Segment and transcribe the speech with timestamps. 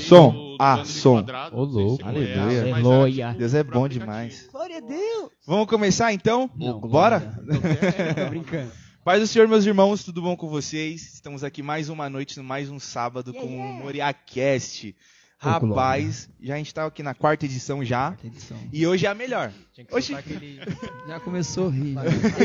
[0.00, 0.30] som.
[0.32, 1.24] do- do Ah, som.
[1.52, 2.04] Ô, louco.
[2.06, 2.74] Aleluia.
[2.74, 3.34] Aleluia.
[3.38, 4.48] Deus é bom demais.
[4.52, 5.30] Glória a Deus.
[5.46, 6.50] Vamos começar então?
[6.56, 7.20] Não, Bora?
[7.46, 8.70] Tô brincando.
[9.02, 11.14] Paz do Senhor, meus irmãos, tudo bom com vocês?
[11.14, 14.94] Estamos aqui mais uma noite, mais um sábado com o Moriacast.
[15.40, 18.08] Rapaz, já a gente tá aqui na quarta edição já.
[18.08, 18.58] Quarta edição.
[18.70, 19.50] E hoje é a melhor.
[19.72, 20.12] Tinha que Oxi.
[20.12, 20.60] soltar aquele...
[21.08, 21.94] Já começou a rir.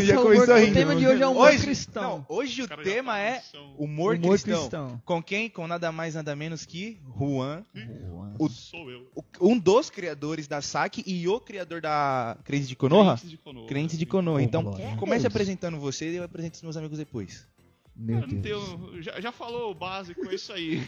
[0.06, 0.72] Já é o começou humor- a rir.
[0.72, 2.02] O tema de hoje é humor Hoje- cristão.
[2.04, 3.42] Não, hoje o tema é
[3.78, 4.60] humor, humor cristão.
[4.60, 5.02] cristão.
[5.04, 5.50] Com quem?
[5.50, 7.66] Com nada mais, nada menos que Juan,
[8.40, 9.08] o- Sou eu.
[9.14, 13.16] o- um dos criadores da SAC e o criador da Crente de Konoha.
[13.18, 13.68] Crentes de Konoha.
[13.68, 14.42] Crente de Konoha.
[14.42, 14.64] Então,
[14.98, 17.46] comece apresentando você e eu apresento os meus amigos depois.
[17.96, 18.42] Meu Deus.
[18.42, 20.82] tenho- já, já falou o básico, é isso aí.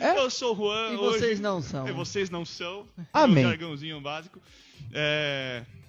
[0.00, 0.18] É, é.
[0.18, 0.92] Eu sou o Juan.
[0.92, 1.88] E hoje- vocês não são.
[1.88, 2.86] E vocês não são.
[3.12, 3.42] Amém.
[3.42, 4.40] Meu jargãozinho básico.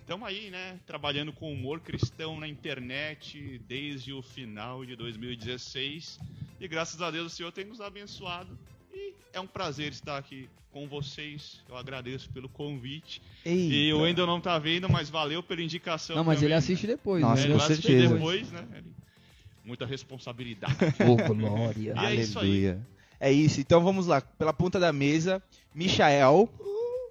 [0.02, 0.80] Estamos aí, né?
[0.88, 6.20] Trabalhando com humor cristão na internet desde o final de 2016.
[6.60, 8.58] E graças a Deus o Senhor tem nos abençoado.
[8.92, 11.62] E é um prazer estar aqui com vocês.
[11.70, 13.22] Eu agradeço pelo convite.
[13.46, 13.74] Eita.
[13.74, 16.16] E o Wendel não tá vendo, mas valeu pela indicação.
[16.16, 16.48] Não, mas também.
[16.48, 17.22] ele assiste depois.
[17.22, 17.42] Nossa, né?
[17.42, 18.14] É, com ele assiste certeza.
[18.16, 18.68] depois, né?
[18.76, 18.99] Ele-
[19.70, 20.74] Muita responsabilidade.
[21.08, 21.94] Ô, glória.
[21.96, 22.40] E é isso.
[22.40, 22.80] Aleluia.
[23.20, 23.62] É isso.
[23.62, 24.20] Então vamos lá.
[24.20, 25.42] Pela ponta da mesa,
[25.76, 26.50] Michael,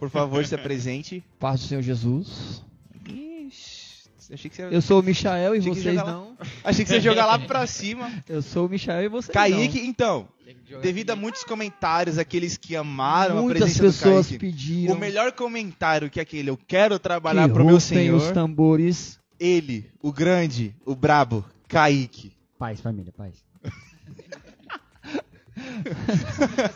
[0.00, 1.22] por favor, se apresente.
[1.38, 2.64] Paz do Senhor Jesus.
[3.08, 6.12] Ixi, achei que você, Eu sou o Michael e vocês jogar lá.
[6.12, 6.36] não.
[6.64, 8.10] achei que você ia jogar lá pra cima.
[8.28, 12.56] Eu sou o Michael e vocês Kaique, então, que jogar devido a muitos comentários, aqueles
[12.56, 13.42] que amaram não.
[13.42, 14.38] a Muitas presença pessoas do Kaique.
[14.46, 14.94] pediram.
[14.94, 18.16] O melhor comentário que aquele, eu quero trabalhar que pro meu Senhor.
[18.16, 19.16] os tambores.
[19.40, 22.32] Ele, o grande, o brabo, Kaique.
[22.58, 23.44] Paz, família, paz.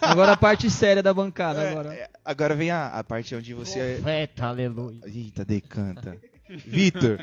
[0.00, 1.62] Agora a parte séria da bancada.
[1.62, 1.94] É, agora.
[1.94, 3.78] é, agora vem a, a parte onde você.
[3.78, 5.00] é- Profeta, aleluia.
[5.04, 6.18] Eita, decanta.
[6.48, 7.18] Vitor.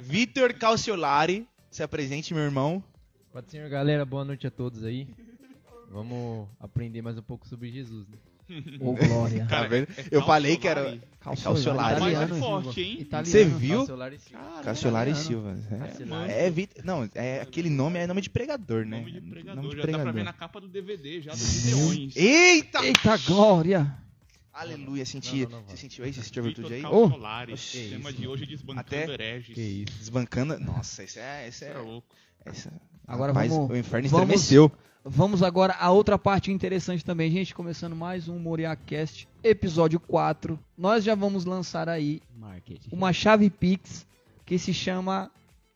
[0.00, 1.46] Vitor Calciolari.
[1.70, 2.82] Se apresente, meu irmão.
[3.34, 4.04] Do Senhor, galera.
[4.04, 5.08] Boa noite a todos aí.
[5.90, 8.16] Vamos aprender mais um pouco sobre Jesus, né?
[8.80, 9.40] Ô, glória.
[9.44, 9.88] Tá Cara, vendo?
[9.96, 10.98] é Eu falei que era.
[11.20, 12.00] Calciolari.
[12.00, 12.32] Calciolari.
[12.32, 13.00] É forte, hein?
[13.00, 13.26] Italiano.
[13.30, 13.78] Você viu?
[13.78, 14.62] Calciolari Silva.
[14.62, 15.56] Calciolari italiano.
[15.58, 15.58] Silva.
[15.74, 16.32] É, Calciolari.
[16.32, 16.84] é Vitor.
[16.84, 18.98] Não, é aquele nome é nome de pregador, né?
[19.00, 19.56] Nome de pregador.
[19.62, 20.12] Nome de já dá pra pregador.
[20.14, 22.14] ver na capa do DVD, já dos Gideões.
[22.16, 22.84] Eita!
[22.86, 23.96] Eita glória.
[24.52, 25.42] Aleluia, senti.
[25.42, 26.12] Não, não, não, Você sentiu aí?
[26.14, 26.80] Você sentiu a virtude aí?
[26.80, 27.52] Vitor Calciolari.
[27.52, 27.78] Oxi.
[27.78, 29.54] o tema de hoje é desbancando Até- hereges.
[29.54, 29.98] Que isso.
[29.98, 30.58] Desbancando.
[30.60, 31.46] Nossa, esse é.
[31.48, 32.06] Esse é é louco.
[32.44, 32.72] essa...
[33.06, 34.72] Agora Rapaz, vamos- O inferno vamos- estremeceu.
[35.04, 37.54] Vamos agora a outra parte interessante também, gente.
[37.54, 40.58] Começando mais um MoriaCast, episódio 4.
[40.76, 42.88] Nós já vamos lançar aí Marketing.
[42.92, 44.04] uma chave Pix
[44.44, 45.30] que se chama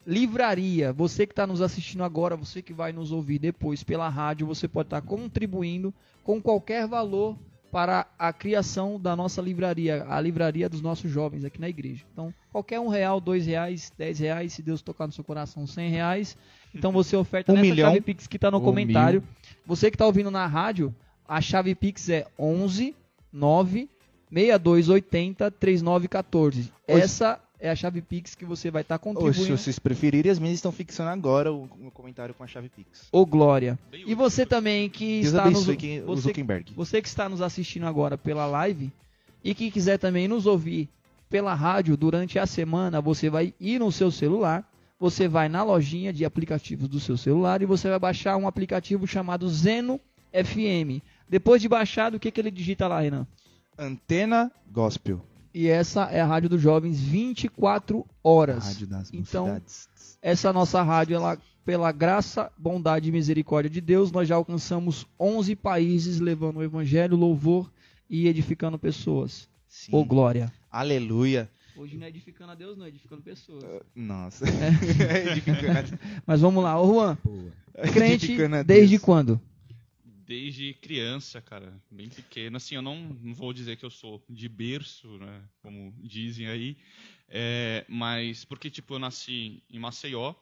[0.05, 0.93] Livraria.
[0.93, 4.67] Você que está nos assistindo agora, você que vai nos ouvir depois pela rádio, você
[4.67, 7.37] pode estar contribuindo com qualquer valor
[7.71, 12.05] para a criação da nossa livraria, a livraria dos nossos jovens aqui na igreja.
[12.13, 15.89] Então, qualquer um real, dois reais, dez reais, se Deus tocar no seu coração, cem
[15.89, 16.37] reais.
[16.75, 17.89] Então você oferta Um nessa milhão.
[17.89, 19.23] chave Pix que está no Um comentário.
[19.67, 20.95] Você que está ouvindo na rádio,
[21.29, 22.95] a chave Pix é 11
[23.33, 23.89] 9
[24.33, 26.73] 6280 3914.
[26.87, 29.57] Essa é a chave Pix que você vai estar Ou se contribuindo.
[29.59, 33.09] vocês preferirem, as meninas estão fixando agora o, o comentário com a chave Pix.
[33.13, 33.79] Ô glória.
[33.93, 36.73] E você também que Deus está nos, o você, Zuckerberg.
[36.75, 38.91] você que está nos assistindo agora pela live
[39.45, 40.89] e que quiser também nos ouvir
[41.29, 44.69] pela rádio durante a semana, você vai ir no seu celular,
[45.01, 49.07] você vai na lojinha de aplicativos do seu celular e você vai baixar um aplicativo
[49.07, 49.99] chamado Zeno
[50.31, 51.03] FM.
[51.27, 53.27] Depois de baixado, o que, que ele digita lá, Renan?
[53.79, 55.25] Antena Gospel.
[55.55, 58.67] E essa é a Rádio dos Jovens 24 horas.
[58.67, 59.89] Rádio das Então, mocidades.
[60.21, 65.57] Essa nossa rádio, ela, pela graça, bondade e misericórdia de Deus, nós já alcançamos 11
[65.57, 67.73] países levando o evangelho, louvor
[68.09, 69.49] e edificando pessoas.
[69.67, 69.93] Sim.
[69.95, 70.53] Ô glória.
[70.71, 71.51] Aleluia.
[71.81, 73.65] Hoje não é edificando a Deus, não, é edificando pessoas.
[73.95, 74.45] Nossa.
[75.33, 75.99] Edificando.
[76.27, 77.17] Mas vamos lá, ô Juan,
[77.91, 79.03] crente Edificando a desde Deus.
[79.03, 79.41] quando?
[80.27, 82.59] Desde criança, cara, bem pequeno.
[82.59, 85.41] Assim, eu não, não vou dizer que eu sou de berço, né?
[85.63, 86.77] Como dizem aí.
[87.27, 90.35] É, mas porque, tipo, eu nasci em Maceió,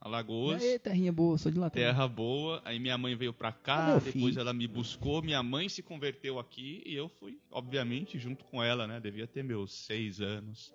[0.00, 0.62] Alagoas.
[0.62, 1.88] Aê, terrinha boa, sou de lá também.
[1.88, 4.40] Terra boa, aí minha mãe veio pra cá, meu depois filho.
[4.40, 8.86] ela me buscou, minha mãe se converteu aqui e eu fui, obviamente, junto com ela,
[8.86, 9.00] né?
[9.00, 10.72] Devia ter meus seis anos.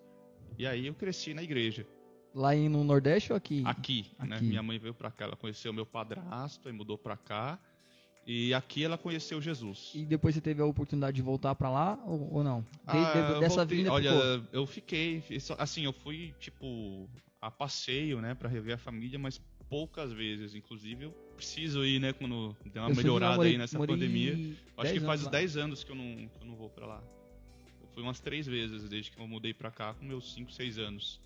[0.58, 1.86] E aí eu cresci na igreja,
[2.34, 3.64] Lá em, no Nordeste ou aqui?
[3.66, 4.36] aqui, né?
[4.36, 4.46] Aqui.
[4.46, 7.58] Minha mãe veio pra cá, ela conheceu meu padrasto e mudou pra cá.
[8.28, 9.92] E aqui ela conheceu Jesus.
[9.96, 12.62] E depois você teve a oportunidade de voltar pra lá ou, ou não?
[12.62, 14.48] De- Ah, de- dessa voltei- vinda Olha, ficou.
[14.62, 15.24] eu fiquei,
[15.58, 17.10] assim, eu fui tipo
[17.42, 22.14] a passeio, né, Pra rever a família, mas poucas vezes, inclusive eu preciso ir, né,
[22.14, 24.34] quando der uma Eu melhorada aí nessa pandemia.
[24.78, 25.32] Acho que 10 faz uns lá.
[25.32, 27.04] 10 anos que eu não, que eu não vou pra lá.
[28.00, 31.20] Fui umas três vezes desde que eu mudei pra cá com meus 5, 6 anos.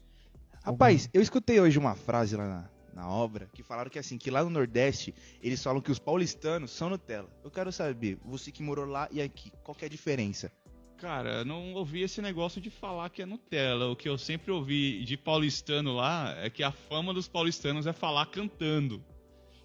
[0.63, 4.31] Rapaz, eu escutei hoje uma frase lá na, na obra que falaram que assim, que
[4.31, 7.29] lá no Nordeste eles falam que os paulistanos são Nutella.
[7.43, 10.51] Eu quero saber, você que morou lá e aqui, qual que é a diferença?
[10.97, 13.91] Cara, eu não ouvi esse negócio de falar que é Nutella.
[13.91, 17.93] O que eu sempre ouvi de paulistano lá é que a fama dos paulistanos é
[17.93, 18.99] falar cantando.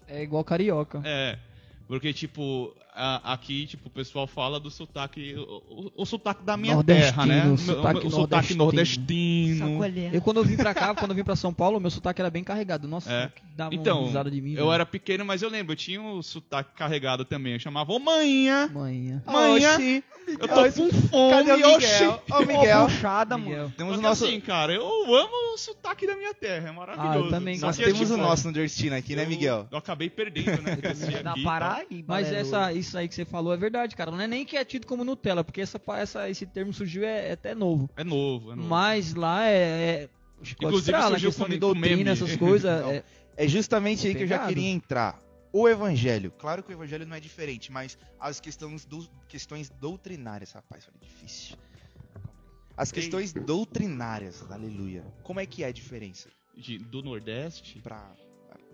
[0.07, 1.01] É igual carioca.
[1.03, 1.39] É.
[1.87, 5.35] Porque, tipo, a- aqui, tipo, o pessoal fala do sotaque.
[5.35, 7.43] O, o- o sotaque da minha terra, né?
[7.45, 9.79] Nordestino, O- sotaque o sotaque nordestino.
[10.13, 12.29] Eu quando eu vim pra cá, quando eu vim pra São Paulo, meu sotaque era
[12.29, 12.87] bem carregado.
[12.87, 13.31] Nossa, É.
[13.55, 14.53] dava Então, uma risada de mim.
[14.53, 17.53] Eu era pequeno, mas eu lembro, eu tinha o sotaque carregado também.
[17.53, 19.21] Eu chamava, ô manhã, Manhã.
[19.25, 21.93] manhã, Oxi, eu tô com fome, cadê o oxi.
[22.03, 22.23] Miguel?
[22.31, 22.85] Ô, Miguel.
[22.85, 23.71] puxada, Miguel.
[23.77, 24.83] Temos o nosso, assim, cara, eu
[25.15, 27.17] amo o sotaque da minha terra, é maravilhoso.
[27.19, 29.67] Ah, eu também Só nós que, temos tipo, o nosso nordestino aqui, né, Miguel?
[29.71, 30.73] Eu acabei perdendo, né?
[31.29, 32.05] aqui e Paraíba.
[32.07, 32.41] Mas aleluia.
[32.41, 34.09] essa, isso aí que você falou é verdade, cara.
[34.11, 37.29] Não é nem que é tido como Nutella, porque essa, essa, esse termo surgiu é,
[37.29, 37.89] é até novo.
[37.95, 38.67] É novo, é novo.
[38.67, 39.53] Mas lá é.
[40.05, 40.09] é
[40.41, 42.69] Inclusive, Estrela, surgiu questão com- de doutrina, essas coisas.
[42.89, 43.03] É-
[43.37, 45.19] É justamente aí que eu já queria entrar.
[45.51, 46.31] O evangelho.
[46.37, 50.99] Claro que o evangelho não é diferente, mas as questões, do, questões doutrinárias, rapaz, olha,
[51.01, 51.57] difícil.
[52.77, 53.01] As Ei.
[53.01, 55.03] questões doutrinárias, aleluia.
[55.23, 57.79] Como é que é a diferença De- do Nordeste.
[57.81, 58.11] pra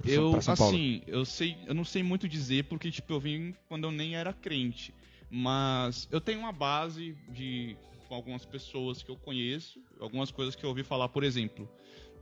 [0.06, 3.92] Eu, assim, eu sei, eu não sei muito dizer porque, tipo, eu vim quando eu
[3.92, 4.94] nem era crente.
[5.30, 7.76] Mas eu tenho uma base de
[8.08, 11.68] com algumas pessoas que eu conheço, algumas coisas que eu ouvi falar, por exemplo,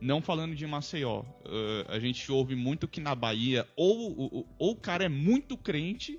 [0.00, 4.70] não falando de Maceió, eh, a gente ouve muito que na Bahia ou, o- ou
[4.72, 6.18] o cara é muito crente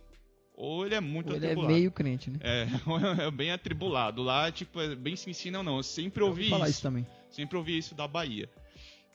[0.54, 1.74] ou ele é muito ele é atribulado.
[1.74, 2.38] meio crente, né?
[2.42, 2.66] É,
[3.28, 4.22] é bem atribulado.
[4.22, 5.78] Lá, tipo, é bem se ensina ou não.
[5.78, 6.74] Eu sempre Eu ouvi ouvi falar isso.
[6.76, 7.08] isso também.
[7.32, 8.48] Sempre ouvi isso da Bahia.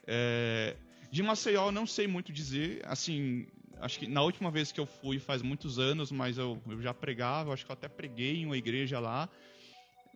[0.06, 0.76] É,
[1.10, 2.82] de Maceió eu não sei muito dizer.
[2.84, 3.46] Assim,
[3.80, 6.94] acho que na última vez que eu fui faz muitos anos, mas eu, eu já
[6.94, 9.28] pregava, acho que eu até preguei em uma igreja lá.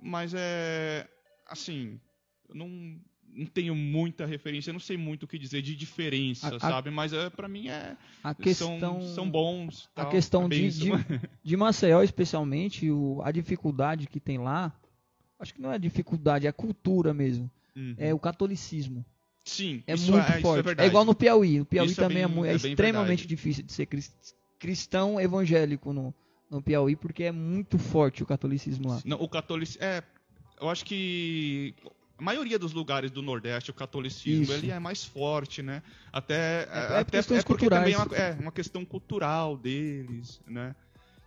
[0.00, 1.08] Mas é.
[1.46, 2.00] Assim,
[2.48, 2.68] eu não,
[3.32, 6.90] não tenho muita referência, não sei muito o que dizer de diferença, A- a- sabe?
[6.90, 7.96] Mas é, para mim é.
[8.22, 9.88] A questão, São, são bons.
[9.94, 10.88] a tal, questão é de, de,
[11.42, 14.72] de Maceió, especialmente, o, a dificuldade que tem lá,
[15.38, 17.50] acho que não é dificuldade, é a cultura mesmo.
[17.76, 17.94] Uhum.
[17.98, 19.04] É o catolicismo.
[19.44, 20.68] Sim, É muito é, isso forte.
[20.80, 21.58] é É, igual no Piauí.
[21.58, 25.20] No Piauí Isso é também é, bem- é é extremamente difícil de ser cris- cristão
[25.20, 26.14] evangélico no,
[26.50, 29.02] no Piauí, porque é muito forte o catolicismo lá.
[29.04, 29.82] Não, o catolicismo.
[29.84, 30.02] É,
[30.58, 31.74] eu acho que
[32.16, 34.52] a maioria dos lugares do Nordeste, o catolicismo Isso.
[34.54, 35.82] ele é mais forte, né?
[36.10, 40.74] Até, é até questões é porque também é uma, é uma questão cultural deles, né?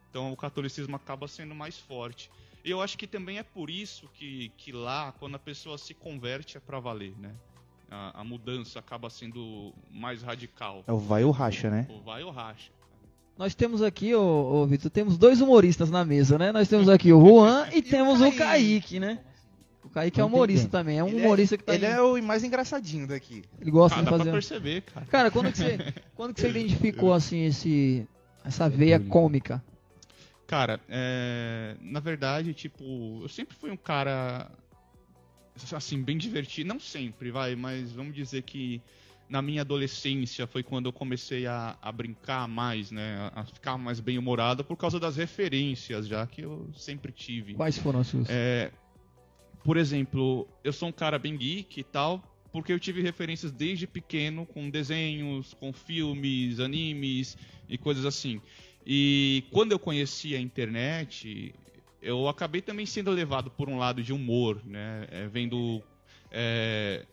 [0.10, 2.31] Então o catolicismo acaba sendo mais forte.
[2.66, 5.94] E eu acho que também é por isso que, que lá, quando a pessoa se
[5.94, 7.36] converte, é pra valer, né?
[7.89, 10.84] A, a mudança acaba sendo mais radical.
[10.88, 11.86] É o vai ou racha, né?
[11.89, 12.72] Ou vai ou racha.
[13.38, 16.51] Nós temos aqui, ô, ô Vitor, temos dois humoristas na mesa, né?
[16.51, 19.19] Nós temos aqui o Juan e temos o Kaique, né?
[19.84, 22.44] O Kaique é humorista também, é um Ele humorista que tá Ele é o mais
[22.44, 23.44] engraçadinho daqui.
[23.62, 24.31] ele gosta Ah, de dá pra fazer.
[24.31, 25.06] perceber, cara.
[25.06, 28.06] Cara, quando que você, quando que você identificou assim esse
[28.44, 29.63] essa veia cômica?
[30.45, 34.50] Cara, é, na verdade, tipo, eu sempre fui um cara
[35.74, 38.81] assim bem divertido, não sempre, vai, mas vamos dizer que
[39.30, 44.00] na minha adolescência foi quando eu comecei a, a brincar mais, né, a ficar mais
[44.00, 47.53] bem humorado por causa das referências já que eu sempre tive.
[47.53, 48.29] Quais foram as suas?
[48.29, 48.72] É,
[49.63, 53.86] por exemplo, eu sou um cara bem geek e tal, porque eu tive referências desde
[53.86, 58.41] pequeno com desenhos, com filmes, animes e coisas assim.
[58.86, 61.53] E quando eu conheci a internet,
[62.01, 65.08] eu acabei também sendo levado por um lado de humor, né?
[65.10, 65.82] É, vendo
[66.32, 67.06] é,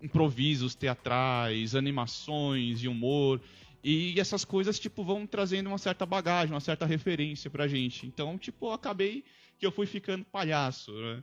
[0.00, 3.40] improvisos teatrais, animações de humor.
[3.82, 8.06] E essas coisas, tipo, vão trazendo uma certa bagagem, uma certa referência pra gente.
[8.06, 9.24] Então, tipo, eu acabei
[9.58, 11.22] que eu fui ficando palhaço, né?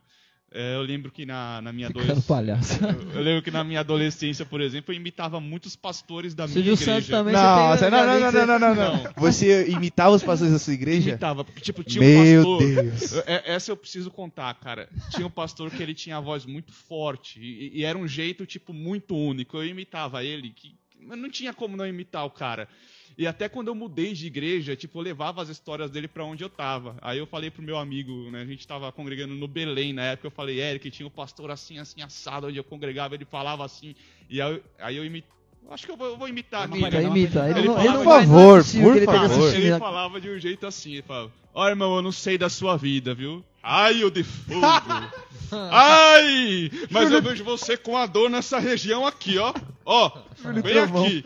[0.52, 2.34] É, eu lembro que na, na minha adolescência.
[2.82, 6.60] Eu, eu lembro que na minha adolescência, por exemplo, eu imitava muitos pastores da minha
[6.60, 6.86] igreja.
[6.86, 7.34] Santos também.
[7.34, 9.14] Não, você não, não, não, não, não, não, Não.
[9.18, 11.10] Você imitava os pastores da sua igreja?
[11.10, 12.60] Imitava, porque, tipo, tinha um Meu pastor.
[12.60, 13.14] Deus.
[13.28, 14.88] É- Essa eu preciso contar, cara.
[15.12, 18.46] Tinha um pastor que ele tinha a voz muito forte e, e era um jeito,
[18.46, 19.58] tipo, muito único.
[19.58, 20.76] Eu imitava ele, que
[21.08, 22.68] mas não tinha como não imitar o cara.
[23.18, 26.44] E até quando eu mudei de igreja, tipo, eu levava as histórias dele pra onde
[26.44, 26.98] eu tava.
[27.02, 30.28] Aí eu falei pro meu amigo, né, a gente tava congregando no Belém na época,
[30.28, 33.96] eu falei, Eric, tinha um pastor assim, assim, assado, onde eu congregava, ele falava assim.
[34.30, 35.30] E aí, eu- aí eu imitei.
[35.72, 36.78] Acho que eu vou, eu vou imitar aqui.
[36.78, 37.50] Imita, imita.
[37.50, 39.56] Ele, Ele falava- ele Por favor, por ele favor.
[39.56, 42.50] Ele a- falava de um jeito assim, ele falava, ó irmão, eu não sei da
[42.50, 43.44] sua vida, viu?
[43.64, 44.62] Raio de fogo!
[45.72, 46.70] Ai!
[46.92, 49.54] Mas eu vejo você com a dor nessa região aqui, ó.
[49.86, 51.06] Ó, Trovão.
[51.06, 51.26] aqui.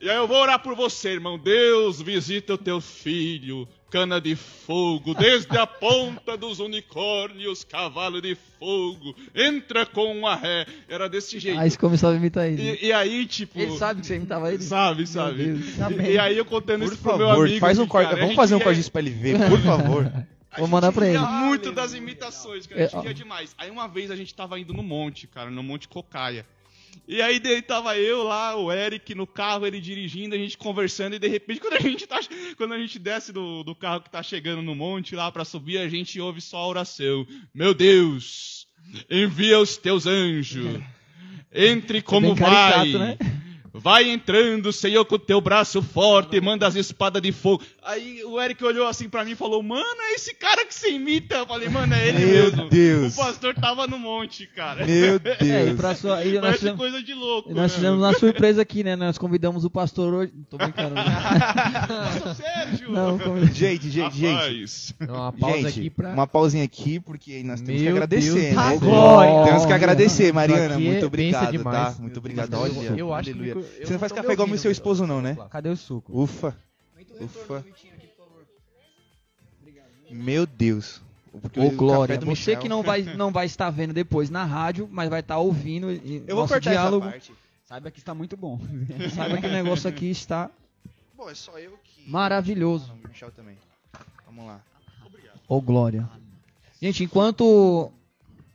[0.00, 1.38] E aí eu vou orar por você, irmão.
[1.38, 3.68] Deus visita o teu filho.
[3.90, 10.64] Cana de fogo, desde a ponta dos unicórnios, cavalo de fogo, entra com a ré.
[10.88, 11.58] Era desse jeito.
[11.58, 12.78] Aí você começava a imitar ele.
[12.80, 13.58] E, e aí, tipo.
[13.58, 14.62] Ele sabe que você imitava ele?
[14.62, 15.42] Sabe, sabe.
[15.44, 15.64] Deus.
[16.06, 17.58] E, e aí eu contando Por isso pro meu favor, amigo.
[17.60, 18.04] faz um corte.
[18.10, 20.06] cara, a Vamos gente fazer um corte disso pra ele ver, por favor.
[20.06, 20.10] a
[20.56, 21.26] Vou gente mandar pra ria ele.
[21.26, 22.80] muito das imitações, cara.
[22.80, 23.02] A gente É, ó.
[23.02, 23.56] ria demais.
[23.58, 26.46] Aí uma vez a gente tava indo no monte, cara, no Monte Cocaia.
[27.06, 31.18] E aí tava eu lá, o Eric no carro, ele dirigindo, a gente conversando, e
[31.18, 32.20] de repente, quando a gente, tá,
[32.56, 35.78] quando a gente desce do, do carro que tá chegando no monte lá pra subir,
[35.78, 37.26] a gente ouve só a oração.
[37.52, 38.66] Meu Deus,
[39.10, 40.80] envia os teus anjos.
[41.52, 43.08] Entre como bem caricato, vai.
[43.08, 43.18] né?
[43.72, 47.62] Vai entrando, Senhor, com o teu braço forte, manda as espadas de fogo.
[47.84, 50.90] Aí o Eric olhou assim pra mim e falou: Mano, é esse cara que você
[50.90, 51.36] imita.
[51.36, 52.68] Eu falei: Mano, é ele Meu mesmo.
[52.68, 53.14] Deus.
[53.14, 54.84] O pastor tava no monte, cara.
[54.84, 55.40] Meu Deus.
[55.40, 57.50] É, e pra sua, e nós Parece fizemos, coisa de louco.
[57.50, 57.76] e nós né?
[57.76, 58.96] fizemos uma surpresa aqui, né?
[58.96, 60.32] Nós convidamos o pastor hoje.
[60.50, 60.94] Tô brincando.
[60.96, 61.04] né?
[62.34, 62.90] Sérgio!
[62.92, 63.56] Não, convidamos.
[63.56, 64.32] Gente, gente, gente.
[64.34, 64.94] Rapaz.
[65.00, 66.08] Então, uma pausa Gente, aqui pra.
[66.12, 68.78] uma pausinha aqui, porque nós temos que Meu agradecer, Deus né?
[68.78, 69.44] Glória.
[69.44, 70.74] Temos que agradecer, Mariana.
[70.74, 71.94] é- Muito obrigado, demais.
[71.96, 72.02] tá?
[72.02, 72.54] Muito obrigado.
[72.54, 75.20] Eu- eu acho que eu Você não faz café igual meu ouvindo, seu esposo, não,
[75.22, 75.36] né?
[75.50, 76.22] Cadê o suco?
[76.22, 76.56] Ufa.
[77.20, 77.64] Ufa.
[80.10, 81.00] Meu Deus.
[81.40, 83.92] Porque Ô, o Glória, café do você Michel- que não vai, não vai estar vendo
[83.92, 87.04] depois na rádio, mas vai estar ouvindo e Eu vou cortar diálogo.
[87.06, 87.32] essa parte.
[87.64, 88.58] Saiba que está muito bom.
[89.14, 90.50] Saiba que o negócio aqui está
[91.16, 92.10] Bom, é só eu que...
[92.10, 92.88] maravilhoso.
[92.88, 93.56] Não, o Michel também.
[94.26, 94.60] Vamos lá.
[95.46, 96.08] Ô, Glória.
[96.82, 97.92] Gente, enquanto o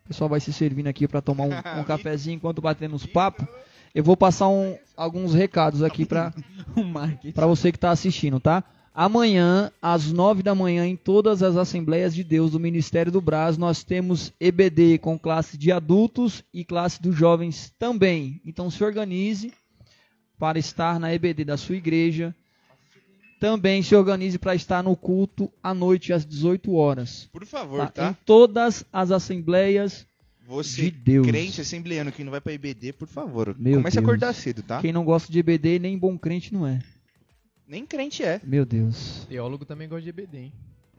[0.08, 3.48] pessoal vai se servindo aqui para tomar um, um cafezinho, enquanto batendo os papos,
[3.96, 6.34] eu vou passar um- alguns recados aqui para
[7.48, 8.64] você que está assistindo, tá?
[8.94, 13.58] Amanhã, às nove da manhã, em todas as Assembleias de Deus do Ministério do Brás,
[13.58, 18.40] nós temos EBD com classe de adultos e classe dos jovens também.
[18.46, 19.52] Então se organize
[20.40, 22.34] para estar na EBD da sua igreja.
[23.38, 27.28] Também se organize para estar no culto à noite às 18 horas.
[27.34, 27.88] Por favor, tá?
[27.88, 28.10] tá?
[28.12, 30.08] Em todas as assembleias
[30.48, 31.28] Você, de Deus.
[31.28, 33.56] crente assembleano que não vai pra IBD, por favor.
[33.58, 34.10] Meu Comece a Deus.
[34.10, 34.80] acordar cedo, tá?
[34.80, 36.80] Quem não gosta de EBD, nem bom crente não é.
[37.68, 38.40] Nem crente é.
[38.44, 39.26] Meu Deus.
[39.28, 40.54] Teólogo também gosta de EBD, hein?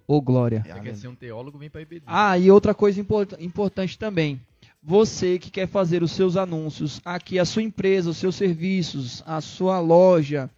[0.09, 0.65] Ô glória.
[0.67, 2.03] Você quer ser um teólogo, vem pra EBD.
[2.07, 4.41] Ah, e outra coisa import- importante também.
[4.83, 9.41] Você que quer fazer os seus anúncios aqui, a sua empresa, os seus serviços, a
[9.41, 10.49] sua loja,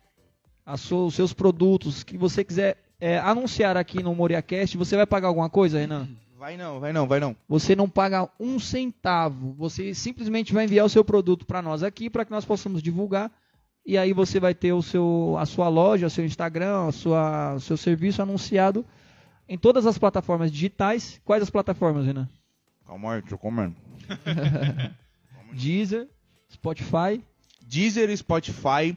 [0.67, 5.07] a sua- os seus produtos, que você quiser é, anunciar aqui no MoriaCast, você vai
[5.07, 6.09] pagar alguma coisa, Renan?
[6.39, 7.35] Vai não, vai não, vai não.
[7.49, 9.55] Você não paga um centavo.
[9.55, 13.29] Você simplesmente vai enviar o seu produto para nós aqui, para que nós possamos divulgar.
[13.85, 17.55] E aí você vai ter o seu, a sua loja, o seu Instagram, a sua,
[17.55, 18.87] o seu serviço anunciado
[19.49, 21.21] em todas as plataformas digitais.
[21.25, 22.29] Quais as plataformas, Renan?
[22.87, 23.75] Calma aí, tô comendo.
[25.53, 26.07] Deezer,
[26.53, 27.21] Spotify.
[27.67, 28.97] Deezer, Spotify,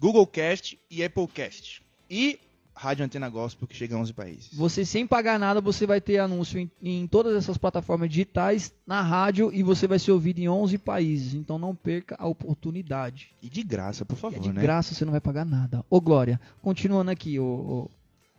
[0.00, 1.82] Google Cast e Apple Cast.
[2.10, 2.40] E
[2.82, 4.50] Rádio Antena Gospel, que chega a 11 países.
[4.52, 9.00] Você sem pagar nada, você vai ter anúncio em, em todas essas plataformas digitais, na
[9.00, 11.34] rádio e você vai ser ouvido em 11 países.
[11.34, 13.30] Então não perca a oportunidade.
[13.40, 14.60] E de graça, por E é favor, de né?
[14.60, 15.84] graça, você não vai pagar nada.
[15.88, 17.90] Ô Glória, continuando aqui, ô, ô,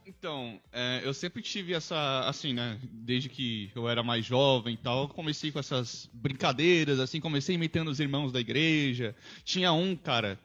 [0.05, 2.77] Então, é, eu sempre tive essa, assim, né?
[2.91, 7.55] Desde que eu era mais jovem e tal, eu comecei com essas brincadeiras, assim, comecei
[7.55, 9.15] imitando os irmãos da igreja.
[9.45, 10.37] Tinha um, cara.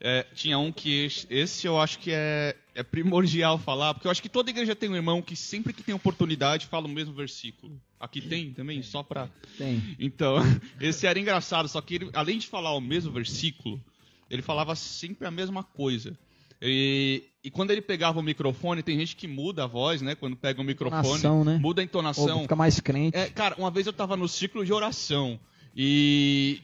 [0.00, 4.22] é, tinha um que esse eu acho que é, é primordial falar, porque eu acho
[4.22, 7.80] que toda igreja tem um irmão que sempre que tem oportunidade fala o mesmo versículo.
[7.98, 9.30] Aqui tem também, só pra.
[9.56, 9.96] tem.
[9.98, 10.36] Então,
[10.78, 13.82] esse era engraçado, só que ele, além de falar o mesmo versículo,
[14.28, 16.16] ele falava sempre a mesma coisa.
[16.60, 20.14] E, e quando ele pegava o microfone, tem gente que muda a voz, né?
[20.14, 21.58] Quando pega o microfone, Entonação, né?
[21.58, 22.42] muda a entonação.
[22.42, 23.16] fica mais crente.
[23.16, 25.40] É, cara, uma vez eu tava no ciclo de oração
[25.74, 26.60] e.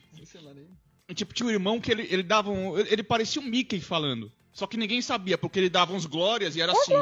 [1.08, 2.78] e, Tipo, tinha um irmão que ele, ele dava um.
[2.78, 4.32] Ele parecia um Mickey falando.
[4.52, 6.92] Só que ninguém sabia, porque ele dava uns glórias e era assim.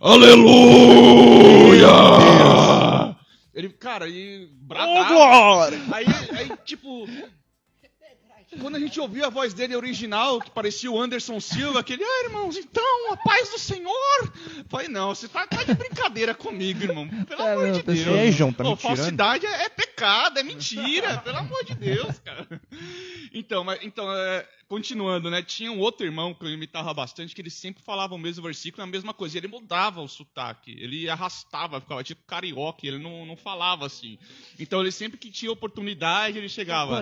[0.00, 1.86] Aleluia!
[3.54, 4.48] Ele, cara, e.
[4.52, 5.68] Bradava.
[5.92, 7.06] Aí, aí, tipo.
[8.60, 12.24] Quando a gente ouviu a voz dele original, que parecia o Anderson Silva, aquele, ah,
[12.24, 14.32] irmãos, então, a paz do Senhor.
[14.68, 17.06] Falei, não, você tá, tá de brincadeira comigo, irmão.
[17.26, 18.16] Pelo É, amor não, de pessoal.
[18.16, 18.34] Deus.
[18.34, 22.46] João, tá Pô, falsidade é, é pecado, é mentira, pelo amor de Deus, cara.
[23.34, 25.42] Então, mas, então é, continuando, né?
[25.42, 28.82] Tinha um outro irmão que eu imitava bastante, que ele sempre falava o mesmo versículo,
[28.82, 29.36] a mesma coisa.
[29.36, 34.18] E ele mudava o sotaque, ele arrastava, ficava tipo carioca, ele não, não falava assim.
[34.58, 36.98] Então, ele sempre que tinha oportunidade, ele chegava.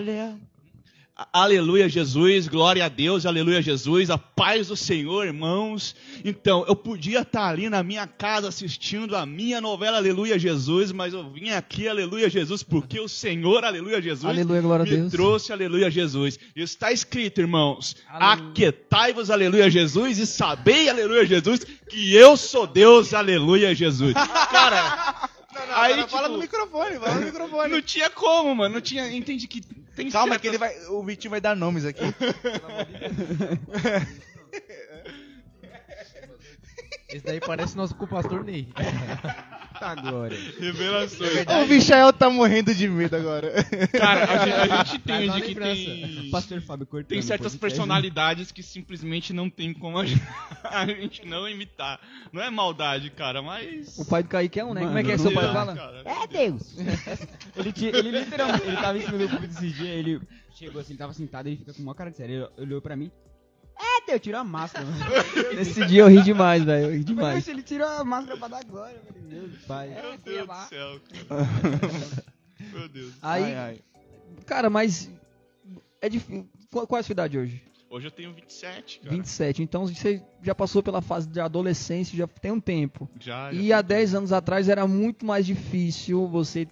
[1.33, 5.97] Aleluia, Jesus, glória a Deus, aleluia, Jesus, a paz do Senhor, irmãos.
[6.23, 11.15] Então, eu podia estar ali na minha casa assistindo a minha novela Aleluia, Jesus, mas
[11.15, 15.11] eu vim aqui, aleluia, Jesus, porque o Senhor, aleluia, Jesus, Aleluia, glória a me Deus.
[15.11, 16.39] trouxe, aleluia, Jesus.
[16.55, 23.75] Está escrito, irmãos, aquietai-vos, aleluia, Jesus, e sabei, aleluia, Jesus, que eu sou Deus, aleluia,
[23.75, 24.13] Jesus.
[24.13, 25.31] Cara,
[25.77, 27.73] aí, Agora fala tipo, no microfone, fala no microfone.
[27.73, 29.63] não tinha como, mano, não tinha, entendi que
[29.97, 32.03] tem Calma, certas- que ele vai, o Vitinho vai dar nomes aqui.
[37.09, 38.69] Esse daí parece nosso co-pastor Ney.
[40.03, 40.39] Glória.
[40.59, 41.47] Revelações.
[41.47, 43.53] O Michael tá morrendo de medo agora.
[43.93, 47.59] Cara, a gente, a gente entende uma que tem, Pastor Fábio tem certas podcast.
[47.59, 50.23] personalidades que simplesmente não tem como a gente,
[50.65, 52.01] a gente não imitar.
[52.33, 53.99] Não é maldade, cara, mas...
[53.99, 54.81] O pai do Kaique é um, né?
[54.81, 55.75] Mano, Como é que é seu pai fala?
[55.75, 56.77] Cara, É Deus!
[57.57, 60.21] ele, tinha, ele literalmente, ele tava em cima do púlpito esse dia, ele
[60.55, 62.97] chegou assim, ele tava sentado, ele fica com uma cara de sério, ele olhou pra
[62.97, 63.11] mim,
[63.79, 64.87] é Deus, tirou a máscara.
[65.55, 66.87] Nesse dia eu ri demais, velho.
[66.87, 67.35] Eu ri Mas demais.
[67.37, 69.89] poxa, ele tirou a máscara pra dar glória, eu falei, meu pai.
[69.91, 72.27] Meu Deus do céu, cara.
[72.73, 73.13] Meu Deus.
[73.21, 73.81] Aí, Ai, ai.
[74.47, 75.11] cara, mas.
[76.01, 76.49] É difícil.
[76.71, 77.63] Qual, é a sua idade hoje?
[77.91, 79.15] Hoje eu tenho 27, cara.
[79.15, 79.63] 27.
[79.63, 83.09] Então você já passou pela fase de adolescência, já tem um tempo.
[83.21, 86.67] Já, já E há 10 anos atrás era muito mais difícil você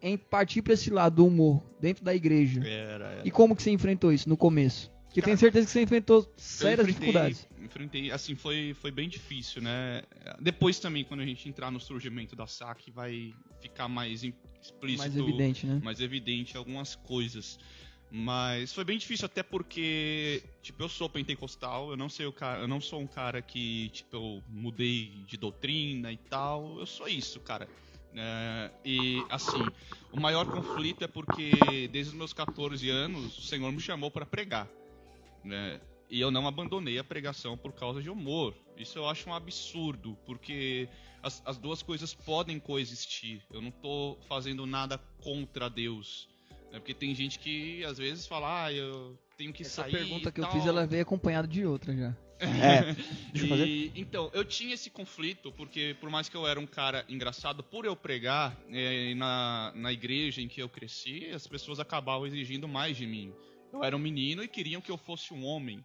[0.00, 2.60] em partir pra esse lado do humor dentro da igreja.
[2.66, 3.22] Era, era.
[3.24, 4.90] E como que você enfrentou isso no começo?
[5.12, 7.46] Porque Cara, tenho certeza que você enfrentou sérias dificuldades.
[7.60, 10.02] Enfrentei, assim, foi, foi bem difícil, né?
[10.40, 14.98] Depois também, quando a gente entrar no surgimento da SAC, vai ficar mais explícito.
[14.98, 15.80] Mais evidente, né?
[15.84, 17.58] mais evidente algumas coisas.
[18.10, 22.60] Mas foi bem difícil até porque, tipo, eu sou pentecostal, eu não sei o cara,
[22.60, 27.06] eu não sou um cara que, tipo, eu mudei de doutrina e tal, eu sou
[27.06, 27.68] isso, cara.
[28.14, 29.72] É, e assim,
[30.10, 34.26] o maior conflito é porque desde os meus 14 anos o Senhor me chamou para
[34.26, 34.68] pregar,
[35.44, 35.80] né?
[36.10, 38.54] E eu não abandonei a pregação por causa de humor.
[38.76, 40.88] Isso eu acho um absurdo, porque
[41.22, 43.42] as, as duas coisas podem coexistir.
[43.50, 46.28] Eu não tô fazendo nada contra Deus.
[46.70, 46.78] né?
[46.78, 49.92] Porque tem gente que às vezes fala, ah, eu tenho que Essa sair.
[49.92, 50.52] pergunta e que eu tal.
[50.52, 52.14] fiz, ela veio acompanhada de outra já.
[52.42, 52.92] É,
[53.32, 53.66] deixa eu fazer.
[53.66, 57.62] E, então, eu tinha esse conflito, porque por mais que eu era um cara engraçado,
[57.62, 62.66] por eu pregar eh, na, na igreja em que eu cresci, as pessoas acabavam exigindo
[62.66, 63.32] mais de mim.
[63.72, 65.84] Eu era um menino e queriam que eu fosse um homem,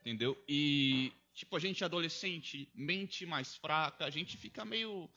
[0.00, 0.40] entendeu?
[0.48, 5.10] E, tipo, a gente adolescente, mente mais fraca, a gente fica meio,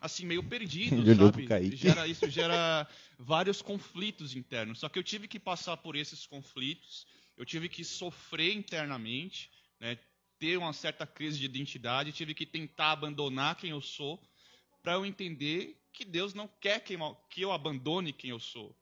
[0.00, 1.48] assim, meio perdido, sabe?
[1.74, 2.86] Gera, isso gera
[3.18, 4.80] vários conflitos internos.
[4.80, 9.98] Só que eu tive que passar por esses conflitos, eu tive que sofrer internamente, né?
[10.38, 14.22] ter uma certa crise de identidade, tive que tentar abandonar quem eu sou
[14.82, 16.96] para eu entender que Deus não quer que
[17.40, 18.76] eu abandone quem eu sou.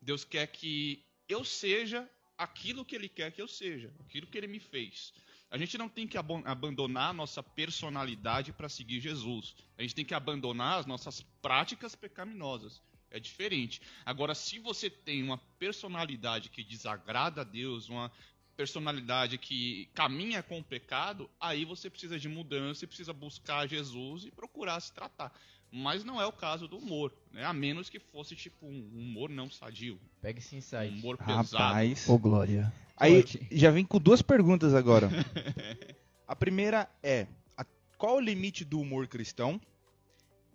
[0.00, 2.08] Deus quer que eu seja
[2.40, 5.12] aquilo que Ele quer que eu seja, aquilo que Ele me fez.
[5.50, 9.54] A gente não tem que abo- abandonar a nossa personalidade para seguir Jesus.
[9.76, 12.80] A gente tem que abandonar as nossas práticas pecaminosas.
[13.10, 13.82] É diferente.
[14.06, 18.10] Agora, se você tem uma personalidade que desagrada a Deus, uma
[18.56, 24.24] personalidade que caminha com o pecado, aí você precisa de mudança e precisa buscar Jesus
[24.24, 25.32] e procurar se tratar.
[25.72, 27.44] Mas não é o caso do humor, né?
[27.44, 30.92] A menos que fosse tipo um humor não sadio, Pega esse um insight.
[30.98, 31.56] humor pesado.
[31.56, 32.08] Rapaz.
[32.08, 32.72] Ô, Glória.
[32.96, 35.08] Aí já vem com duas perguntas agora.
[36.26, 37.64] A primeira é: a-
[37.96, 39.60] qual o limite do humor cristão?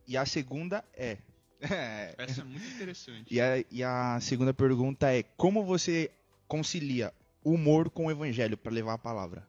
[0.07, 1.17] E a segunda é.
[2.17, 3.33] Essa é muito interessante.
[3.33, 6.11] e, a, e a segunda pergunta é: como você
[6.47, 9.47] concilia humor com o evangelho para levar a palavra?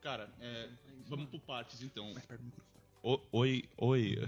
[0.00, 0.68] Cara, é,
[1.06, 2.14] vamos por partes então.
[3.08, 4.18] O- oi, oi.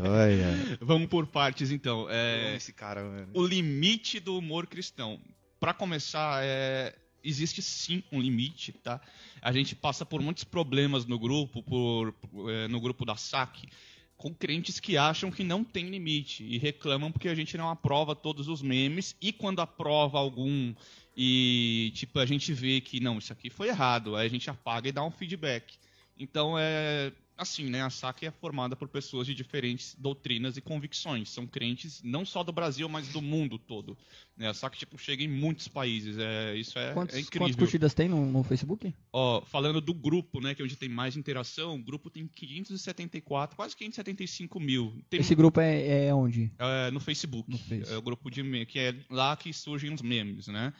[0.00, 0.78] Olha.
[0.82, 2.08] Vamos por partes então.
[2.10, 3.28] É, esse cara, mano.
[3.32, 5.20] o limite do humor cristão.
[5.60, 6.92] Para começar, é,
[7.22, 9.00] existe sim um limite, tá?
[9.40, 13.68] A gente passa por muitos problemas no grupo, por, por, é, no grupo da SAC,
[14.16, 18.16] com crentes que acham que não tem limite e reclamam porque a gente não aprova
[18.16, 20.74] todos os memes e quando aprova algum
[21.16, 24.88] e tipo a gente vê que não, isso aqui foi errado, aí a gente apaga
[24.88, 25.78] e dá um feedback.
[26.18, 27.82] Então é assim, né?
[27.82, 31.30] A SAC é formada por pessoas de diferentes doutrinas e convicções.
[31.30, 33.96] São crentes não só do Brasil, mas do mundo todo.
[34.36, 34.48] Né?
[34.48, 36.18] A SAC tipo chega em muitos países.
[36.18, 37.56] É, isso é, Quantos, é quantas incrível.
[37.56, 38.94] curtidas tem no, no Facebook?
[39.12, 43.56] Ó, falando do grupo, né, que é onde tem mais interação, o grupo tem 574,
[43.56, 44.92] quase 575 mil.
[45.08, 46.52] Tem, Esse grupo é, é onde?
[46.58, 47.50] é, no Facebook.
[47.50, 47.92] No Face.
[47.92, 50.72] É o grupo de que é lá que surgem os memes, né?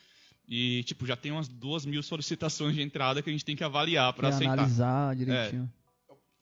[0.48, 3.62] E, tipo, já tem umas duas mil solicitações de entrada que a gente tem que
[3.62, 4.54] avaliar para aceitar.
[4.54, 5.70] analisar direitinho.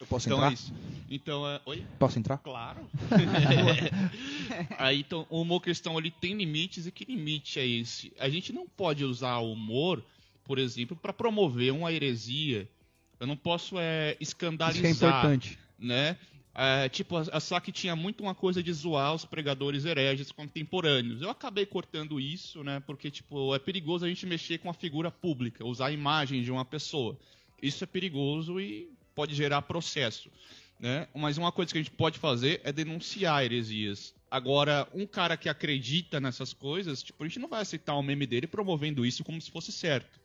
[0.01, 0.51] Eu posso Então entrar?
[0.51, 0.73] é isso.
[1.11, 1.61] Então, é...
[1.67, 1.85] oi?
[1.99, 2.39] Posso entrar?
[2.39, 2.89] Claro.
[4.79, 8.13] Aí, então, o humor cristão ele tem limites e que limite é esse?
[8.19, 10.03] A gente não pode usar o humor,
[10.45, 12.69] por exemplo, para promover uma heresia.
[13.19, 15.59] Eu não posso é, Isso escandalizar, que é importante.
[15.79, 16.17] né?
[16.55, 21.23] É, tipo, a, a SAC tinha muito uma coisa de zoar os pregadores hereges contemporâneos.
[21.23, 22.81] Eu acabei cortando isso, né?
[22.87, 26.51] Porque, tipo, é perigoso a gente mexer com a figura pública, usar a imagem de
[26.51, 27.17] uma pessoa.
[27.63, 30.31] Isso é perigoso e pode gerar processo,
[30.79, 31.09] né?
[31.13, 34.15] Mas uma coisa que a gente pode fazer é denunciar heresias.
[34.31, 38.29] Agora, um cara que acredita nessas coisas, tipo, a gente não vai aceitar o meme
[38.29, 40.21] dele promovendo isso como se fosse certo.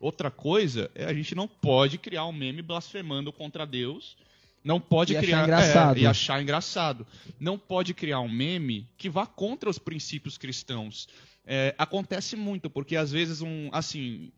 [0.00, 4.16] Outra coisa é a gente não pode criar um meme blasfemando contra Deus.
[4.64, 5.98] Não pode E achar criar engraçado.
[5.98, 7.06] é, e achar engraçado.
[7.38, 11.08] Não pode criar um meme que vá contra os princípios cristãos.
[11.46, 14.32] É, acontece muito porque às vezes um assim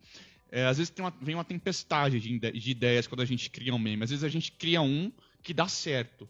[0.55, 3.73] é, às vezes tem uma- vem uma tempestade de, de ideias quando a gente cria
[3.73, 4.03] um meme.
[4.03, 5.11] Às vezes a gente cria um
[5.41, 6.29] que dá certo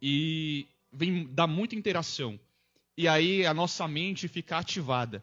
[0.00, 2.38] e vem dá muita interação.
[2.96, 5.22] E aí a nossa mente fica ativada.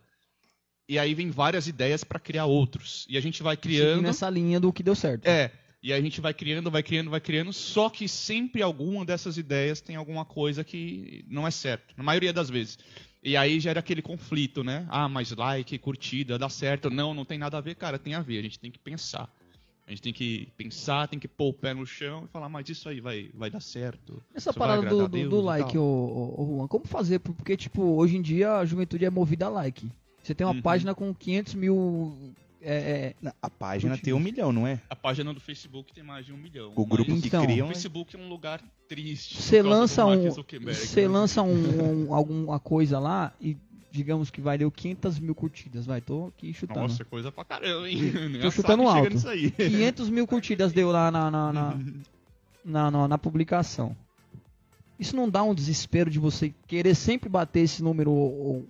[0.90, 3.06] E aí vem várias ideias para criar outros.
[3.10, 4.02] E a gente vai Seguindo criando.
[4.02, 5.26] nessa linha do que deu certo.
[5.26, 5.50] É.
[5.82, 9.38] E aí a gente vai criando, vai criando, vai criando, só que sempre alguma dessas
[9.38, 12.78] ideias tem alguma coisa que não é certo, na maioria das vezes.
[13.24, 14.86] E aí gera aquele conflito, né?
[14.90, 16.90] Ah, mas like, curtida, dá certo.
[16.90, 19.32] Não, não tem nada a ver, cara, tem a ver, a gente tem que pensar.
[19.86, 22.68] A gente tem que pensar, tem que pôr o pé no chão e falar, mas
[22.70, 24.24] isso aí vai, vai dar certo.
[24.34, 27.20] Essa parada do, do, do like, ô, ô, Juan, como fazer?
[27.20, 29.92] Porque, tipo, hoje em dia a juventude é movida a like.
[30.24, 30.62] Você tem uma Uhum.
[30.62, 32.34] página com 500 mil.
[32.64, 34.80] É, é, A página tem um milhão, não é?
[34.90, 36.72] A página do Facebook tem mais de um milhão.
[36.76, 37.66] O grupo mas que Então, criam.
[37.68, 39.42] O Facebook é um lugar triste.
[39.42, 40.30] você lança um.
[40.30, 41.08] Você né?
[41.08, 41.50] lança um,
[42.10, 43.58] um- alguma coisa lá e
[43.92, 45.86] digamos que vai deu 500 mil curtidas.
[45.88, 46.82] Vai, tô aqui chutando.
[46.82, 48.00] Nossa, é coisa pra caramba, hein?
[48.42, 49.10] Tô chutando alto.
[49.14, 49.50] nisso aí.
[49.52, 51.78] 500 mil curtidas deu lá na, na, na,
[52.64, 53.96] na, na- na publicação.
[55.00, 58.68] Isso não dá um desespero de você querer sempre bater esse número ou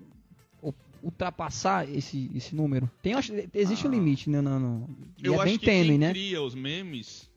[1.04, 2.90] ultrapassar esse, esse número?
[3.02, 3.14] Tem,
[3.54, 3.94] existe um Ah.
[3.94, 4.42] limite, né?
[4.42, 4.90] Não, não.
[5.22, 6.10] Eu é acho bem que tênue, quem né?
[6.12, 7.30] cria os memes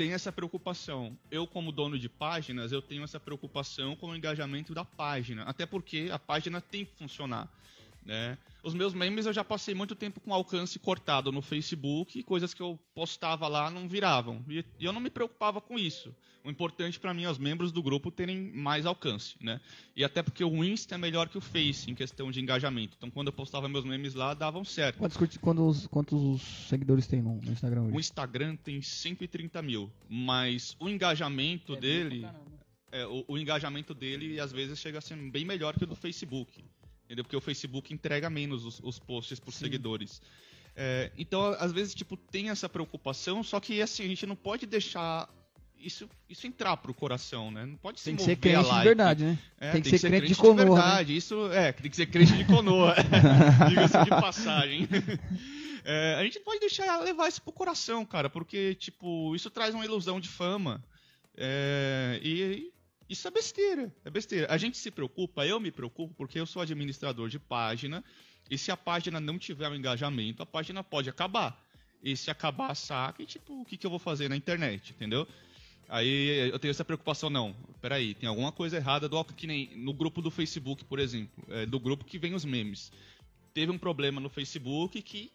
[0.00, 1.14] tem essa preocupação.
[1.30, 5.42] Eu, como dono de páginas, eu tenho essa preocupação com o engajamento da página.
[5.42, 7.46] Até porque a página tem que funcionar.
[8.04, 8.38] Né?
[8.62, 12.52] Os meus memes eu já passei muito tempo com alcance cortado no Facebook, e coisas
[12.52, 14.44] que eu postava lá não viravam.
[14.48, 16.14] E eu não me preocupava com isso.
[16.42, 19.60] O importante para mim é os membros do grupo terem mais alcance, né?
[19.94, 22.96] E até porque o Insta é melhor que o Face em questão de engajamento.
[22.96, 24.98] Então quando eu postava meus memes lá, davam certo.
[24.98, 27.96] Quantos, quantos, quantos seguidores tem no, no Instagram O hoje?
[27.98, 32.26] Instagram tem 130 mil, mas o engajamento dele,
[32.90, 35.94] é, o, o engajamento dele às vezes chega a ser bem melhor que o do
[35.94, 36.64] Facebook,
[37.10, 37.24] entendeu?
[37.24, 40.22] Porque o Facebook entrega menos os, os posts por seguidores.
[40.76, 44.64] É, então, às vezes, tipo, tem essa preocupação, só que assim a gente não pode
[44.64, 45.28] deixar
[45.76, 47.66] isso, isso entrar pro coração, né?
[47.66, 49.38] Não pode Tem que se ser mover a crente de verdade, né?
[49.58, 50.64] É, Tem que ser crente de de Konoha, né?
[50.64, 51.16] verdade.
[51.16, 52.94] Isso é, tem que ser crente de Konoha.
[53.68, 54.88] Diga-se de passagem.
[55.84, 59.74] É, a gente não pode deixar levar isso pro coração, cara, porque tipo isso traz
[59.74, 60.84] uma ilusão de fama.
[61.36, 62.70] É, e
[63.10, 64.46] isso é besteira, é besteira.
[64.48, 68.04] A gente se preocupa, eu me preocupo porque eu sou administrador de página
[68.48, 71.60] e se a página não tiver um engajamento, a página pode acabar.
[72.02, 75.26] E se acabar saca, e, tipo, o que, que eu vou fazer na internet, entendeu?
[75.88, 77.52] Aí eu tenho essa preocupação, não.
[77.80, 81.66] Peraí, tem alguma coisa errada do que nem no grupo do Facebook, por exemplo, é,
[81.66, 82.92] do grupo que vem os memes.
[83.52, 85.32] Teve um problema no Facebook que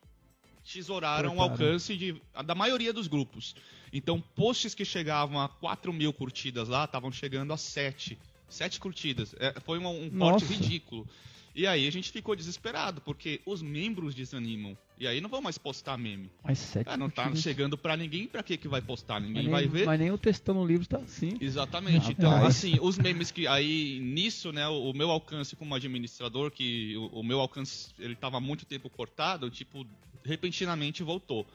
[0.64, 1.66] tesouraram o Cortaram.
[1.66, 3.54] alcance de, da maioria dos grupos.
[3.96, 8.18] Então, posts que chegavam a 4 mil curtidas lá estavam chegando a 7.
[8.50, 9.34] 7 curtidas.
[9.40, 11.08] É, foi um, um corte ridículo.
[11.56, 14.78] E aí a gente ficou desesperado, porque os membros desanimam.
[15.00, 16.30] E aí não vão mais postar meme.
[16.44, 19.22] Mas sete Ah, não tá chegando pra ninguém, pra que que vai postar?
[19.22, 19.86] Ninguém Mas vai nem, ver.
[19.86, 21.38] Mas nem o textão no livro tá assim.
[21.40, 22.10] Exatamente.
[22.10, 22.18] Rapaz.
[22.18, 26.98] Então, assim, os memes que aí nisso, né, o, o meu alcance como administrador, que
[26.98, 29.88] o, o meu alcance ele tava há muito tempo cortado, tipo,
[30.26, 31.48] repentinamente voltou.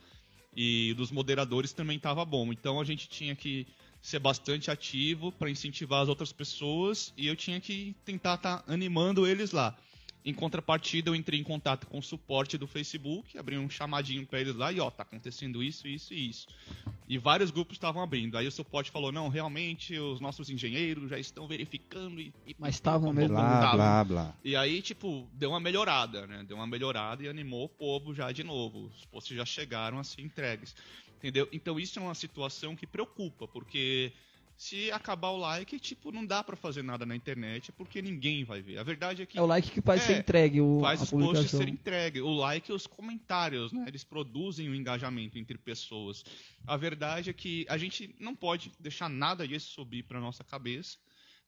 [0.54, 2.52] E dos moderadores também tava bom.
[2.52, 3.66] Então a gente tinha que
[4.02, 9.26] ser bastante ativo para incentivar as outras pessoas e eu tinha que tentar estar animando
[9.26, 9.76] eles lá.
[10.22, 14.40] Em contrapartida, eu entrei em contato com o suporte do Facebook, abri um chamadinho para
[14.40, 16.46] eles lá e ó, tá acontecendo isso, isso e isso.
[17.08, 18.36] E vários grupos estavam abrindo.
[18.36, 22.32] Aí o suporte falou: não, realmente os nossos engenheiros já estão verificando e.
[22.46, 23.34] e- Mas estavam mesmo.
[23.34, 24.36] Blá, blá, blá.
[24.44, 26.44] E aí, tipo, deu uma melhorada, né?
[26.46, 28.86] Deu uma melhorada e animou o povo já de novo.
[28.94, 30.76] Os posts já chegaram a ser entregues.
[31.16, 31.48] Entendeu?
[31.52, 34.12] Então isso é uma situação que preocupa, porque
[34.60, 38.60] Se acabar o like, tipo, não dá pra fazer nada na internet porque ninguém vai
[38.60, 38.76] ver.
[38.76, 41.08] A verdade é que É o like que faz É, ser entregue o, faz os
[41.08, 41.58] posts publicação.
[41.60, 42.20] serem entregues.
[42.20, 43.86] O like e os comentários, né?
[43.88, 46.22] Eles produzem o engajamento entre pessoas.
[46.66, 50.98] A verdade é que a gente não pode deixar nada disso subir para nossa cabeça.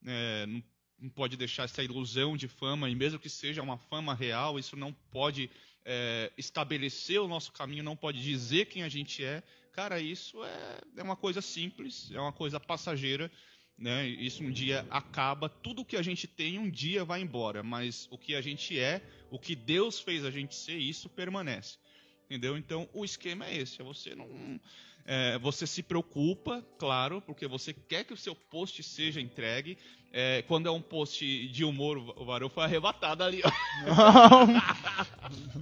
[0.00, 0.46] né?
[0.46, 0.62] não,
[0.98, 4.74] não pode deixar essa ilusão de fama, e mesmo que seja uma fama real, isso
[4.74, 5.50] não pode
[5.84, 9.42] é, estabelecer o nosso caminho, não pode dizer quem a gente é.
[9.72, 13.30] Cara, isso é, é uma coisa simples, é uma coisa passageira.
[13.78, 14.06] Né?
[14.06, 18.18] Isso um dia acaba, tudo que a gente tem um dia vai embora, mas o
[18.18, 21.78] que a gente é, o que Deus fez a gente ser, isso permanece.
[22.26, 22.56] Entendeu?
[22.56, 24.60] Então o esquema é esse, é você não.
[25.06, 29.76] É, você se preocupa, claro, porque você quer que o seu post seja entregue.
[30.14, 33.40] É, quando é um post de humor, o Varão foi arrebatado ali.
[33.42, 33.50] ó.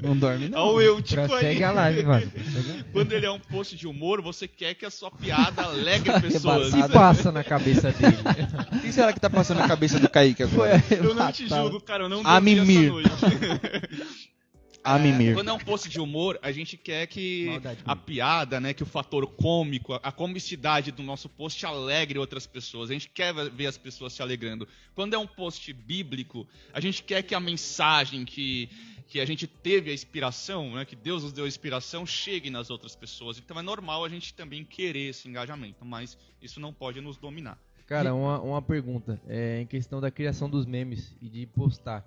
[0.03, 0.59] Não dorme, não.
[0.59, 1.63] Olha o eu, tipo aí.
[1.63, 2.33] A live, mano.
[2.93, 6.73] Quando ele é um post de humor, você quer que a sua piada alegre pessoas.
[6.73, 8.17] O que passa na cabeça dele?
[8.73, 10.83] O que será que tá passando na cabeça do Kaique agora?
[10.91, 12.91] Eu não te julgo, cara, eu não A dormi essa mimir.
[12.91, 13.09] noite.
[14.83, 15.35] A mimir.
[15.35, 18.83] Quando é um post de humor, a gente quer que Maldade a piada, né, que
[18.83, 22.91] o fator cômico, a- a comicidade do nosso post alegre outras pessoas.
[22.91, 24.67] A gente quer ver as pessoas se alegrando.
[24.95, 28.69] Quando é um post bíblico, a gente quer que a mensagem que
[29.07, 32.71] que a gente teve a inspiração, né, que Deus nos deu a inspiração, chegue nas
[32.71, 33.39] outras pessoas.
[33.39, 37.59] Então é normal a gente também querer esse engajamento, mas isso não pode nos dominar.
[37.89, 39.21] Cara, uma, uma pergunta.
[39.27, 42.07] É, em questão da criação dos memes e de postar.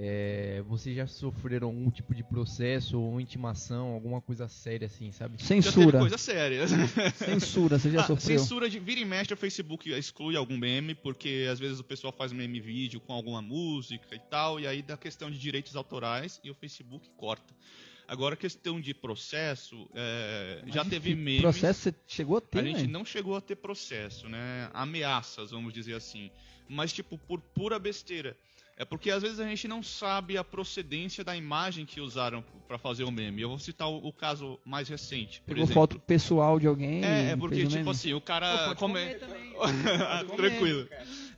[0.00, 5.42] É, vocês já sofreram algum tipo de processo ou intimação, alguma coisa séria assim, sabe?
[5.42, 5.98] Censura.
[5.98, 6.64] coisa séria.
[7.18, 8.38] Censura, você já Ah, sofreu.
[8.38, 12.12] Censura de vira e mexe, o Facebook exclui algum meme, porque às vezes o pessoal
[12.12, 16.40] faz meme vídeo com alguma música e tal, e aí dá questão de direitos autorais
[16.44, 17.52] e o Facebook corta.
[18.06, 21.42] Agora, questão de processo, é, já teve memes.
[21.42, 22.86] Processo você chegou a ter, A gente né?
[22.86, 24.70] não chegou a ter processo, né?
[24.72, 26.30] Ameaças, vamos dizer assim.
[26.68, 28.36] Mas, tipo, por pura besteira.
[28.80, 32.78] É porque às vezes a gente não sabe a procedência da imagem que usaram pra
[32.78, 33.42] fazer o meme.
[33.42, 35.40] Eu vou citar o, o caso mais recente.
[35.40, 35.74] Por Pegou exemplo.
[35.82, 37.04] foto pessoal de alguém.
[37.04, 37.90] É, é porque, tipo meme.
[37.90, 38.74] assim, o cara.
[38.76, 39.52] come- também.
[40.36, 40.88] Tranquilo.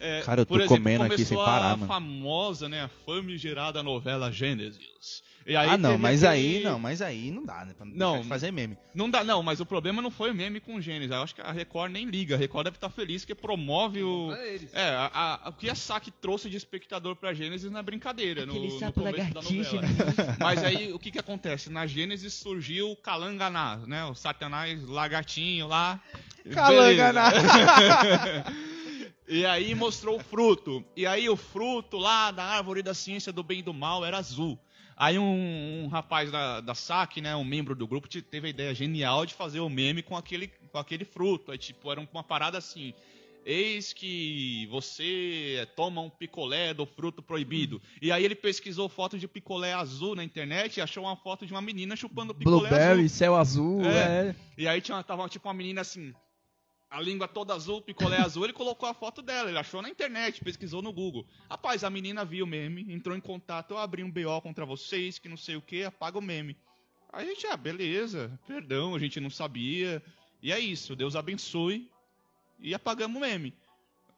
[0.01, 1.87] É, Cara, eu tô por exemplo, comendo aqui sem começou parar, a mano.
[1.87, 5.23] famosa, né, a famigerada novela Gênesis.
[5.47, 7.73] E aí ah, não, mas aquele- aí não, mas aí não dá, né?
[7.77, 8.23] Pra Não.
[8.25, 8.77] fazer meme.
[8.95, 11.11] Não dá, não, mas o problema não foi o meme com Gênesis.
[11.11, 12.35] Eu acho que a Record nem liga.
[12.35, 14.33] A Record deve estar feliz que promove o.
[14.73, 18.45] É, a, a- o que a SAC trouxe de espectador pra Gênesis na brincadeira.
[18.47, 19.83] No, Aquele no sapo começo da novela.
[20.39, 21.71] Mas aí o que que acontece?
[21.71, 24.05] Na Gênesis surgiu o Calanganá, né?
[24.05, 25.99] O Satanás lagartinho lá.
[26.53, 27.33] Calanganá.
[29.31, 30.85] E aí mostrou o fruto.
[30.97, 34.19] E aí o fruto lá da árvore da ciência do bem e do mal era
[34.19, 34.59] azul.
[34.97, 38.51] Aí um, um rapaz da, da SAC, né, um membro do grupo, te- teve a
[38.51, 41.53] ideia genial de fazer o meme com aquele, com aquele fruto.
[41.53, 42.93] Aí, tipo, era uma parada assim.
[43.47, 47.81] Eis que você toma um picolé do fruto proibido.
[48.03, 51.53] E aí ele pesquisou foto de picolé azul na internet e achou uma foto de
[51.55, 53.09] uma menina chupando picolé Blueberry, azul.
[53.09, 54.29] céu azul, É.
[54.29, 54.35] é.
[54.59, 56.13] E aí tinha, tava tipo uma menina assim,
[56.91, 60.43] a língua toda azul, picolé azul, ele colocou a foto dela, ele achou na internet,
[60.43, 61.25] pesquisou no Google.
[61.49, 65.17] Rapaz, a menina viu o meme, entrou em contato, eu abri um BO contra vocês,
[65.17, 66.57] que não sei o que, apaga o meme.
[67.13, 70.03] Aí a gente, ah, beleza, perdão, a gente não sabia.
[70.43, 71.89] E é isso, Deus abençoe.
[72.59, 73.55] E apagamos o meme.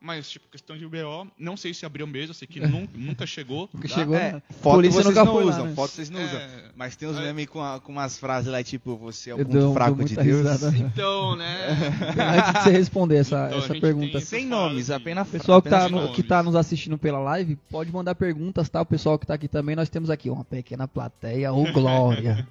[0.05, 3.25] Mas, tipo, questão de BO, não sei se abriu mesmo, eu sei que nun- nunca
[3.25, 3.69] chegou.
[3.69, 3.95] Porque tá?
[3.95, 4.43] chegou, É, né?
[4.61, 5.75] foto Polícia vocês nunca não foi lá, usam, né?
[5.77, 6.41] foto vocês não usam.
[6.41, 7.21] É, Mas tem uns É.
[7.21, 10.17] memes com, a- com umas frases lá, tipo, você é o ponto dou- fraco de
[10.17, 10.39] Deus.
[10.39, 10.75] risada.
[10.77, 11.69] então, né?
[12.37, 14.21] Antes de você responder essa, Então, essa pergunta.
[14.21, 17.93] Sem nomes, apenas O pessoal que tá, no- que tá nos assistindo pela live, pode
[17.93, 18.81] mandar perguntas, tá?
[18.81, 22.47] O pessoal que tá aqui também, nós temos aqui uma pequena plateia, ô glória.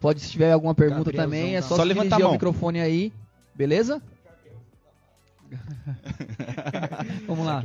[0.00, 2.32] Pode, se tiver alguma pergunta Gabrielzão, também, é só, Só levantar mão.
[2.32, 3.12] microfone aí,
[3.54, 4.00] beleza?
[7.26, 7.62] Vamos lá.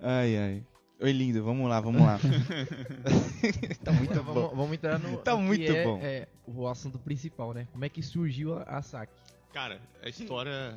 [0.00, 0.62] Ai, ai.
[1.00, 2.18] Oi, lindo, vamos lá, vamos lá.
[3.84, 4.32] tá muito Então, bom.
[4.34, 6.00] vamos, vamos entrar no Tá muito é, bom.
[6.02, 7.68] é, o assunto principal, né?
[7.70, 9.08] Como é que surgiu a, a SAC?
[9.52, 10.76] Cara, a história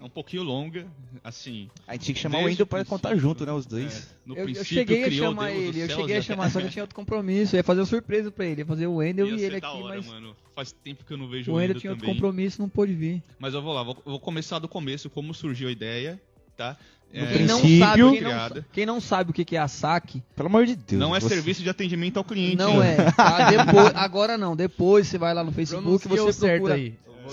[0.00, 0.86] é um pouquinho longa,
[1.24, 1.68] assim.
[1.86, 3.96] A gente tinha que chamar o Wendel o pra contar junto, né, os dois.
[3.96, 6.18] é, no Eu, eu princípio cheguei a criou chamar Deus ele, eu céus cheguei e
[6.18, 8.60] a chamar, só que eu tinha outro compromisso, eu ia fazer uma surpresa pra ele,
[8.62, 10.36] ia fazer o Wendel e ele da aqui, hora, mas mano.
[10.54, 12.92] Faz tempo que eu não vejo o o Wendel Wendel tinha outro compromisso, não pôde
[12.94, 13.22] vir.
[13.38, 16.20] Mas eu vou lá, vou, eu vou começar do começo, como surgiu a ideia,
[16.56, 16.76] tá?
[17.12, 20.20] No Quem não, princípio- sabe, quem, não, quem não sabe o que é a SAC,
[20.34, 20.98] Pelo amor de Deus.
[21.00, 22.56] não é você- serviço de atendimento ao cliente.
[22.56, 22.96] não né?
[22.96, 23.50] é, tá?
[23.50, 26.94] Depois, agora não, depois você vai lá no Facebook, o você procura aí.
[27.06, 27.30] Eu vou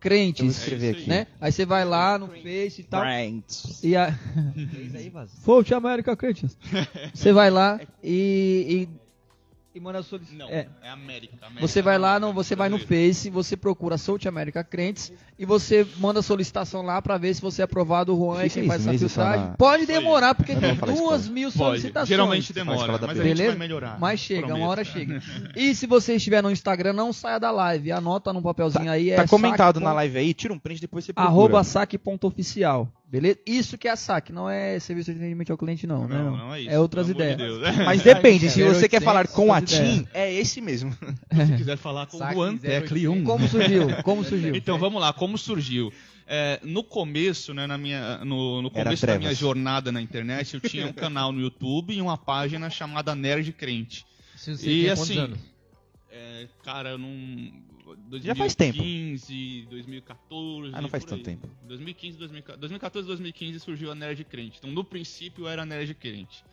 [0.00, 1.08] Crentes, escrever É aqui.
[1.08, 1.26] né?
[1.40, 3.82] Aí você vai lá no Face e tal, Friends.
[3.82, 4.14] e a...
[5.44, 6.56] South America Crentes.
[7.12, 9.07] Você vai lá e, e
[9.78, 10.46] e manda solicitação.
[10.48, 11.66] Não, É, é, América, América.
[11.66, 12.78] você vai lá, no, não, você vai no.
[12.78, 17.62] Face, você procura South America Crentes e você manda solicitação lá pra ver se você
[17.62, 18.14] é aprovado.
[18.14, 19.46] O Juan é quem faz essa filtragem.
[19.46, 22.08] na- Pode demorar, porque tem duas mil solicitações.
[22.08, 23.48] Geralmente Faz demora, mas a gente Beleza?
[23.50, 23.98] vai melhorar.
[23.98, 24.60] Mas chega, prometo.
[24.62, 25.22] uma hora chega.
[25.56, 27.92] E se você estiver no Instagram, não saia da live.
[27.92, 29.14] Anota num papelzinho aí.
[29.14, 31.32] Tá é comentado saque na live aí, tira um print depois você procura.
[31.32, 32.88] Arroba saque.oficial.
[33.10, 33.38] Beleza?
[33.46, 36.06] Isso que é a saque, não é serviço de atendimento ao cliente, não.
[36.06, 36.18] né?
[36.18, 36.70] Não, não é isso.
[36.70, 37.38] É outras ideias.
[37.38, 37.76] de Deus.
[37.86, 40.92] Mas depende, se 0800, você quer falar com a TIM, é esse mesmo.
[41.32, 42.68] Se quiser falar com Saque o Juan, 0800.
[42.68, 43.24] tecle 1.
[43.24, 44.02] Como surgiu?
[44.02, 44.54] Como surgiu?
[44.54, 45.90] Então vamos lá, como surgiu?
[46.26, 50.60] É, no começo, né, na minha, no, no começo da minha jornada na internet, eu
[50.60, 54.04] tinha um canal no YouTube e uma página chamada Nerd Crente.
[54.36, 55.32] Se você E assim?
[56.10, 57.08] É, cara, eu não.
[58.16, 58.78] Já faz tempo.
[58.78, 60.74] 2015, 2014.
[60.74, 61.48] Ah, não faz tanto tempo.
[61.64, 64.58] 2015, 2014, 2014, 2015 surgiu a Nerd Crente.
[64.58, 66.44] Então, no princípio, era Nerd Crente.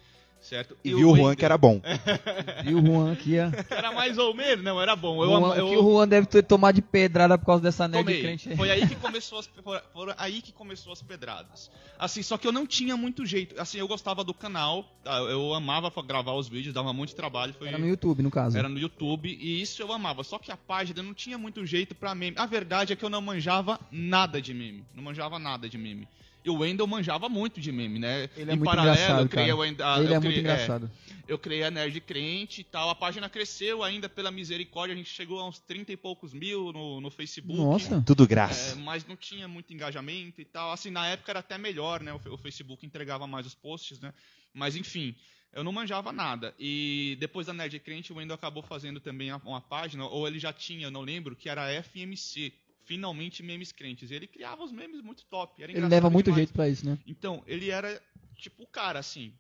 [0.42, 0.78] Certo?
[0.84, 1.82] E viu o Juan que era bom.
[2.66, 3.50] E o Juan aqui, ó.
[3.76, 5.24] Era mais ou menos, não, era bom.
[5.24, 7.64] Eu, Juan- ama- eu, O que o Juan deve ter tomado de pedrada por causa
[7.64, 8.22] dessa nerd Tomei.
[8.22, 8.56] crente aí.
[8.56, 11.72] Foi aí que começou as foi- foram aí que começou as pedradas.
[11.98, 13.60] Assim, só que eu não tinha muito jeito.
[13.60, 15.18] Assim, eu gostava do canal, tá?
[15.18, 18.56] eu amava gravar os vídeos, dava muito trabalho, foi Era no YouTube, no caso.
[18.58, 20.24] era no YouTube e isso eu amava.
[20.24, 22.36] Só que a página não tinha muito jeito pra meme.
[22.38, 24.84] A verdade é que eu não manjava nada de meme.
[24.94, 26.08] Não manjava nada de meme.
[26.46, 28.30] E o Wendel manjava muito de meme, né?
[28.38, 29.58] Ele é em muito paralelo, engraçado, eu criei cara.
[29.58, 29.66] o ah,
[30.00, 30.92] Ele eu é muito criei- engraçado.
[31.28, 32.88] eu criei a Nerd Crente e tal.
[32.92, 34.94] A página cresceu ainda pela misericórdia.
[34.94, 37.58] A gente chegou a uns 30 e poucos mil no, no Facebook.
[37.60, 38.00] Nossa.
[38.06, 38.76] Tudo É, graça.
[38.76, 40.72] mas não tinha muito engajamento e tal.
[40.72, 42.14] Assim, na época era até melhor, né?
[42.14, 44.14] O, o Facebook entregava mais os posts, né?
[44.54, 45.16] Mas enfim,
[45.52, 46.54] eu não manjava nada.
[46.60, 50.54] E depois da Nerd Crente, o Wendel acabou fazendo também uma página, ou ele já
[50.54, 52.54] tinha, eu não lembro, que era FMC.
[52.86, 54.12] Finalmente Memes Crentes.
[54.12, 55.62] E ele criava os memes muito top.
[55.62, 56.38] Ele leva muito demais.
[56.38, 56.98] jeito pra isso, né?
[57.06, 58.02] Então, ele era
[58.36, 59.34] tipo o cara, assim.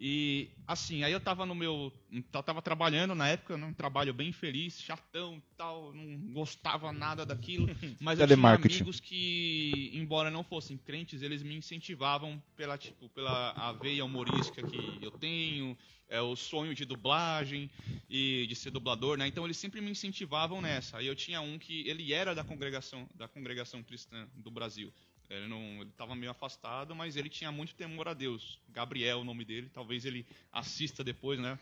[0.00, 1.92] E, assim, aí eu tava no meu.
[2.12, 7.26] Eu tava trabalhando na época, num trabalho bem feliz, chatão e tal, não gostava nada
[7.26, 7.66] daquilo.
[8.00, 13.50] Mas eu tinha amigos que, embora não fossem crentes, eles me incentivavam pela, tipo, pela
[13.52, 15.76] a veia humorística que eu tenho,
[16.08, 17.68] é, o sonho de dublagem
[18.08, 19.26] e de ser dublador, né?
[19.26, 20.98] Então eles sempre me incentivavam nessa.
[20.98, 24.92] Aí eu tinha um que ele era da congregação, da congregação cristã do Brasil.
[25.30, 28.58] Ele não, ele estava meio afastado, mas ele tinha muito temor a Deus.
[28.70, 31.58] Gabriel, o nome dele, talvez ele assista depois, né?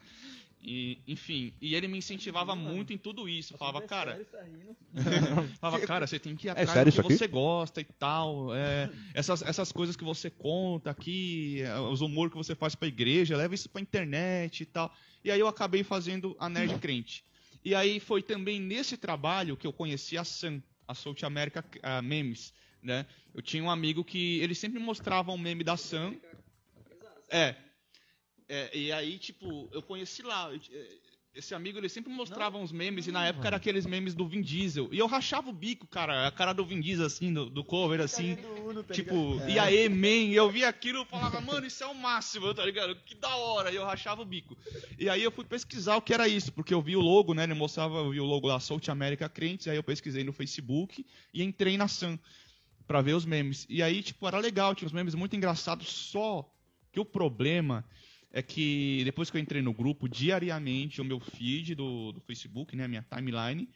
[0.63, 3.57] E, enfim, e ele me incentivava muito em tudo isso.
[3.57, 4.27] Falava, cara,
[5.61, 8.55] falava, cara, você tem que ir atrás sério do que você gosta e tal.
[8.55, 12.89] é, essas, essas coisas que você conta aqui, é, os humor que você faz pra
[12.89, 14.93] igreja, leva isso pra internet e tal.
[15.23, 17.25] E aí eu acabei fazendo a Nerd Crente.
[17.65, 22.01] E aí foi também nesse trabalho que eu conheci a Sam, a South America ah,
[22.01, 22.53] Memes,
[22.87, 23.05] né?
[23.35, 26.15] Eu tinha um amigo que ele sempre mostrava um meme da Sam.
[27.29, 27.55] É.
[28.49, 30.51] É, e aí, tipo, eu conheci lá.
[30.55, 30.87] é,
[31.35, 34.41] Esse amigo, ele sempre mostrava uns memes, e na época era aqueles memes do Vin
[34.41, 34.89] Diesel.
[34.93, 38.01] E eu rachava o bico, cara, a cara do Vin Diesel, assim, do, do cover,
[38.01, 38.39] assim.
[38.93, 42.65] Tipo, e aí, man, eu via aquilo e falava, mano, isso é o máximo, tá
[42.65, 42.97] ligado?
[43.05, 44.57] Que da hora, e eu rachava o bico.
[44.97, 47.43] E aí eu fui pesquisar o que era isso, porque eu vi o logo, né,
[47.43, 51.05] ele mostrava, eu vi o logo lá, South America Crentes, aí eu pesquisei no Facebook
[51.35, 52.17] e entrei na Sun
[52.87, 53.67] pra ver os memes.
[53.69, 56.49] E aí, tipo, era legal, tinha uns memes muito engraçados, só
[56.93, 57.85] que o problema
[58.33, 62.77] é que depois que eu entrei no grupo, diariamente o meu feed do, do Facebook,
[62.77, 63.69] né, a minha timeline,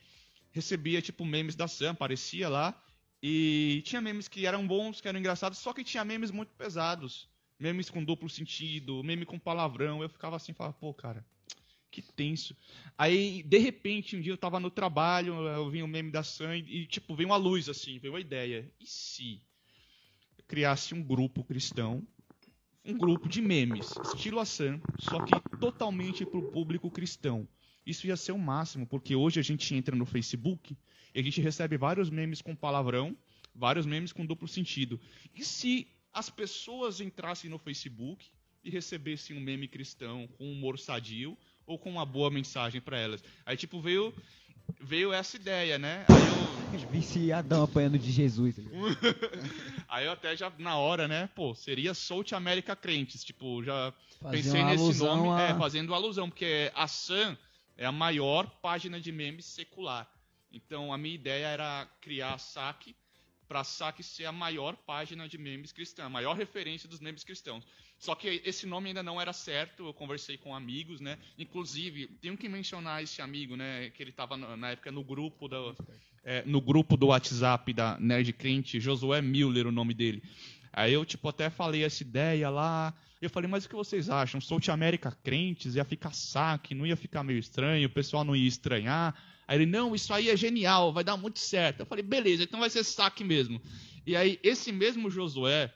[0.52, 2.78] recebia tipo memes da Sam, aparecia lá
[3.22, 7.28] e tinha memes que eram bons, que eram engraçados, só que tinha memes muito pesados,
[7.58, 11.24] memes com duplo sentido, meme com palavrão, eu ficava assim, falava, pô, cara,
[11.90, 12.57] que tenso.
[12.96, 16.57] Aí, de repente, um dia eu tava no trabalho, eu vi um meme da Sam
[16.57, 18.70] e, tipo, veio uma luz assim, veio uma ideia.
[18.79, 19.42] E se
[20.38, 22.07] eu criasse um grupo cristão
[22.85, 27.46] um grupo de memes, estilo Sam, só que totalmente para o público cristão.
[27.85, 30.76] Isso ia ser o máximo, porque hoje a gente entra no Facebook
[31.14, 33.16] e a gente recebe vários memes com palavrão,
[33.55, 35.00] vários memes com duplo sentido.
[35.35, 38.26] E se as pessoas entrassem no Facebook
[38.62, 41.37] e recebessem um meme cristão com humor sadio
[41.70, 43.22] ou com uma boa mensagem para elas?
[43.46, 44.12] Aí tipo veio
[44.80, 46.04] veio essa ideia, né?
[46.09, 46.56] Aí eu
[46.90, 48.56] Viciadão apanhando de Jesus.
[48.56, 48.62] tá?
[49.88, 54.42] Aí eu até já, na hora, né, pô, seria South America Crentes, tipo, já Fazer
[54.42, 57.37] pensei nesse nome, a- é, fazendo alusão, porque a Sam
[57.76, 60.09] é a maior página de memes secular.
[60.52, 62.94] Então a minha ideia era criar a SAC
[63.48, 67.24] para a SAC ser a maior página de memes cristã, a maior referência dos memes
[67.24, 67.64] cristãos.
[68.00, 71.18] Só que esse nome ainda não era certo, eu conversei com amigos, né?
[71.38, 75.74] Inclusive, tenho que mencionar esse amigo, né, que ele estava na época no grupo da
[76.24, 80.22] é, no grupo do WhatsApp da Nerd Crente, Josué Miller, o nome dele.
[80.72, 82.94] Aí eu, tipo, até falei essa ideia lá.
[83.20, 84.40] Eu falei, mas o que vocês acham?
[84.40, 88.48] South América crentes, ia ficar saque, não ia ficar meio estranho, o pessoal não ia
[88.48, 89.14] estranhar.
[89.46, 91.80] Aí ele, não, isso aí é genial, vai dar muito certo.
[91.80, 93.61] Eu falei, beleza, então vai ser saque mesmo.
[94.07, 95.70] E aí, esse mesmo Josué,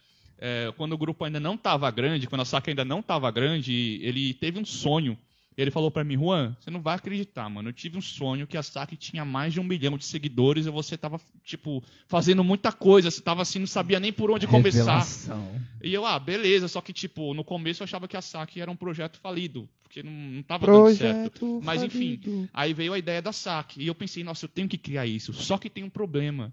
[0.44, 3.98] é, quando o grupo ainda não estava grande, quando a saque ainda não estava grande,
[4.02, 5.16] ele teve um sonho
[5.56, 7.68] ele falou para mim, Juan, você não vai acreditar, mano.
[7.68, 10.70] Eu tive um sonho que a Saki tinha mais de um milhão de seguidores e
[10.70, 13.10] você tava, tipo, fazendo muita coisa.
[13.10, 15.40] Você tava assim, não sabia nem por onde Revelação.
[15.40, 15.66] começar.
[15.82, 16.66] E eu, ah, beleza.
[16.66, 19.68] Só que, tipo, no começo eu achava que a Saki era um projeto falido.
[19.84, 21.60] Porque não, não tava projeto dando certo.
[21.62, 23.80] Mas enfim, aí veio a ideia da Saki.
[23.80, 25.32] E eu pensei, nossa, eu tenho que criar isso.
[25.32, 26.52] Só que tem um problema.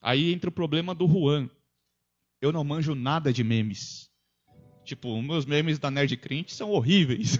[0.00, 1.50] Aí entra o problema do Juan.
[2.40, 4.08] Eu não manjo nada de memes.
[4.84, 7.38] Tipo, meus memes da Nerd Crente são horríveis.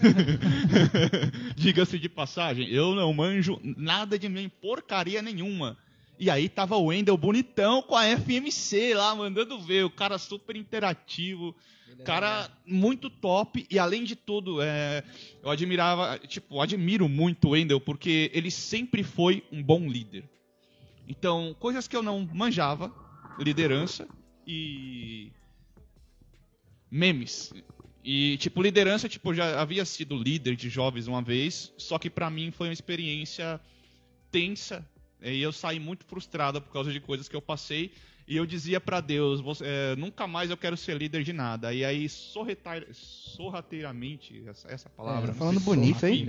[1.55, 5.77] Diga-se de passagem, eu não manjo nada de meme, porcaria nenhuma.
[6.19, 9.85] E aí tava o Wendel bonitão com a FMC lá, mandando ver.
[9.85, 11.55] O cara super interativo.
[12.05, 13.65] Cara muito top.
[13.69, 15.03] E além de tudo, é,
[15.41, 20.29] eu admirava, tipo, admiro muito o Wendel, porque ele sempre foi um bom líder.
[21.07, 22.93] Então, coisas que eu não manjava,
[23.39, 24.07] liderança
[24.49, 25.31] e
[26.89, 27.53] memes.
[28.03, 32.29] E, tipo, liderança, tipo, já havia sido líder de jovens uma vez, só que para
[32.29, 33.61] mim foi uma experiência
[34.31, 34.87] tensa,
[35.21, 37.91] e eu saí muito frustrado por causa de coisas que eu passei,
[38.29, 41.73] e eu dizia para Deus, você, é, nunca mais eu quero ser líder de nada.
[41.73, 42.07] E aí,
[42.93, 45.31] sorrateiramente, essa, essa palavra...
[45.31, 46.27] É, falando bonito, hein?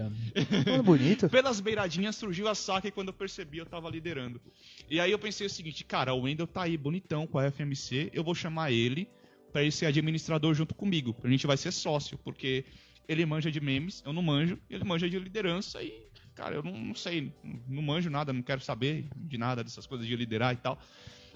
[0.65, 1.29] falando bonito.
[1.29, 4.41] Pelas beiradinhas surgiu a saca e quando eu percebi eu tava liderando.
[4.89, 8.11] E aí eu pensei o seguinte, cara, o Wendel tá aí bonitão com a FMC,
[8.15, 9.07] eu vou chamar ele
[9.53, 11.15] para ele ser administrador junto comigo.
[11.23, 12.65] A gente vai ser sócio, porque
[13.07, 16.73] ele manja de memes, eu não manjo, ele manja de liderança e, cara, eu não,
[16.73, 17.31] não sei,
[17.69, 20.79] não manjo nada, não quero saber de nada dessas coisas de liderar e tal.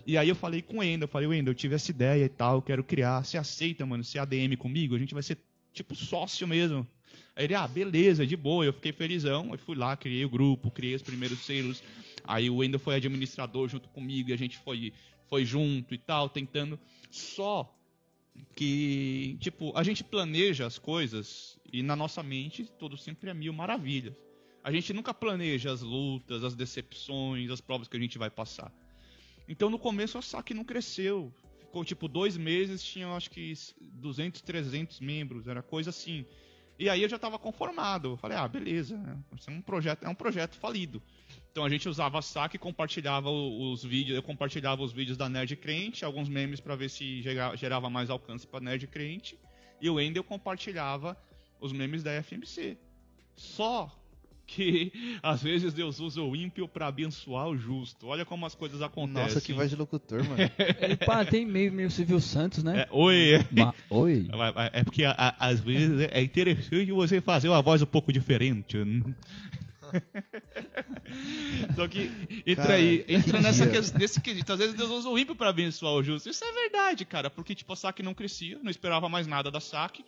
[0.07, 2.29] E aí eu falei com o Endo, eu falei, Endo, eu tive essa ideia e
[2.29, 4.95] tal, quero criar, você aceita, mano, ser ADM comigo?
[4.95, 5.39] A gente vai ser,
[5.73, 6.87] tipo, sócio mesmo.
[7.35, 10.71] Aí ele, ah, beleza, de boa, eu fiquei felizão, eu fui lá, criei o grupo,
[10.71, 11.83] criei os primeiros selos,
[12.23, 14.93] aí o Endo foi administrador junto comigo, e a gente foi,
[15.29, 16.79] foi junto e tal, tentando,
[17.11, 17.75] só
[18.55, 23.53] que, tipo, a gente planeja as coisas e na nossa mente tudo sempre é mil
[23.53, 24.15] maravilhas.
[24.63, 28.73] A gente nunca planeja as lutas, as decepções, as provas que a gente vai passar.
[29.49, 31.33] Então no começo a saque não cresceu.
[31.61, 36.25] Ficou tipo dois meses, tinha acho que 200, 300 membros, era coisa assim.
[36.79, 38.11] E aí eu já estava conformado.
[38.11, 39.19] Eu falei, ah, beleza, né?
[39.47, 41.03] é um projeto, é um projeto falido.
[41.51, 46.05] Então a gente usava saque compartilhava os vídeos, eu compartilhava os vídeos da Nerd Crente,
[46.05, 47.23] alguns memes para ver se
[47.57, 49.39] gerava mais alcance para Nerd Crente,
[49.81, 51.17] e o Endel compartilhava
[51.61, 52.77] os memes da FMC.
[53.37, 53.91] Só
[54.47, 54.93] que
[55.23, 58.07] às vezes Deus usa o ímpio para abençoar o justo.
[58.07, 59.23] Olha como as coisas acontecem.
[59.23, 60.51] Nossa, que voz de locutor, mano.
[60.81, 62.83] Ele pá, tem meio, meio Silvio Santos, né?
[62.83, 63.45] É, oi.
[63.51, 64.29] Ma oi.
[64.73, 68.79] É porque a, a, às vezes é interessante você fazer uma voz um pouco diferente.
[71.77, 72.11] Só que
[72.47, 73.67] entra cara, aí, entra nessa,
[73.99, 74.53] nesse quesito.
[74.53, 76.29] Às vezes Deus usa o ímpio para abençoar o justo.
[76.29, 79.61] Isso é verdade, cara, porque tipo, a saque não crescia, não esperava mais nada da
[79.61, 80.05] saque.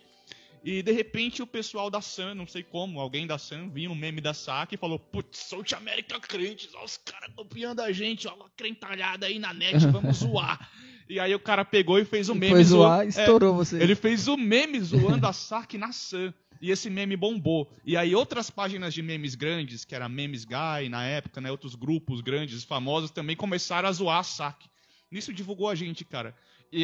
[0.69, 3.95] E de repente o pessoal da Sam, não sei como, alguém da Sam viu um
[3.95, 8.27] meme da saque e falou: Putz, South America crentes, ó, os caras copiando a gente,
[8.27, 10.69] ó, uma crentalhada aí na net, vamos zoar.
[11.07, 12.51] E aí o cara pegou e fez o meme.
[12.51, 13.17] Foi zoar, zo...
[13.17, 13.81] estourou é, você.
[13.81, 16.33] Ele fez o meme zoando a saque na Sam.
[16.61, 17.71] E esse meme bombou.
[17.85, 21.75] E aí outras páginas de memes grandes, que era Memes Guy na época, né, outros
[21.75, 24.67] grupos grandes, famosos, também começaram a zoar a saque.
[25.09, 26.35] Nisso divulgou a gente, cara.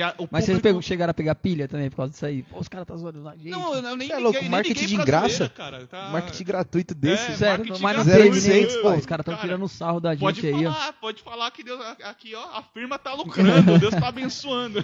[0.01, 0.61] A, Mas público...
[0.61, 2.43] vocês chegaram a pegar pilha também por causa disso aí?
[2.43, 3.49] Pô, os caras tá zoando a gente.
[3.49, 5.49] Não, eu nem Você é louco, marketing de graça?
[5.49, 6.09] cara, tá...
[6.09, 7.31] Marketing gratuito desse.
[7.31, 8.81] É, Sério, mas não teve, né?
[8.81, 10.93] Pô, os caras estão tirando sarro da gente pode aí, falar, ó.
[10.93, 14.79] Pode falar que Deus, aqui, ó, a firma tá lucrando, Deus tá abençoando.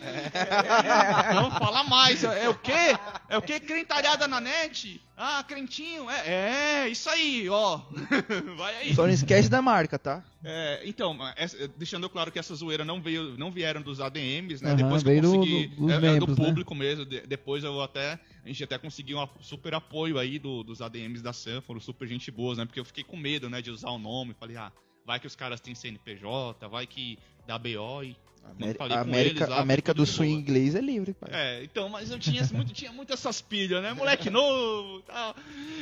[0.00, 1.34] É.
[1.34, 2.22] Não, fala mais.
[2.22, 2.96] É, é o quê?
[3.28, 3.58] É o quê?
[3.58, 5.00] Crentalhada na net?
[5.16, 7.80] Ah, crentinho, é, é, isso aí, ó.
[8.56, 8.94] Vai aí.
[8.94, 10.24] Só não esquece da marca, tá?
[10.42, 14.70] É, então, essa, deixando claro que essa zoeira não veio, não vieram dos ADMs, né?
[14.70, 16.48] Uhum, depois que eu consegui, do, é, membros, é, do né?
[16.48, 16.80] público né?
[16.80, 17.04] mesmo.
[17.04, 21.22] De, depois eu até, a gente até conseguiu um super apoio aí do, dos ADMs
[21.22, 22.64] da Sam, foram super gente boas, né?
[22.64, 24.72] Porque eu fiquei com medo, né, de usar o nome, falei, ah,
[25.04, 28.16] vai que os caras têm CNPJ, vai que dá BO e
[28.50, 31.30] América, América, lá, América do Sul em inglês é livre, pai.
[31.32, 33.94] É, então, mas eu tinha muito, tinha muito essas pilhas, né?
[33.94, 35.34] Moleque novo tal.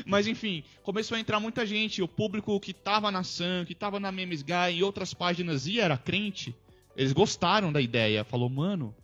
[0.06, 2.00] Mas enfim, começou a entrar muita gente.
[2.00, 5.80] O público que tava na Sun, que tava na Memes Guy, em outras páginas e
[5.80, 6.54] era crente,
[6.96, 8.24] eles gostaram da ideia.
[8.24, 8.94] Falou, mano,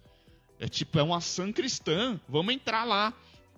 [0.60, 3.12] é tipo, é uma Sun cristã, vamos entrar lá.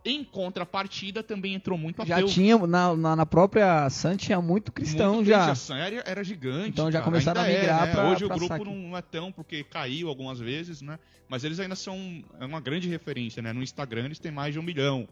[0.04, 2.26] Em contrapartida, também entrou muito Já ateu.
[2.28, 5.52] tinha, na, na, na própria Sun tinha muito cristão Muito já.
[5.52, 6.70] a era, era gigante.
[6.70, 7.92] Então já cara, começaram ainda a migrar é, né?
[7.92, 8.64] pra- Hoje pra o grupo saque.
[8.64, 10.98] não é tão, porque caiu algumas vezes, né?
[11.28, 13.52] Mas eles ainda são é uma grande referência, né?
[13.52, 15.06] No Instagram eles têm mais de um milhão.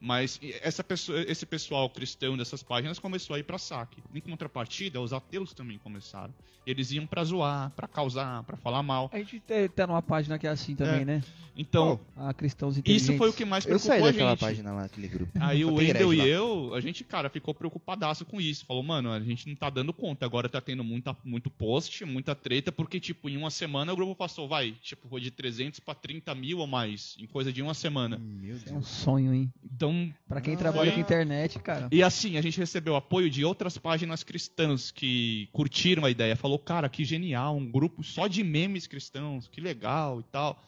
[0.00, 4.02] Mas essa pessoa, esse pessoal cristão dessas páginas começou a ir pra saque.
[4.14, 6.32] Em contrapartida, os ateus também começaram.
[6.66, 9.10] Eles iam pra zoar, pra causar, pra falar mal.
[9.12, 11.04] A gente te- tá numa página que é assim também, É.
[11.04, 11.22] né?
[11.56, 14.40] Então, A Cristãos isso foi o que mais Eu preocupou saí a daquela gente.
[14.40, 15.32] página lá, aquele grupo.
[15.40, 18.64] Aí o Wendel e eu, a gente, cara, ficou preocupadaço com isso.
[18.64, 20.24] Falou, mano, a gente não tá dando conta.
[20.24, 24.14] Agora tá tendo muita, muito post, muita treta, porque, tipo, em uma semana o grupo
[24.14, 27.74] passou, vai, tipo, foi de 300 pra 30 mil ou mais, em coisa de uma
[27.74, 28.16] semana.
[28.18, 28.88] Meu É um Deus.
[28.88, 29.52] sonho, hein?
[29.64, 29.89] Então,
[30.28, 31.88] Pra quem Ah, trabalha foi- com internet, cara.
[31.90, 36.36] e assim, a gente recebeu apoio de outras páginas cristãs que curtiram a ideia.
[36.36, 40.62] Falou, cara, que genial, um grupo só de memes cristãos, que legal e tal.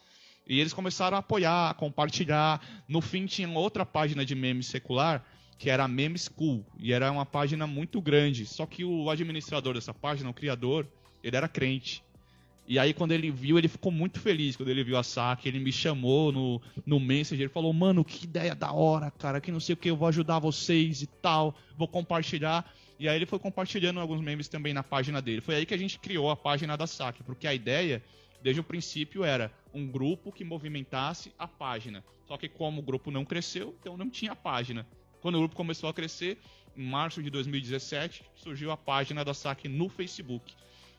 [0.47, 2.61] E eles começaram a apoiar, a compartilhar.
[2.87, 5.23] No fim, tinha outra página de memes secular,
[5.57, 6.65] que era a Meme School.
[6.77, 8.45] E era uma página muito grande.
[8.45, 10.85] Só que o administrador dessa página, o criador,
[11.23, 12.02] ele era crente.
[12.65, 15.49] E aí, quando ele viu, ele ficou muito feliz quando ele viu a saque.
[15.49, 17.45] Ele me chamou no, no Messenger.
[17.45, 19.41] Ele falou: Mano, que ideia da hora, cara.
[19.41, 21.55] Que não sei o que, eu vou ajudar vocês e tal.
[21.77, 22.71] Vou compartilhar.
[22.97, 25.41] E aí, ele foi compartilhando alguns memes também na página dele.
[25.41, 27.21] Foi aí que a gente criou a página da saque.
[27.21, 28.01] Porque a ideia,
[28.41, 32.03] desde o princípio, era um grupo que movimentasse a página.
[32.27, 34.87] Só que, como o grupo não cresceu, então não tinha página.
[35.21, 36.37] Quando o grupo começou a crescer,
[36.75, 40.53] em março de 2017, surgiu a página da saque no Facebook.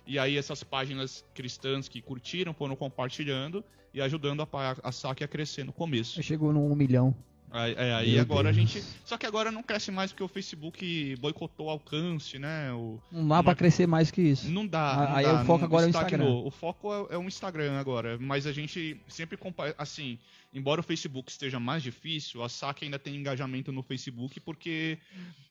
[0.06, 5.28] E aí essas páginas cristãs que curtiram foram compartilhando e ajudando a, a saque a
[5.28, 6.22] crescer no começo.
[6.22, 7.14] Chegou no 1 milhão.
[7.50, 8.56] Aí, é, aí agora Deus.
[8.56, 8.84] a gente.
[9.04, 12.72] Só que agora não cresce mais porque o Facebook boicotou o alcance, né?
[12.72, 14.50] O, Não dá pra crescer mais que isso.
[14.50, 14.96] não dá.
[15.08, 15.90] Não aí dá, o foco agora é o.
[15.90, 16.24] Instagram.
[16.28, 18.18] O foco é, é o Instagram agora.
[18.18, 19.38] Mas a gente sempre
[19.78, 20.18] assim,
[20.52, 24.98] embora o Facebook esteja mais difícil, a saque ainda tem engajamento no Facebook porque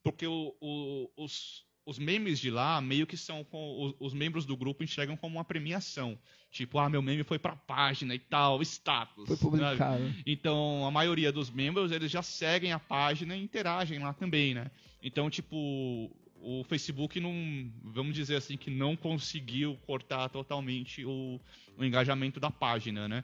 [0.03, 4.45] porque o- o- os os memes de lá meio que são com, os, os membros
[4.45, 6.17] do grupo enxergam como uma premiação.
[6.49, 9.25] Tipo, ah, meu meme foi pra página e tal, status.
[9.27, 9.51] Foi sabe?
[9.51, 10.13] publicado.
[10.25, 14.69] Então, a maioria dos membros, eles já seguem a página e interagem lá também, né?
[15.01, 16.11] Então, tipo,
[16.43, 21.39] o Facebook não, vamos dizer assim, que não conseguiu cortar totalmente o,
[21.77, 23.23] o engajamento da página, né?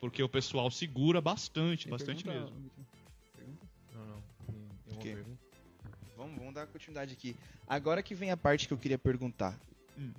[0.00, 2.50] Porque o pessoal segura bastante, bastante mesmo.
[3.92, 4.22] Não, não.
[4.46, 5.33] Tem, tem uma pergunta?
[6.24, 7.36] Vamos, vamos dar continuidade aqui.
[7.68, 9.58] Agora que vem a parte que eu queria perguntar.
[9.98, 10.10] Hum.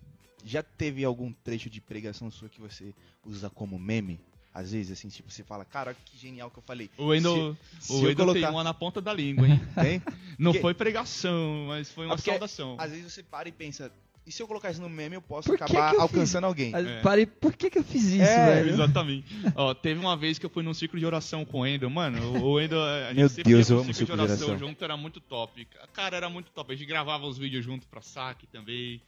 [0.44, 2.94] Já teve algum trecho de pregação sua que você
[3.26, 4.20] usa como meme?
[4.54, 6.90] Às vezes, assim, tipo, você fala, cara, que genial que eu falei.
[6.98, 9.60] O Wendel, Se o Wendel colocar- tem uma na ponta da língua, hein?
[9.76, 10.02] Tem?
[10.38, 12.78] Não Porque- foi pregação, mas foi uma Ah, porque- saudação.
[12.80, 13.92] Às vezes você para e pensa,
[14.26, 16.74] e se eu colocar isso no meme, eu posso Por acabar que eu alcançando alguém.
[16.74, 17.02] Aí É.
[17.02, 18.70] Parei, por que que eu fiz isso, É, velho?
[18.72, 19.28] Exatamente.
[19.56, 21.90] Ó, teve uma vez que eu fui num ciclo de oração com o Wendel.
[21.90, 24.22] Mano, o Wendel, a gente Meu sempre Deus, eu pro amo ciclo de ciclo de
[24.24, 24.68] oração oração.
[24.68, 25.68] junto, era muito top.
[25.94, 26.74] Cara, era muito top.
[26.74, 29.00] A gente gravava os vídeos junto pra saque também.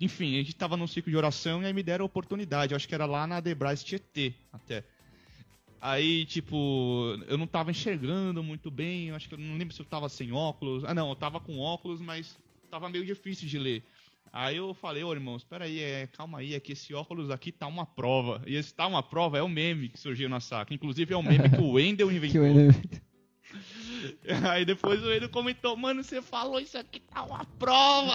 [0.00, 2.72] Enfim, a gente tava num ciclo de oração e aí me deram a oportunidade.
[2.72, 4.82] Eu acho que era lá na Debrais Tietê, até.
[5.80, 9.08] Aí, tipo, eu não tava enxergando muito bem.
[9.08, 10.82] Eu acho que eu não lembro se eu tava sem óculos.
[10.84, 12.36] Ah, não, eu tava com óculos, mas
[12.70, 13.82] tava meio difícil de ler.
[14.36, 17.52] Aí eu falei, ô irmão, espera aí, é, calma aí, é que esse óculos aqui
[17.52, 18.42] tá uma prova.
[18.46, 20.74] E esse tá uma prova é o meme que surgiu na saca.
[20.74, 22.80] Inclusive é o meme que o Wendel Que inventou.
[24.50, 28.14] Aí depois o Wendel comentou, mano, você falou isso aqui tá uma prova.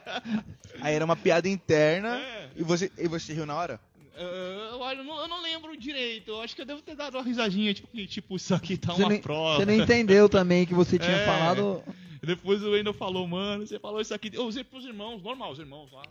[0.82, 2.50] Aí era uma piada interna É.
[2.56, 3.80] e você, e você riu na hora?
[4.16, 6.32] Eh, eu, olha, eu não, eu não lembro direito.
[6.32, 8.92] Eu acho que eu devo ter dado uma risadinha, tipo, que, tipo isso aqui tá
[8.92, 9.56] Você uma nem- prova.
[9.56, 11.24] Você não entendeu também que você tinha É.
[11.24, 11.82] falado.
[12.22, 14.30] Depois o Wendel falou, mano, você falou isso aqui.
[14.32, 16.02] Eu usei pros irmãos, normal, os irmãos lá.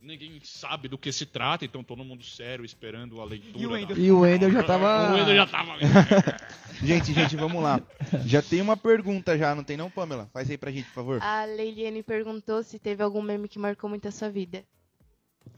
[0.00, 3.58] Ninguém sabe do que se trata, então todo mundo sério esperando a leitura.
[3.58, 3.98] E o da- Wendel?
[3.98, 5.12] E o Wendel já tava.
[5.12, 5.72] O Wendel já tava.
[6.82, 7.80] Gente, gente, vamos lá.
[8.26, 10.28] Já tem uma pergunta já, não tem não, Pamela?
[10.32, 11.22] Faz aí pra gente, por favor.
[11.22, 14.62] A Leiliane perguntou se teve algum meme que marcou muito a sua vida.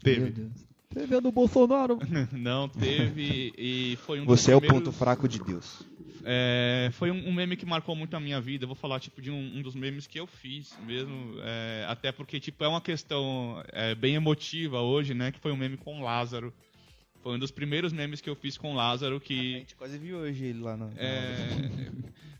[0.00, 0.48] Teve.
[0.90, 1.98] Teve a do Bolsonaro.
[2.30, 3.52] Não, teve.
[3.56, 5.82] E foi um dos Você é o ponto fraco de Deus.
[6.28, 8.64] É, foi um, um meme que marcou muito a minha vida.
[8.64, 12.10] Eu vou falar tipo de um, um dos memes que eu fiz mesmo, é, até
[12.10, 15.30] porque tipo é uma questão é, bem emotiva hoje, né?
[15.30, 16.52] Que foi um meme com Lázaro.
[17.22, 20.18] Foi um dos primeiros memes que eu fiz com Lázaro A que gente quase viu
[20.18, 20.92] hoje ele lá no.
[20.96, 21.90] é,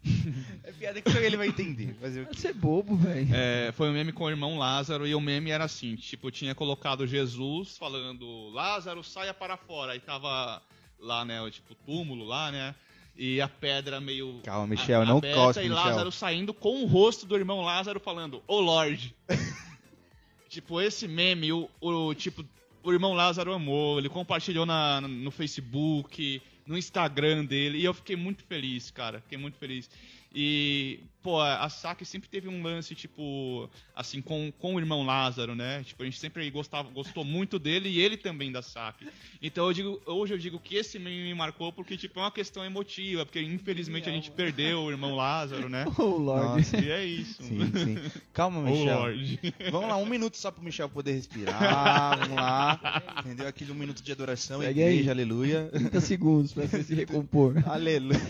[0.65, 1.95] É piada que só ele vai entender.
[2.01, 2.37] Fazer o quê?
[2.37, 3.29] Você é bobo, velho.
[3.33, 6.33] é, foi um meme com o irmão Lázaro e o meme era assim, tipo eu
[6.33, 10.63] tinha colocado Jesus falando Lázaro saia para fora, aí tava
[10.99, 12.75] lá né, o tipo túmulo lá, né?
[13.19, 15.85] E a pedra meio Calma, Michel, a- não aberta cospe, e Michel.
[15.85, 19.15] Lázaro saindo com o rosto do irmão Lázaro falando, ô Lorde.
[20.49, 22.45] tipo, esse meme, o, o, tipo,
[22.83, 27.79] o irmão Lázaro amou, ele compartilhou na, no Facebook, no Instagram dele.
[27.79, 29.21] E eu fiquei muito feliz, cara.
[29.21, 29.89] Fiquei muito feliz.
[30.35, 35.55] E, pô, a Saki sempre teve um lance, tipo, assim, com, com o irmão Lázaro,
[35.55, 35.83] né?
[35.83, 39.07] Tipo, a gente sempre gostava, gostou muito dele e ele também da Saki.
[39.41, 42.31] Então eu digo, hoje eu digo que esse meme me marcou porque, tipo, é uma
[42.31, 45.85] questão emotiva, porque infelizmente a gente perdeu o irmão Lázaro, né?
[45.99, 46.59] Oh, Lorde.
[46.59, 46.77] Nossa.
[46.79, 47.43] E é isso.
[47.43, 48.11] Sim, sim.
[48.33, 48.99] Calma, Michel.
[48.99, 49.41] Lorde.
[49.71, 52.19] Vamos lá, um minuto só pro Michel poder respirar.
[52.19, 53.03] Vamos lá.
[53.25, 53.49] Entendeu?
[53.49, 54.89] Aquele um minuto de adoração, Segue aí.
[54.91, 55.71] igreja, aleluia.
[55.73, 57.55] 30 segundos pra você se recompor.
[57.67, 58.21] Aleluia.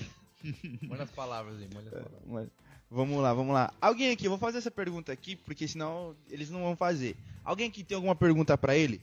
[0.82, 2.20] Manda as palavras aí, manda as palavras.
[2.26, 2.48] Mas,
[2.88, 3.74] Vamos lá, vamos lá.
[3.80, 7.16] Alguém aqui, eu vou fazer essa pergunta aqui, porque senão eles não vão fazer.
[7.44, 9.00] Alguém aqui tem alguma pergunta pra ele?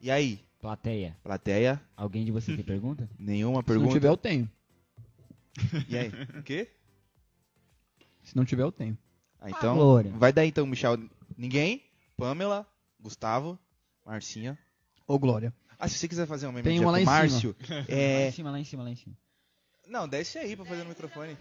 [0.00, 1.16] E aí, Plateia.
[1.22, 1.80] plateia?
[1.94, 3.08] Alguém de vocês tem pergunta?
[3.18, 3.92] Nenhuma Se não pergunta?
[3.92, 4.50] tiver, eu tenho.
[5.88, 6.08] E aí?
[6.38, 6.70] O quê?
[8.24, 8.96] Se não tiver, eu tenho.
[9.38, 10.10] Ah, então, Glória.
[10.12, 10.98] vai daí então, Michel.
[11.36, 11.82] Ninguém?
[12.16, 12.66] Pamela,
[12.98, 13.58] Gustavo,
[14.04, 14.58] Marcinha.
[15.06, 15.52] Ô, Glória.
[15.78, 17.12] Ah, se você quiser fazer um meme Tem uma com lá o em cima.
[17.18, 18.28] Márcio, Lá é...
[18.28, 19.14] em cima, lá em cima, lá em cima.
[19.88, 21.36] Não, desce aí pra fazer no microfone.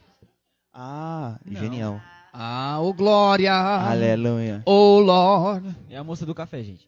[0.71, 1.59] Ah, Não.
[1.59, 2.01] genial.
[2.31, 3.53] Ah, ô, Glória.
[3.53, 4.61] Aleluia.
[4.65, 5.75] Ô, Lord.
[5.89, 6.87] É a moça do café, gente.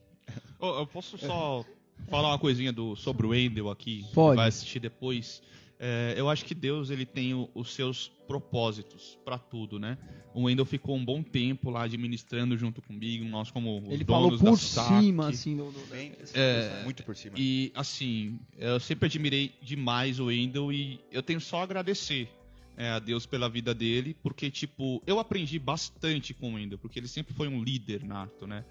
[0.59, 1.63] Ô, eu posso só
[2.09, 4.05] falar uma coisinha do, sobre o Wendel aqui?
[4.13, 4.35] Pode.
[4.35, 5.41] Vai assistir depois.
[5.79, 9.97] É, eu acho que Deus ele tem o- os seus propósitos pra tudo, né?
[10.33, 14.31] O Wendel ficou um bom tempo lá administrando junto comigo, nós como os Ele falou
[14.37, 15.03] por SAC.
[15.03, 17.35] cima, assim, do- Bem, É, muito por cima.
[17.37, 22.29] E assim, eu sempre admirei demais o Wendel e eu tenho só a agradecer
[22.75, 26.99] é, a Deus pela vida dele, porque tipo, eu aprendi bastante com o Wendel, porque
[26.99, 28.63] ele sempre foi um líder nato, né?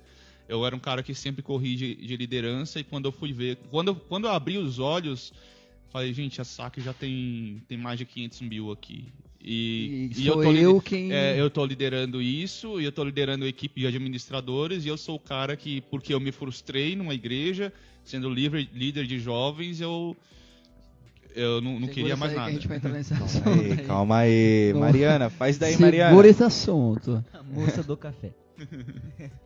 [0.48, 3.56] Eu era um cara que sempre corri de, de liderança e quando eu fui ver,
[3.68, 5.32] quando eu, quando eu abri os olhos,
[5.92, 9.06] falei, gente, a SAC já tem, tem mais de 500 mil aqui.
[9.40, 11.12] E, E, e sou tô eu, quem...
[11.12, 14.96] é, eu tô liderando isso e eu tô liderando a equipe de administradores e eu
[14.96, 17.72] sou o cara que, porque eu me frustrei numa igreja,
[18.04, 20.16] sendo livre, líder de jovens, eu
[21.34, 22.50] eu não, não Segura queria mais que nada.
[22.50, 23.86] a gente vai entrar nesse assunto Calma aí, aí.
[23.86, 24.72] calma aí.
[24.74, 26.26] Mariana, faz daí, Segura Mariana.
[26.28, 27.22] esse assunto.
[27.32, 28.32] A moça do café.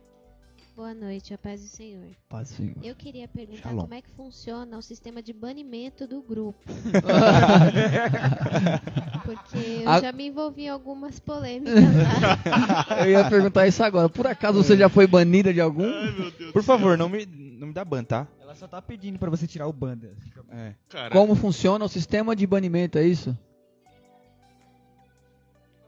[0.81, 2.07] Boa noite, a paz do Senhor.
[2.27, 2.73] Paz, Senhor.
[2.81, 3.81] Eu queria perguntar Shalom.
[3.83, 6.57] como é que funciona o sistema de banimento do grupo.
[9.23, 12.87] Porque eu A- já me envolvi em algumas polêmicas lá.
[13.05, 14.09] Eu ia perguntar isso agora.
[14.09, 15.85] Por acaso você já foi banida de algum?
[15.85, 16.51] Ai, meu Deus.
[16.51, 18.27] Por favor, não me, não me dá ban, tá?
[18.41, 20.17] Ela só tá pedindo pra você tirar o banda.
[20.49, 20.73] É.
[21.11, 23.37] Como funciona o sistema de banimento, é isso?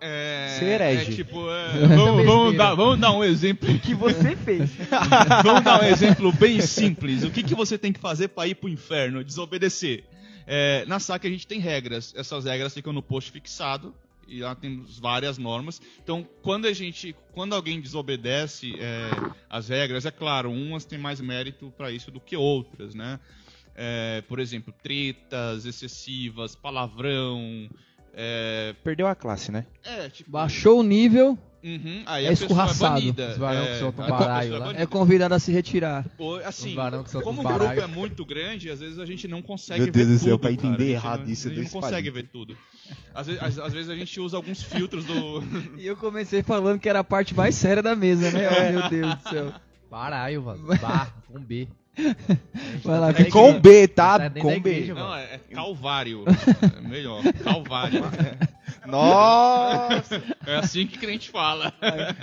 [0.05, 1.11] É, Ser herege.
[1.11, 3.79] é tipo, é, vamos, vamos dar, vamos dar um exemplo.
[3.79, 4.69] que você fez.
[5.43, 7.23] Vamos dar um exemplo bem simples.
[7.23, 9.23] O que, que você tem que fazer para ir pro inferno?
[9.23, 10.03] Desobedecer.
[10.45, 12.13] É, na SAC a gente tem regras.
[12.17, 13.95] Essas regras ficam no post fixado.
[14.27, 15.81] E lá temos várias normas.
[16.03, 19.09] Então, quando a gente, quando alguém desobedece é,
[19.49, 23.19] as regras, é claro, umas têm mais mérito para isso do que outras, né?
[23.75, 27.69] É, por exemplo, tretas excessivas, palavrão.
[28.13, 29.65] É, Perdeu a classe, né?
[29.83, 33.15] é, tipo, Baixou o nível, Uhum, aí É é escorraçado.
[33.17, 36.05] é, soltam a co- baralho é é convidado a se retirar.
[36.17, 37.81] Pô, assim, como o os grupo baralho.
[37.81, 40.23] é muito grande, às vezes a gente não consegue Meu ver Deus do tudo.
[40.27, 40.53] céu, pra cara.
[40.67, 42.57] entender A gente errado não, isso, a gente não consegue ver tudo.
[43.15, 45.41] Às vezes, às, às vezes a gente usa alguns filtros do.
[45.79, 48.41] E eu comecei falando que era a parte mais séria da mesa, né?
[48.51, 49.53] Oh, meu Deus do céu.
[49.89, 50.65] Baralho, mano.
[50.81, 51.69] Bar, com B.
[52.83, 54.29] Vai lá, É com B, tá?
[54.29, 54.55] Tá com B.
[54.55, 56.23] igreja, Não, é, é Calvário.
[56.77, 57.21] É melhor.
[57.43, 58.01] Calvário.
[58.87, 60.21] Nossa!
[60.45, 61.71] É assim que crente fala.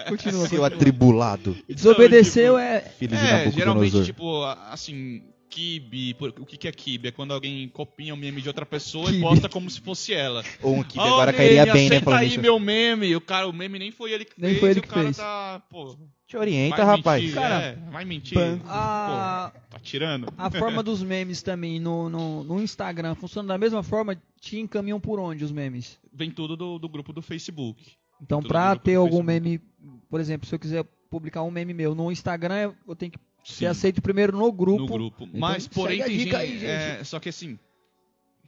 [0.09, 0.67] Continua, Seu continua.
[0.67, 1.57] atribulado.
[1.69, 2.81] Desobedeceu é...
[2.81, 6.17] Filho de É, geralmente, tipo, assim, kibe.
[6.39, 7.09] O que que é kibe?
[7.09, 9.23] É quando alguém copia um meme de outra pessoa e Kibe.
[9.23, 10.45] posta como se fosse ela.
[10.63, 11.87] Ou um que Ó, agora meme, cairia bem, né?
[11.97, 12.41] aceita Falando aí isso.
[12.41, 13.15] meu meme.
[13.17, 14.61] O cara, o meme nem foi ele que Nem fez.
[14.61, 15.17] foi ele e que o cara fez.
[15.17, 15.97] tá, pô,
[16.31, 17.23] Te orienta, vai rapaz.
[17.23, 18.35] mentir, Cara, é, vai mentir.
[18.39, 20.33] pan- Pô, A, tá tirando.
[20.39, 24.17] a forma dos memes também no, no, no Instagram funciona da mesma forma?
[24.41, 25.99] Te encaminham por onde os memes?
[26.13, 27.83] Vem tudo do, do grupo do Facebook.
[28.23, 29.27] Então, pra ter algum Facebook.
[29.43, 29.61] meme,
[30.09, 33.55] por exemplo, se eu quiser publicar um meme meu no Instagram, eu tenho que Sim.
[33.55, 34.83] ser aceito primeiro no grupo.
[34.83, 35.25] no grupo.
[35.25, 36.65] Então, Mas, porém, a tem gente, aí, gente.
[36.67, 37.59] é, Só que assim,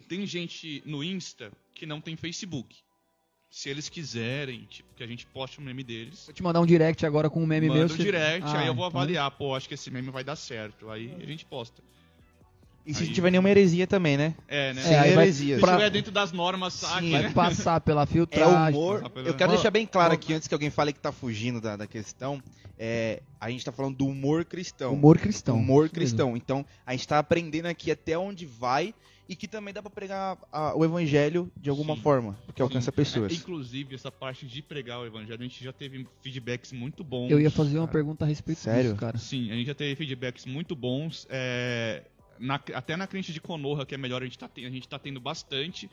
[0.08, 2.76] tem gente no Insta que não tem Facebook.
[3.54, 6.64] Se eles quiserem, tipo, que a gente poste um meme deles, Vou te mandar um
[6.64, 7.84] direct agora com um meme manda meu.
[7.84, 10.24] um você- direct, Ah, aí eu vou então- avaliar, pô, acho que esse meme vai
[10.24, 10.88] dar certo.
[10.90, 11.82] Aí a gente posta.
[12.86, 14.34] E se Aí- tiver nenhuma heresia também, né?
[14.48, 14.82] É, né?
[14.94, 15.56] É, aí vai- heresias.
[15.56, 17.30] Se pra- estiver dentro das normas Sim, Vai né?
[17.34, 18.80] passar pela É filtragem.
[18.80, 19.00] humor.
[19.02, 21.60] passar pela- Eu quero deixar bem claro aqui, antes que alguém fale que tá fugindo
[21.60, 22.42] da, da questão,
[22.78, 24.94] é, a gente tá falando do humor cristão.
[24.94, 25.56] Humor cristão.
[25.58, 26.34] Humor cristão.
[26.38, 28.94] Então, a gente tá aprendendo aqui até onde vai
[29.32, 32.02] e que também dá pra pregar a- o evangelho de alguma Sim.
[32.02, 32.96] forma, porque alcança Sim.
[32.96, 33.32] pessoas.
[33.32, 37.30] É, inclusive, essa parte de pregar o evangelho, a gente já teve feedbacks muito bons.
[37.30, 38.82] Eu ia fazer uma pergunta a respeito Sério?
[38.90, 39.16] disso, cara.
[39.16, 41.26] Sim, a gente já teve feedbacks muito bons.
[41.30, 42.04] é,
[42.38, 44.86] na- até na crente de Konoha, que é melhor, a gente tá, ten- a gente
[44.86, 45.88] tá tendo bastante.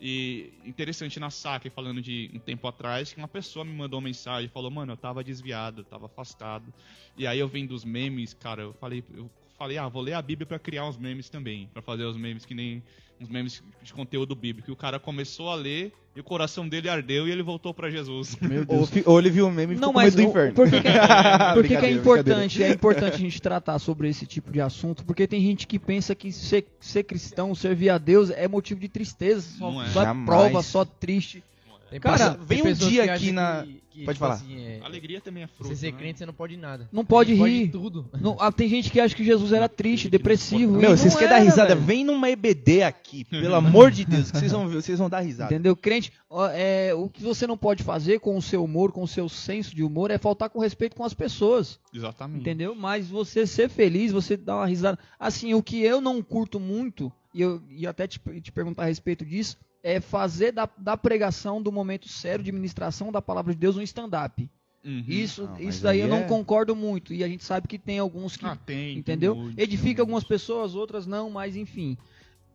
[0.00, 4.04] E interessante na saque, falando de um tempo atrás, que uma pessoa me mandou uma
[4.08, 6.74] mensagem falou, mano, eu tava desviado, eu tava afastado.
[7.16, 9.30] E aí eu vendo os memes, cara, eu falei, eu
[9.62, 11.68] falei, ah, vou ler a Bíblia pra criar uns memes também.
[11.72, 12.82] Pra fazer os memes que nem.
[13.20, 14.68] Uns memes de conteúdo bíblico.
[14.68, 17.88] E o cara começou a ler e o coração dele ardeu e ele voltou pra
[17.88, 18.36] Jesus.
[18.40, 20.54] Meu Ou, ou ele viu o meme e ficou Não, com mas medo do inferno.
[20.54, 20.92] por que, que é,
[21.54, 22.62] por que que é importante?
[22.64, 26.16] É importante a gente tratar sobre esse tipo de assunto, porque tem gente que pensa
[26.16, 29.88] que ser, ser cristão, servir a Deus é motivo de tristeza, só, Não é.
[29.90, 31.44] só prova, só triste.
[31.90, 34.34] Tem Cara, pessoa- vem tem um dia aqui na- que- que, Pode tipo falar.
[34.34, 35.68] assim, é- Alegria também é fruto.
[35.68, 35.98] Você ser né?
[35.98, 36.88] crente, você não pode nada.
[36.90, 37.68] Não pode rir.
[37.70, 38.08] tudo.
[38.20, 40.72] Não, ah, tem gente que acha que Jesus era triste, depressivo.
[40.78, 41.74] Meu, vocês não querem dar risada?
[41.74, 41.86] velho.
[41.86, 45.20] Vem numa EBD aqui, pelo amor de Deus, que vocês vão ver, vocês vão dar
[45.20, 45.52] risada.
[45.52, 45.76] Entendeu?
[45.76, 49.08] Crente, ó, é, o que você não pode fazer com o seu humor, com o
[49.08, 51.78] seu senso de humor, é faltar com respeito com as pessoas.
[51.92, 52.40] Exatamente.
[52.40, 52.74] Entendeu?
[52.74, 54.98] Mas você ser feliz, você dar uma risada.
[55.18, 58.86] Assim, o que eu não curto muito, e eu e até te, te perguntar a
[58.86, 63.58] respeito disso, é fazer da, da pregação do momento sério de ministração da palavra de
[63.58, 64.48] Deus um stand-up.
[64.84, 65.04] Uhum.
[65.06, 67.14] Isso, Não, isso daí aí eu não é- concordo muito.
[67.14, 68.44] E a gente sabe que tem alguns que.
[68.44, 68.98] Ah, tem.
[68.98, 69.34] entendeu?
[69.34, 70.28] muito, Edifica tem algumas muito.
[70.28, 71.96] pessoas, outras não, mas enfim.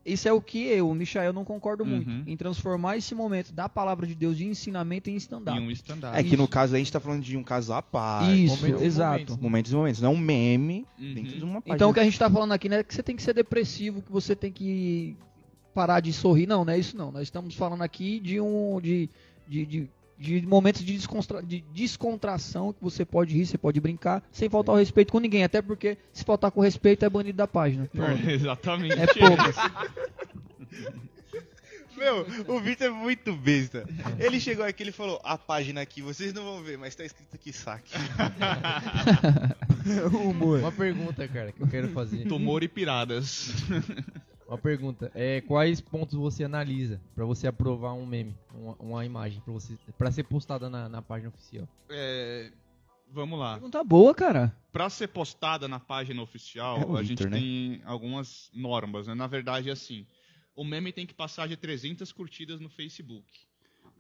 [0.05, 2.09] Isso é o que eu, Michael, não concordo muito.
[2.09, 2.23] Uhum.
[2.25, 5.57] Em transformar esse momento da palavra de Deus de ensinamento em stand-up.
[5.59, 6.17] Em um stand-up.
[6.17, 6.51] É que no Isso.
[6.51, 8.45] caso aí a gente tá falando de um caso à parte.
[8.45, 9.11] Isso, momentos exato.
[9.11, 9.37] momentos.
[9.37, 11.13] Momentos e momentos, não um meme Uhum.
[11.13, 11.75] dentro de uma página.
[11.75, 13.33] Então o que a gente tá falando aqui não é que você tem que ser
[13.33, 15.17] depressivo, que você tem que
[15.77, 16.47] parar de sorrir.
[16.47, 17.11] Não, não é isso não.
[17.11, 18.81] Nós estamos falando aqui de um.
[18.81, 19.07] de,
[19.47, 24.23] de, de, de momentos de, descontra, de descontração que você pode rir, você pode brincar,
[24.31, 25.43] sem faltar o respeito com ninguém.
[25.43, 27.87] Até porque se faltar com respeito é banido da página.
[27.93, 28.25] Pronto.
[28.27, 28.95] Exatamente.
[28.99, 29.55] É poucas.
[31.95, 33.87] Meu, o Vitor é muito besta.
[34.19, 37.33] Ele chegou aqui e falou: a página aqui, vocês não vão ver, mas tá escrito
[37.35, 37.91] aqui saque.
[40.61, 42.27] Uma pergunta, cara, que eu quero fazer.
[42.27, 43.51] Tumor e piradas.
[44.47, 45.11] Uma pergunta.
[45.13, 49.77] É, quais pontos você analisa pra você aprovar um meme, uma, uma imagem, pra, você,
[49.97, 51.67] pra ser postada na, na página oficial?
[51.89, 52.51] É,
[53.11, 53.53] vamos lá.
[53.53, 54.55] Pergunta boa, cara.
[54.71, 57.37] Pra ser postada na página oficial, É a gente né?
[57.37, 59.07] tem algumas normas.
[59.07, 59.13] Né?
[59.13, 60.05] Na verdade, é assim:
[60.55, 63.25] o meme tem que passar de 300 curtidas no Facebook.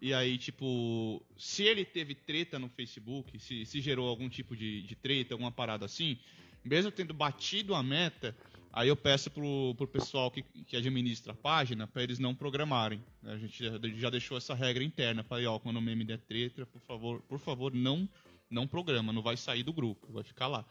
[0.01, 4.83] E aí, tipo, se ele teve treta no Facebook, se, se gerou algum tipo de,
[4.83, 6.19] de treta, alguma parada assim,
[6.63, 8.35] mesmo tendo batido a meta,
[8.77, 13.03] aí eu peço pro, pro pessoal que, que administra a página para eles não programarem.
[13.23, 13.33] né?
[13.33, 13.63] A gente
[13.99, 15.23] já, deixou essa regra interna.
[15.23, 18.07] Falei, ó, quando o meme der treta, por favor, por favor, não,
[18.47, 20.63] não programa, não vai sair do grupo, vai ficar lá.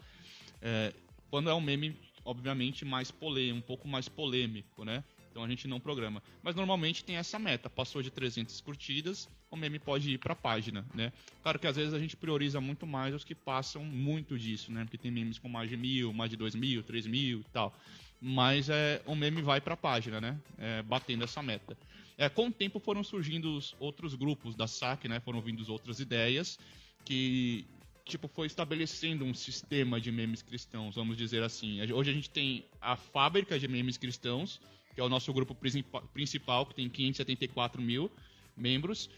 [0.63, 0.95] É,
[1.29, 5.03] quando é um meme, obviamente, mais polêmico, um pouco mais polêmico, né?
[5.37, 6.23] Então a gente não programa.
[6.43, 7.69] Mas normalmente tem essa meta.
[7.69, 11.13] Passou de 300 curtidas, o meme pode ir para a página, né?
[11.43, 14.85] Claro que às vezes a gente prioriza muito mais os que passam muito disso, né?
[14.85, 17.79] Porque tem memes com mais de mil, mais de dois mil, três mil e tal.
[18.19, 20.41] Mas é, o meme vai para a página, né?
[20.57, 21.77] É, batendo essa meta.
[22.17, 25.21] É, com o tempo foram surgindo os outros grupos da SAC, né?
[25.21, 26.59] Foram vindo outras ideias
[27.05, 27.67] que
[28.07, 31.83] tipo foi estabelecendo um sistema de memes cristãos, vamos dizer assim.
[31.93, 34.61] Hoje a gente tem a fábrica de memes cristãos,
[34.97, 38.11] que é o nosso grupo principa- principal, que tem 574 mil
[38.57, 39.11] membros.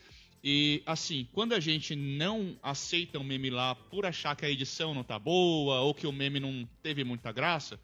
[0.42, 4.92] E assim, quando a gente não aceita um meme lá por achar que a edição
[4.92, 7.78] não tá boa ou que o meme não teve muita graça,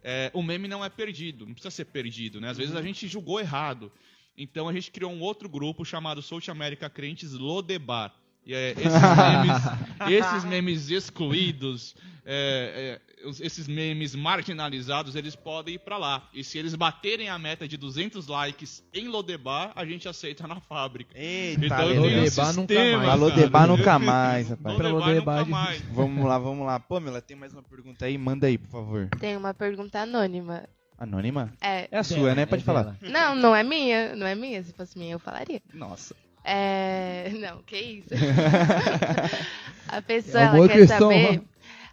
[0.00, 2.50] é, o meme não é perdido, não precisa ser perdido, né?
[2.50, 3.90] Às vezes a gente julgou errado.
[4.38, 8.14] Então a gente criou um outro grupo chamado South America Crentes Lodebar.
[8.46, 9.62] E é, esses, memes,
[10.26, 16.28] esses memes excluídos, é, é, esses memes marginalizados, eles podem ir pra lá.
[16.32, 20.60] E se eles baterem a meta de 200 likes em Lodebar, a gente aceita na
[20.60, 21.12] fábrica.
[21.18, 23.06] Eita, Então tem um Lodebar nunca mais.
[23.08, 23.40] Falou cara.
[23.42, 24.76] debar nunca mais, rapaz.
[24.76, 25.80] Pra Lodebar nunca Lodebar, mais.
[25.92, 26.78] Vamos lá, vamos lá.
[26.80, 28.18] Pamela, tem mais uma pergunta aí?
[28.18, 29.08] Manda aí, por favor.
[29.18, 30.64] Tem uma pergunta anônima.
[30.98, 31.52] Anônima?
[31.60, 31.88] É.
[31.90, 32.46] É a sua, né?
[32.46, 32.82] Pode É falar.
[32.82, 32.98] dela.
[33.02, 34.14] Não, não é minha.
[34.14, 34.62] Não é minha.
[34.62, 35.60] Se fosse minha, eu falaria.
[35.72, 36.14] Nossa.
[36.44, 37.30] É.
[37.40, 38.08] Não, que isso?
[39.88, 41.40] a pessoa É quer cristão, saber né?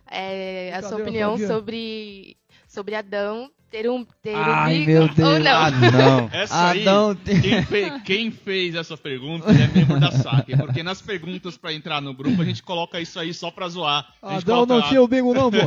[0.09, 2.35] é, a sua opinião sobre,
[2.67, 5.43] sobre Adão ter um, ter Ai, umbigo meu ou Deus.
[5.43, 5.51] não.
[5.55, 6.29] Ah, não.
[6.33, 10.57] Essa aí, Adão tem- quem, fe- quem fez essa pergunta é membro da SAC.
[10.57, 14.05] Porque nas perguntas pra entrar no grupo, a gente coloca isso aí só pra zoar.
[14.21, 15.57] Adão coloca- não tinha o bingo não, pô.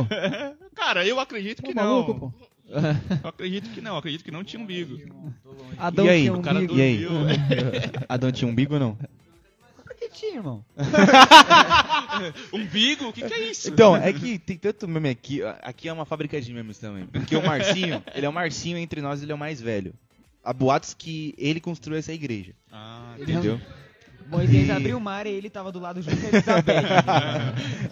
[0.75, 2.19] Cara, eu acredito Tá que maluco, não.
[2.19, 2.33] pô.
[3.23, 4.99] Eu acredito que não, eu acredito que não tinha umbigo.
[5.77, 6.75] Adão E aí, tinha o cara bingo.
[6.77, 7.05] E aí?
[7.05, 7.27] dormiu.
[8.09, 8.97] Adão tinha umbigo ou não?
[9.97, 10.63] Que tinha, irmão?
[12.53, 13.07] Umbigo?
[13.07, 13.69] O que, que é isso?
[13.69, 15.41] Então, é que tem tanto meme aqui.
[15.61, 17.07] Aqui é uma fábrica de memes também.
[17.07, 19.93] Porque o Marcinho, ele é o Marcinho entre nós, ele é o mais velho.
[20.43, 22.53] Há boatos que ele construiu essa igreja.
[22.71, 23.59] Ah, Entendeu?
[24.27, 26.83] Moisés E- abriu o mar e ele tava do lado junto com Elizabeth.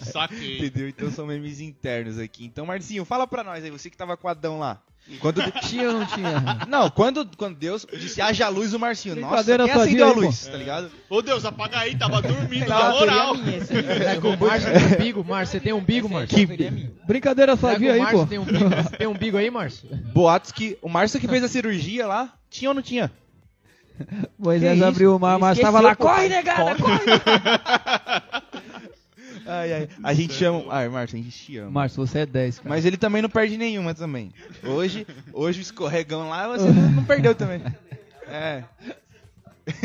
[0.00, 0.58] saquei.
[0.58, 0.88] Entendeu?
[0.88, 2.44] Então são memes internos aqui.
[2.44, 4.80] Então, Marcinho, fala pra nós aí, você que tava com o Adão lá.
[5.20, 6.66] Quando, Tinha ou não tinha?
[6.66, 10.16] não, quando, quando Deus disse haja luz, o Marcinho, nossa, Brincadeira quem acendeu a aí,
[10.16, 10.90] luz, tá ligado?
[11.10, 13.34] Ô Deus, apaga aí, tava dormindo, na moral.
[13.36, 15.24] é que o Márcio tem umbigo?
[15.24, 16.38] Márcio, você tem umbigo, Márcio?
[16.38, 16.92] É minha.
[17.06, 18.26] Brincadeira que sadia aí, pô.
[18.26, 18.64] tem umbigo?
[18.96, 19.88] Tem umbigo aí, Márcio?
[20.14, 23.12] Boatos que o Márcio que fez a cirurgia lá, tinha ou não tinha?
[24.38, 25.20] Moisés Que abriu o isso?
[25.20, 25.94] mar, Ele mas esqueceu, tava lá.
[25.96, 27.00] pô, Corre, negada, corre!
[29.46, 29.88] Ai, ai.
[30.02, 30.64] A gente chama.
[30.70, 31.70] Ai, Márcio, a gente te ama.
[31.70, 32.68] Márcio, você é 10, cara.
[32.70, 34.32] Mas ele também não perde nenhuma também.
[34.62, 37.60] Hoje, hoje o escorregão lá, você não, perdeu também.
[38.26, 38.64] É.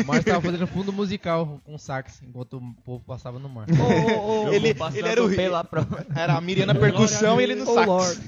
[0.02, 3.66] O Márcio tava fazendo fundo musical com sax, enquanto o povo passava no mar.
[3.70, 5.86] Ô, ô, ô, Ele, ele era o pela pro-
[6.16, 7.86] Era a Miriam na percussão e ele no Oh, sax.
[7.86, 8.20] Lord.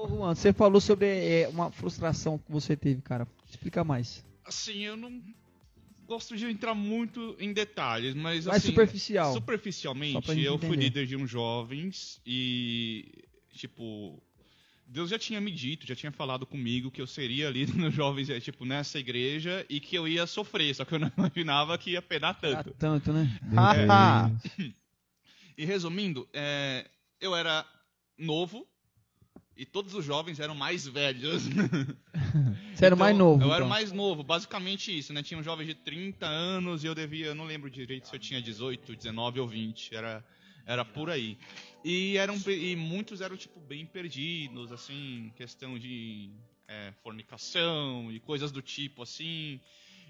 [0.00, 3.28] Ô, Juan, você falou sobre é, uma frustração que você teve, cara.
[3.48, 4.24] Explica mais.
[4.44, 5.22] Assim, eu não
[6.06, 9.34] gosto de entrar muito em detalhes, mas Mais assim, superficial.
[9.34, 10.84] Superficialmente, eu fui entender.
[10.84, 13.12] líder de uns jovens e,
[13.52, 14.20] tipo,
[14.86, 18.30] Deus já tinha me dito, já tinha falado comigo que eu seria líder nos jovens,
[18.30, 21.90] é, tipo, nessa igreja e que eu ia sofrer, só que eu não imaginava que
[21.90, 22.74] ia penar Ah, tanto.
[22.78, 23.28] tanto, né?
[25.58, 26.88] E resumindo, é,
[27.20, 27.66] eu era
[28.16, 28.66] novo
[29.60, 31.42] e todos os jovens eram mais velhos.
[32.74, 33.42] Você era o mais Então, novo.
[33.44, 33.66] Eu era então.
[33.66, 35.22] o mais novo, basicamente isso, né?
[35.22, 38.18] Tinha um jovem de 30 anos e eu devia, eu não lembro direito se eu
[38.18, 40.24] tinha 18, 19 ou 20, era,
[40.64, 41.36] era por aí.
[41.84, 46.30] E, eram, e muitos eram, tipo, bem perdidos, assim, questão de
[46.66, 49.60] é, fornicação e coisas do tipo, assim.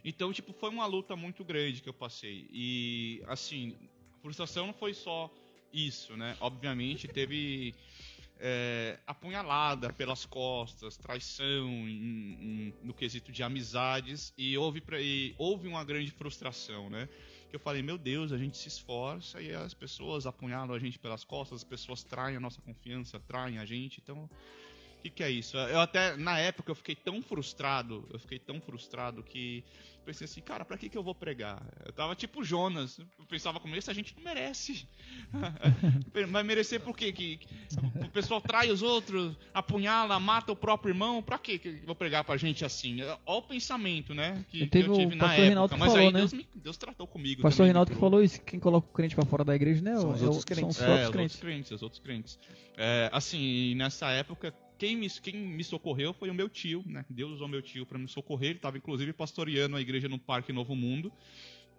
[0.04, 2.46] Então, tipo, foi uma luta muito grande que eu passei.
[2.52, 3.74] E, assim,
[4.16, 5.28] a frustração não foi só
[5.72, 6.36] isso, né?
[6.40, 7.74] Obviamente teve
[8.40, 15.34] é, apunhalada pelas costas, traição em- em- no quesito de amizades e houve, pra- e
[15.38, 17.08] houve uma grande frustração, né?
[17.50, 20.98] Que eu falei, meu Deus, a gente se esforça e as pessoas apunhalam a gente
[20.98, 24.30] pelas costas, as pessoas traem a nossa confiança, traem a gente, então
[25.00, 25.56] o que, que é isso?
[25.56, 29.64] Eu até, na época, eu fiquei tão frustrado, eu fiquei tão frustrado que
[30.04, 31.62] pensei assim, cara, pra que, que eu vou pregar?
[31.86, 34.86] Eu tava tipo Jonas, eu pensava comigo, isso a gente não merece.
[36.30, 37.12] Vai merecer por quê?
[37.12, 37.38] Que,
[38.04, 42.24] o pessoal trai os outros, apunhala, mata o próprio irmão, pra que eu vou pregar
[42.24, 43.00] pra gente assim?
[43.02, 45.46] Olha o pensamento, né, que, que teve eu o tive na pastor época.
[45.46, 46.18] Reinaldo que Mas falou, aí né?
[46.18, 48.92] Deus, me- Deus tratou comigo O pastor também, Reinaldo que falou isso, quem coloca o
[48.92, 49.96] crente pra fora da igreja, né?
[49.96, 50.76] São os é outros crentes.
[50.76, 51.34] São os É, outros os crentes.
[51.36, 52.38] outros crentes, os outros crentes.
[52.76, 57.04] É, assim, nessa época, quem me, quem me socorreu foi o meu tio, né?
[57.10, 58.48] Deus usou meu tio para me socorrer.
[58.48, 61.12] Ele estava, inclusive, pastoreando a igreja no Parque Novo Mundo.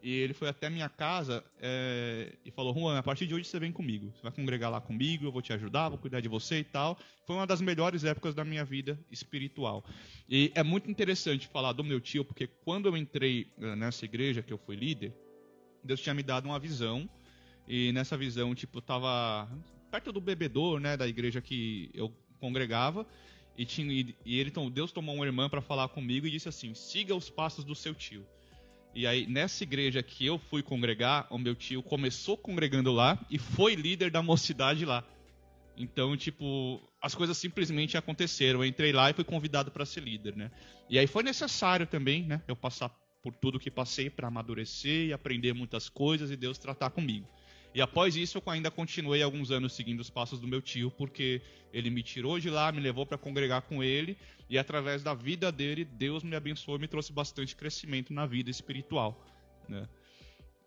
[0.03, 3.59] E ele foi até minha casa é, e falou: Juan, a partir de hoje você
[3.59, 4.13] vem comigo.
[4.13, 6.95] Você vai congregar lá comigo, eu vou te ajudar, vou cuidar de você e tal.
[7.25, 9.83] Foi uma das melhores épocas da minha vida espiritual.
[10.29, 14.43] E é muito interessante falar do meu tio, porque quando eu entrei eh, nessa igreja
[14.43, 15.11] que eu fui líder,
[15.83, 17.09] Deus tinha me dado uma visão.
[17.67, 19.49] E nessa visão, tipo, tava
[19.89, 23.07] perto do bebedor, né, da igreja que eu congregava.
[23.57, 23.93] E, tinha,
[24.25, 27.29] e, ele, tom- Deus tomou uma irmã para falar comigo e disse assim: siga os
[27.29, 28.25] passos do seu tio.
[28.93, 33.37] E aí, nessa igreja que eu fui congregar, o meu tio começou congregando lá e
[33.37, 35.05] foi líder da mocidade lá.
[35.77, 38.59] Então, tipo, as coisas simplesmente aconteceram.
[38.59, 40.51] Eu entrei lá e fui convidado para ser líder, né?
[40.89, 42.89] E aí foi necessário também, né, eu passar
[43.23, 47.27] por tudo que passei para amadurecer e aprender muitas coisas e Deus tratar comigo.
[47.74, 51.41] E após isso, eu ainda continuei alguns anos seguindo os passos do meu tio, porque
[51.74, 54.17] ele me tirou de lá, me levou para congregar com ele,
[54.49, 58.49] e através da vida dele, Deus me abençoou e me trouxe bastante crescimento na vida
[58.49, 59.26] espiritual.
[59.69, 59.88] Né?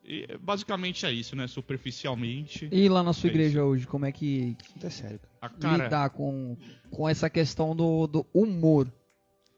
[0.03, 1.47] E basicamente é isso, né?
[1.47, 2.69] Superficialmente.
[2.73, 5.19] E lá na sua É igreja hoje, como é que É sério.
[5.19, 5.31] cara.
[5.41, 6.57] A cara, lidar com,
[6.91, 8.91] com essa questão do, do humor?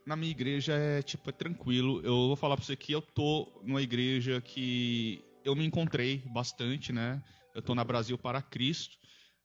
[0.07, 2.01] na minha igreja é tipo é tranquilo.
[2.05, 6.93] Eu vou falar pra você que eu tô numa igreja que eu me encontrei bastante,
[6.93, 7.23] né?
[7.55, 8.99] Eu tô na Brasil para Cristo,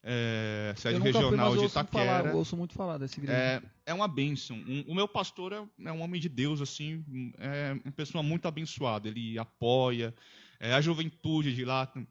[0.04, 2.06] é, sede regional de Itaquera.
[2.06, 3.38] falar, eu ouço muito falar dessa igreja.
[3.38, 4.58] É, é uma bênção.
[4.58, 7.06] Um- o meu pastor é, é um homem de Deus, assim,
[7.38, 9.08] é uma pessoa muito abençoada.
[9.08, 10.14] Ele apoia.
[10.60, 12.06] é, a juventude de lá tam-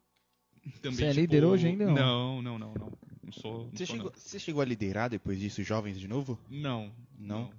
[0.82, 0.97] também.
[0.99, 1.95] Você é tipo, líder hoje ainda, não?
[1.95, 2.93] Não, não, não, não.
[3.22, 3.64] Não sou.
[3.66, 6.38] Não Você sou, chegou, você chegou a liderar depois disso jovens de novo?
[6.49, 6.93] não.
[7.18, 7.55] Não, Não?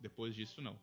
[0.00, 0.76] Depois disso, não.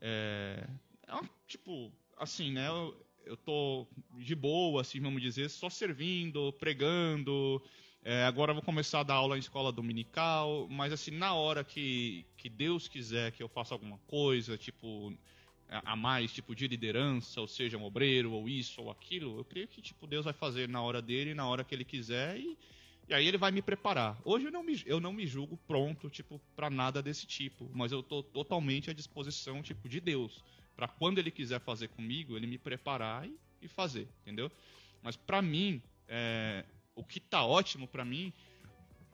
[0.00, 0.66] É,
[1.06, 2.68] é um, tipo, assim, né?
[2.68, 3.86] Eu, eu tô
[4.18, 7.60] de boa, assim, vamos dizer, só servindo, pregando.
[8.02, 12.24] É, agora vou começar a dar aula em escola dominical, mas assim, na hora que,
[12.36, 15.12] que Deus quiser que eu faça alguma coisa, tipo,
[15.68, 19.66] a mais, tipo, de liderança, ou seja, um obreiro, ou isso, ou aquilo, eu creio
[19.66, 22.56] que, tipo, Deus vai fazer na hora dele, na hora que ele quiser, e,
[23.08, 24.16] e aí ele vai me preparar.
[24.24, 27.90] Hoje eu não me, eu não me julgo pronto, tipo, pra nada desse tipo, mas
[27.90, 30.44] eu tô totalmente à disposição, tipo, de Deus,
[30.76, 34.50] Pra quando ele quiser fazer comigo, ele me preparar e, e fazer, entendeu?
[35.02, 36.64] Mas pra mim, é,
[36.94, 38.32] o que tá ótimo pra mim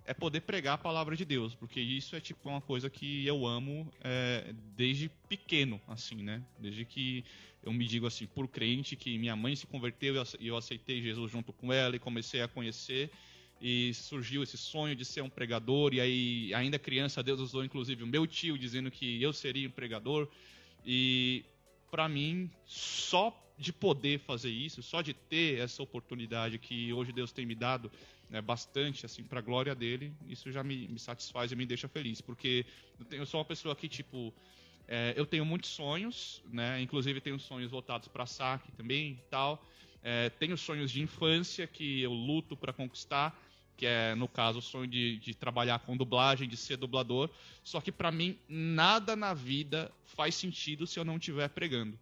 [0.04, 3.46] é poder pregar a palavra de Deus, porque isso é tipo uma coisa que eu
[3.46, 6.42] amo é, desde pequeno, assim, né?
[6.58, 7.24] Desde que
[7.62, 11.30] eu me digo assim, por crente, que minha mãe se converteu e eu aceitei Jesus
[11.30, 13.10] junto com ela e comecei a conhecer
[13.60, 18.02] e surgiu esse sonho de ser um pregador e aí ainda criança Deus usou inclusive
[18.02, 20.28] o meu tio dizendo que eu seria um pregador
[20.84, 21.44] e
[21.92, 27.32] para mim só de poder fazer isso, só de ter essa oportunidade que hoje Deus
[27.32, 27.92] tem me dado
[28.30, 32.22] né, bastante assim para glória dele, isso já me, me satisfaz e me deixa feliz,
[32.22, 32.64] porque
[32.98, 34.34] eu, tenho, eu sou uma pessoa que tipo
[34.88, 36.80] é, eu tenho muitos sonhos, né?
[36.80, 39.64] Inclusive tenho sonhos voltados para saque também, e tal.
[40.02, 43.38] É, tenho sonhos de infância que eu luto para conquistar,
[43.82, 47.28] que é no caso o sonho de, de trabalhar com dublagem, de ser dublador.
[47.64, 51.98] Só que para mim nada na vida faz sentido se eu não estiver pregando,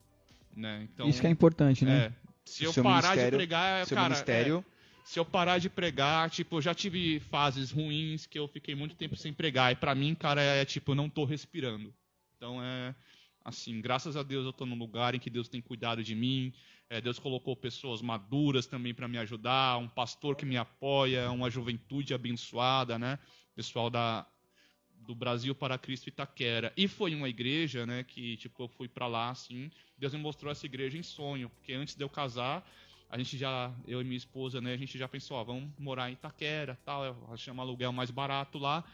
[0.54, 0.86] né?
[0.92, 1.98] Então Isso que é importante, né?
[1.98, 2.12] é,
[2.44, 4.62] se eu parar de pregar, Seu cara, ministério.
[4.68, 8.74] é, se eu parar de pregar, tipo, eu já tive fases ruins que eu fiquei
[8.74, 9.72] muito tempo sem pregar.
[9.72, 11.94] E pra mim, cara, é tipo, eu não tô respirando.
[12.36, 12.94] Então é
[13.42, 16.52] assim, graças a Deus eu tô num lugar em que Deus tem cuidado de mim.
[16.92, 21.48] É, Deus colocou pessoas maduras também para me ajudar, um pastor que me apoia, uma
[21.48, 23.16] juventude abençoada, né?
[23.54, 24.26] Pessoal da
[24.92, 26.72] do Brasil para Cristo Itaquera.
[26.76, 30.52] E foi uma igreja, né, que tipo eu fui para lá assim, Deus me mostrou
[30.52, 32.68] essa igreja em sonho, porque antes de eu casar,
[33.08, 36.10] a gente já, eu e minha esposa, né, a gente já pensou, ó, vamos morar
[36.10, 38.84] em Itaquera, tal, chama aluguel mais barato lá.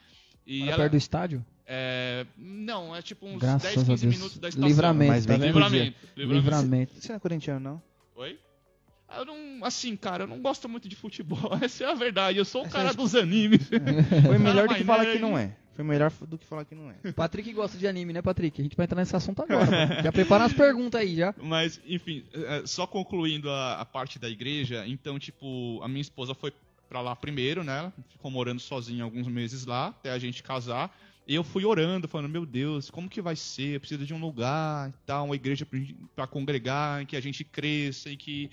[0.46, 1.44] E Era ela, perto do estádio?
[1.66, 4.16] é, não, é tipo uns Graças 10, a 15 Deus.
[4.16, 4.68] minutos da estação.
[4.68, 5.38] Livramento, Mas bem?
[5.38, 6.44] Livramento, livramento.
[6.44, 6.92] Livramento.
[7.00, 7.82] Você não é corintiano, não?
[8.14, 8.38] Oi?
[9.16, 11.38] Eu não, assim, cara, eu não gosto muito de futebol.
[11.62, 12.38] Essa é a verdade.
[12.38, 13.60] Eu sou o cara é- dos animes.
[14.26, 15.56] Foi melhor do que falar que não é.
[15.74, 17.12] Foi melhor do que falar que não é.
[17.12, 18.58] Patrick gosta de anime, né, Patrick?
[18.60, 19.66] A gente vai entrar nesse assunto agora.
[20.02, 21.34] já prepara as perguntas aí, já.
[21.36, 26.34] Mas, enfim, é, só concluindo a, a parte da igreja, então, tipo, a minha esposa
[26.34, 26.50] foi
[26.88, 27.92] pra lá primeiro, né?
[28.08, 30.96] Ficou morando sozinha alguns meses lá, até a gente casar.
[31.26, 33.74] E eu fui orando, falando, meu Deus, como que vai ser?
[33.74, 35.66] Eu preciso de um lugar e tal, uma igreja
[36.14, 38.50] pra congregar, em que a gente cresça e que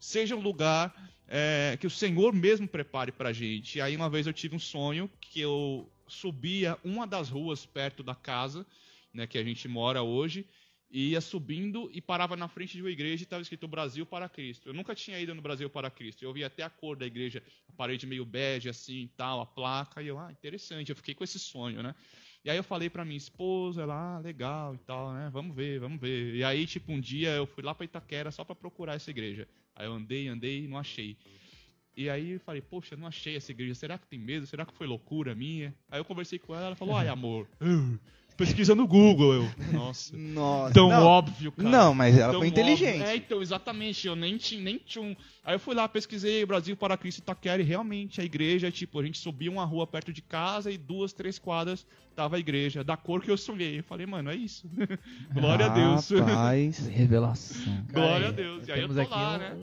[0.00, 0.92] seja um lugar
[1.28, 3.78] é, que o Senhor mesmo prepare pra gente.
[3.78, 8.02] E aí uma vez eu tive um sonho que eu subia uma das ruas perto
[8.02, 8.66] da casa,
[9.12, 10.46] né, que a gente mora hoje,
[10.90, 14.28] e ia subindo e parava na frente de uma igreja e estava escrito Brasil para
[14.28, 14.68] Cristo.
[14.68, 16.22] Eu nunca tinha ido no Brasil para Cristo.
[16.22, 19.46] Eu vi até a cor da igreja, a parede meio bege assim e tal, a
[19.46, 21.94] placa, e eu, ah, interessante, eu fiquei com esse sonho, né?
[22.44, 25.28] E aí eu falei pra minha esposa, ela, ah, legal e tal, né?
[25.32, 26.34] Vamos ver, vamos ver.
[26.36, 29.48] E aí, tipo, um dia eu fui lá pra Itaquera só pra procurar essa igreja.
[29.74, 31.16] Aí eu andei, andei e não achei.
[31.96, 33.74] E aí eu falei, poxa, não achei essa igreja.
[33.74, 34.46] Será que tem medo?
[34.46, 35.74] Será que foi loucura minha?
[35.90, 37.48] Aí eu conversei com ela, ela falou, ai, amor,
[38.36, 39.34] pesquisa no Google.
[39.34, 40.74] Eu, nossa, Nossa.
[40.74, 41.68] tão não, óbvio, cara.
[41.68, 42.98] Não, mas ela Tão foi inteligente.
[43.00, 43.06] óbvio.
[43.06, 44.06] É, então, exatamente.
[44.06, 45.16] Eu nem tinha, nem tinha um...
[45.44, 49.02] Aí eu fui lá, pesquisei Brasil para Cristo Itaquera e realmente a igreja, tipo, a
[49.04, 52.96] gente subia uma rua perto de casa e duas, três quadras tava a igreja, da
[52.96, 53.78] cor que eu sonhei.
[53.80, 54.66] Eu falei, mano, é isso.
[55.34, 56.10] Glória a Deus.
[56.10, 56.86] Rapaz.
[56.88, 57.84] Revelação.
[57.92, 58.66] Glória a Deus.
[58.66, 59.56] E aí eu tô aqui lá, um, né?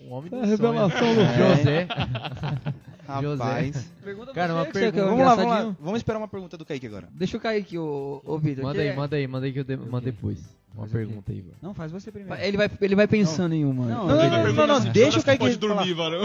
[0.00, 1.14] um homem É do a revelação sonho.
[1.16, 1.56] do É.
[1.56, 1.88] José.
[3.08, 3.90] Rapaz.
[4.04, 5.76] Pergunta Cara, uma é um Vamos lá, vamos lá.
[5.80, 7.08] Vamos esperar uma pergunta do Kaique agora.
[7.12, 8.64] Deixa eu cair aqui, ô, ô Vitor.
[8.64, 10.38] Manda aí, é- manda aí, manda aí que eu de- mando depois.
[10.74, 10.92] Uma o quê?
[10.92, 11.54] pergunta aí, mano.
[11.62, 12.40] Não, faz você primeiro.
[12.40, 13.86] Ele vai, ele vai pensando em uma.
[13.86, 15.74] Não, Não, não, Ele não, não, pergunta deixa o Kaique pode falar.
[15.74, 16.22] dormir, varão.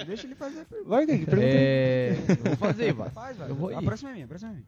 [0.00, 0.88] É, deixa ele fazer a pergunta.
[0.90, 1.46] Vai, Kaique, pergunta.
[1.48, 2.16] É.
[2.28, 3.10] eu Vou fazer, vai.
[3.10, 3.50] Faz, vai.
[3.50, 4.66] Eu vou A próxima é minha, a próxima é minha.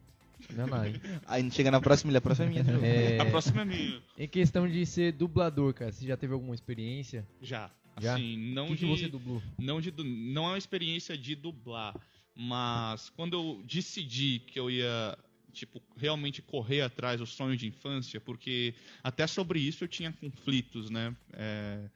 [0.55, 0.83] Não, não.
[1.27, 2.65] Aí chega na próxima, ele, a próxima é minha.
[2.85, 3.99] É, A próxima é minha.
[4.17, 7.25] Em questão de ser dublador, cara, você já teve alguma experiência?
[7.41, 7.69] Já.
[7.99, 8.15] Já?
[8.15, 8.79] Assim, não que, de...
[8.79, 9.41] que você dublou?
[9.57, 11.95] não, de, não é uma experiência de dublar,
[12.35, 15.17] mas quando eu decidi que eu ia
[15.53, 20.89] tipo realmente correr atrás do sonho de infância, porque até sobre isso eu tinha conflitos,
[20.89, 21.15] né?
[21.31, 21.89] É,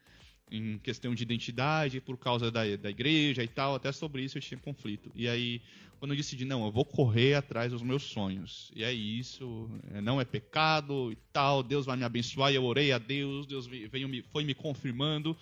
[0.52, 4.42] em questão de identidade por causa da, da igreja e tal, até sobre isso eu
[4.42, 5.12] tinha conflito.
[5.14, 5.62] E aí
[6.00, 8.72] quando eu decidi não, eu vou correr atrás dos meus sonhos.
[8.74, 12.52] E é isso, é, não é pecado e tal, Deus vai me abençoar.
[12.52, 15.38] E eu orei a Deus, Deus veio me, foi me confirmando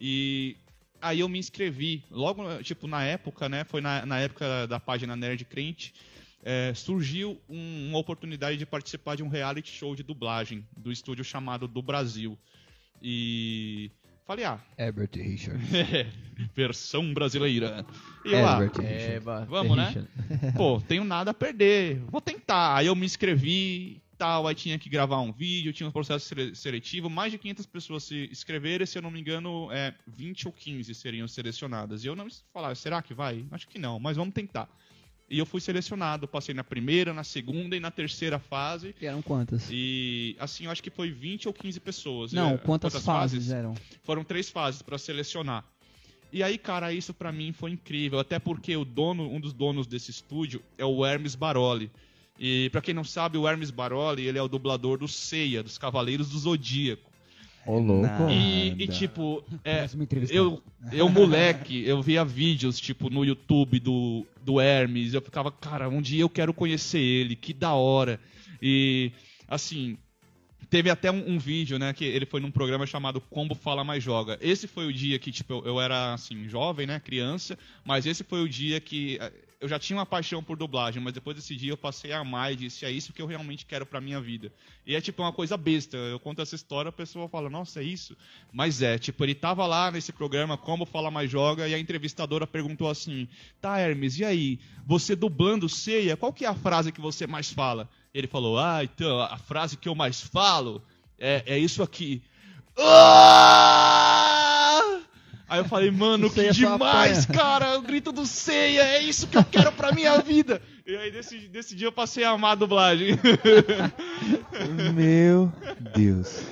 [0.00, 0.56] e
[1.00, 2.02] aí eu me inscrevi.
[2.10, 3.64] Logo, tipo, na época, né?
[3.64, 5.92] Foi na, na época da página Nerd Crente.
[6.42, 11.22] é, surgiu um- uma oportunidade de participar de um reality show de dublagem do estúdio
[11.22, 12.38] chamado Do Brasil.
[13.02, 13.90] E
[14.26, 15.60] falei, ah, Herbert Richard.
[16.56, 17.84] versão brasileira.
[18.24, 19.46] E eu, ah, Herbert É, Richard.
[19.50, 20.06] Vamos, né?
[20.56, 22.76] Pô, tenho nada a perder, vou tentar.
[22.76, 26.54] Aí eu me inscrevi tal, aí tinha que gravar um vídeo, tinha um processo sele-
[26.54, 30.46] seletivo, mais de 500 pessoas se inscreveram, e, se eu não me engano, é, 20
[30.46, 32.04] ou 15 seriam selecionadas.
[32.04, 33.46] E eu não falar, será que vai?
[33.50, 34.68] Acho que não, mas vamos tentar.
[35.28, 38.94] E eu fui selecionado, passei na primeira, na segunda e na terceira fase.
[39.00, 39.68] E eram quantas?
[39.70, 42.32] E assim, eu acho que foi 20 ou 15 pessoas.
[42.32, 43.74] Não, É, quantas, fases, eram?
[44.02, 45.64] foram três fases para selecionar.
[46.32, 49.86] E aí, cara, isso pra mim foi incrível, até porque o dono, um dos donos
[49.86, 51.90] desse estúdio é o Hermes Baroli.
[52.42, 55.76] E pra quem não sabe, o Hermes Baroli, ele é o dublador do Seiya, dos
[55.76, 57.10] Cavaleiros do Zodíaco.
[57.66, 58.06] Ô, louco.
[58.06, 58.32] Nada.
[58.32, 59.86] E, e, tipo, é,
[60.30, 65.90] eu, eu moleque, eu via vídeos, tipo, no YouTube do, do Hermes, eu ficava, cara,
[65.90, 68.18] um dia eu quero conhecer ele, que da hora.
[68.62, 69.12] E,
[69.46, 69.98] assim,
[70.70, 74.02] teve até um, um vídeo, né, que ele foi num programa chamado Combo Fala Mais
[74.02, 74.38] Joga.
[74.40, 78.24] Esse foi o dia que, tipo, eu, eu era, assim, jovem, né, criança, mas esse
[78.24, 79.18] foi o dia que
[79.60, 82.50] eu já tinha uma paixão por dublagem, mas depois desse dia eu passei a amar
[82.52, 84.50] e disse, é isso que eu realmente quero pra minha vida.
[84.86, 85.98] E é, tipo, uma coisa besta.
[85.98, 88.16] Eu conto essa história, a pessoa fala, nossa, é isso?
[88.50, 92.46] Mas é, tipo, ele tava lá nesse programa, Como Fala Mais Joga, e a entrevistadora
[92.46, 93.28] perguntou assim,
[93.60, 97.52] tá, Hermes, e aí, você dublando ceia, qual que é a frase que você mais
[97.52, 97.86] fala?
[98.14, 100.82] Ele falou, ah, então, a frase que eu mais falo
[101.18, 102.22] é, é isso aqui.
[102.78, 104.29] Ah!
[105.50, 109.42] Aí eu falei, mano, que demais, cara, o grito do ceia, é isso que eu
[109.44, 110.62] quero pra minha vida.
[110.86, 113.18] E aí, desse, desse dia, eu passei a amar a dublagem.
[114.94, 115.52] Meu
[115.94, 116.42] Deus.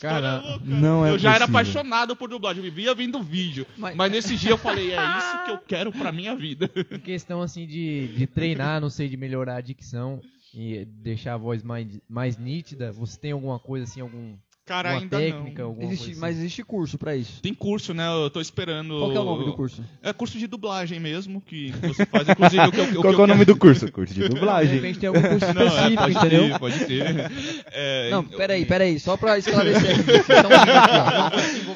[0.00, 1.60] Cara, Não é eu já era possível.
[1.60, 3.64] apaixonado por dublagem, eu vivia vendo vídeo.
[3.76, 6.68] Mas- Mas, nesse dia eu falei, é isso que eu quero pra minha vida.
[6.90, 10.20] em questão assim de, de treinar, não sei, de melhorar a dicção
[10.52, 14.34] e deixar a voz mais, mais nítida, você tem alguma coisa assim, algum,
[14.66, 15.68] Cara, alguma ainda técnica, não.
[15.68, 16.40] alguma Existe, coisa mas assim?
[16.40, 17.42] existe curso pra isso.
[17.42, 18.08] Tem curso, né?
[18.08, 18.98] Eu tô esperando.
[18.98, 19.84] Qual que é o nome do curso?
[20.02, 23.20] É curso de dublagem mesmo, que você faz, inclusive, o que eu, o Qual que
[23.20, 23.92] é o nome quero- do curso?
[23.92, 24.76] Curso de De dublagem.
[24.76, 26.48] repente tem algum curso Não, é, específico, pode entendeu?
[26.48, 27.04] ter, pode ter.
[27.76, 30.10] É, Não, eu- peraí, peraí, só pra esclarecer aqui.
[30.32, 30.32] Aqui,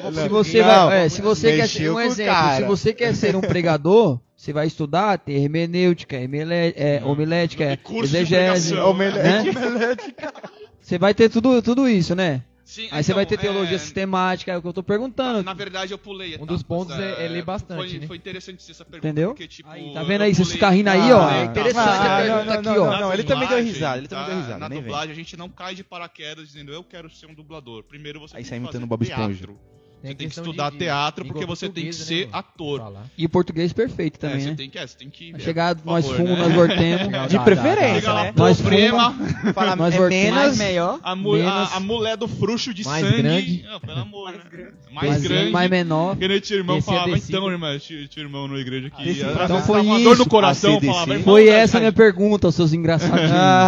[0.07, 0.11] ó.
[0.13, 2.57] Se você, Não, vai, é, se você quer ser um exemplo, cara.
[2.57, 8.11] se você quer ser um pregador, você vai estudar, tem hermenêutica, é, homilética, é, curso
[8.11, 9.13] de exegese, né?
[10.81, 12.41] Você vai ter tudo, tudo isso, né?
[12.69, 15.41] Sim, Aí você então, vai ter teologia é, sistemática, é o que eu tô perguntando.
[15.41, 16.35] Na verdade, eu pulei.
[16.35, 18.05] Um dos etapas, pontos é- é ler bastante, foi, né?
[18.05, 19.07] Foi interessante essa pergunta.
[19.07, 19.29] Entendeu?
[19.29, 20.35] Porque, tipo, Aí, tá vendo aí?
[20.35, 21.27] pulei- ficam rindo aí, ó.
[21.27, 21.51] Ah, É tá.
[21.51, 22.91] interessante a Ah, pergunta não, aqui, não, ó.
[22.91, 24.29] não, não, ele também deu risada, ele também tá?
[24.29, 24.81] deu risada, Na vem.
[24.83, 27.81] dublagem a gente não cai de paraquedas dizendo eu quero ser um dublador.
[27.85, 29.31] Primeiro você Aí tem sai que imitando fazer Bob teatro.
[29.33, 29.78] Esponja.
[30.01, 32.79] Você tem que estudar de teatro porque você tem que portuguesa, ser né, ator.
[32.79, 33.05] falar.
[33.17, 34.55] E o português perfeito É, também, você né?
[34.55, 35.31] tem que, é, você tem que.
[35.31, 36.43] Vai é, chegar, por nós favor, fumos, né?
[36.45, 37.01] nós voltemos.
[37.07, 38.33] Legal, De preferência, né?
[38.35, 39.15] Nós problema.
[39.53, 40.57] Fala, Nós é menos...
[40.57, 40.99] melhor.
[41.03, 43.21] A, mu Menos- a, a mulher do fruxo de Mais sangue.
[43.21, 43.65] grande.
[43.69, 44.71] Ah, pelo amor, mais, né?
[44.91, 45.51] mais, mais, grande.
[45.51, 46.15] mais menor.
[46.17, 49.61] Que nem tinha irmão é falava, então, irmã, tinha, irmão na igreja que vezes Então
[49.63, 50.23] foi dava uma dor isso.
[50.23, 50.87] no coração, ACDC.
[50.91, 53.31] falava, irmão, Foi tá- essa a tá- minha pergunta, seus engraçadinhos.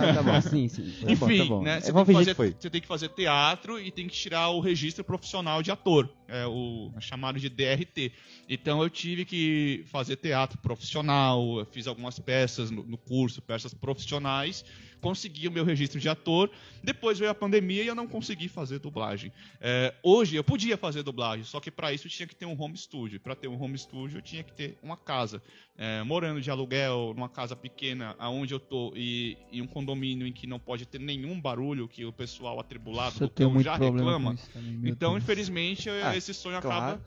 [0.00, 0.40] Ah, tá bom.
[0.40, 0.92] Sim, sim.
[1.04, 1.62] Tá Enfim, tá bom.
[1.62, 1.78] né?
[1.78, 6.08] É, você tem que fazer teatro e tem que tirar o registro profissional de ator,
[6.28, 8.12] é o chamado de DRT.
[8.48, 13.72] Então eu tive que fazer teatro profissional, eu fiz algumas peças no, no curso, peças
[13.74, 14.64] profissionais,
[15.00, 16.50] consegui o meu registro de ator.
[16.82, 19.32] Depois veio a pandemia e eu não consegui fazer dublagem.
[19.60, 22.76] É, hoje eu podia fazer dublagem, só que para isso tinha que ter um home
[22.76, 23.18] studio.
[23.20, 25.42] Para ter um home studio eu tinha que ter uma casa.
[25.80, 30.32] É, morando de aluguel, numa casa pequena, aonde eu tô, e, e um condomínio em
[30.32, 34.34] que não pode ter nenhum barulho, que o pessoal atribulado Eu do cão já reclama.
[34.52, 35.22] também, Então, Deus.
[35.22, 36.84] infelizmente, Ah, esse sonho claro.
[36.84, 37.00] acaba.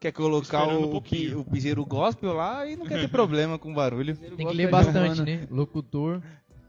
[0.00, 3.58] Quer colocar Esperando um o, pi- o piseiro gospel lá e não quer ter problema
[3.58, 4.14] com barulho.
[4.16, 5.46] Tem que ler bastante, né?
[5.50, 6.20] Locutor.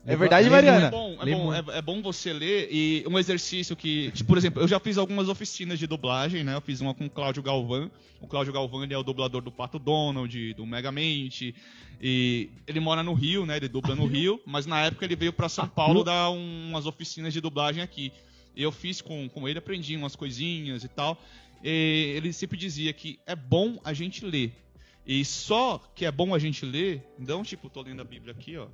[0.07, 0.85] É verdade, Mariana?
[0.87, 4.37] É bom, é bom, é, é bom você ler e um exercício que, tipo, por
[4.37, 6.53] exemplo, eu já fiz algumas oficinas de dublagem, né?
[6.55, 7.89] Eu fiz uma com o Cláudio Galvão.
[8.21, 11.55] O Cláudio Galvão ele é o dublador do Pato Donald, do Megamente.
[11.99, 13.57] E ele mora no Rio, né?
[13.57, 16.85] Ele dubla no Rio, mas na época ele veio pra São Paulo dar um- umas
[16.85, 18.13] oficinas de dublagem aqui.
[18.55, 21.17] E eu fiz com, com ele, aprendi umas coisinhas e tal.
[21.63, 24.53] Ele sempre dizia que é bom a gente ler.
[25.05, 28.57] E só que é bom a gente ler, não tipo, tô lendo a Bíblia aqui,
[28.57, 28.67] ó.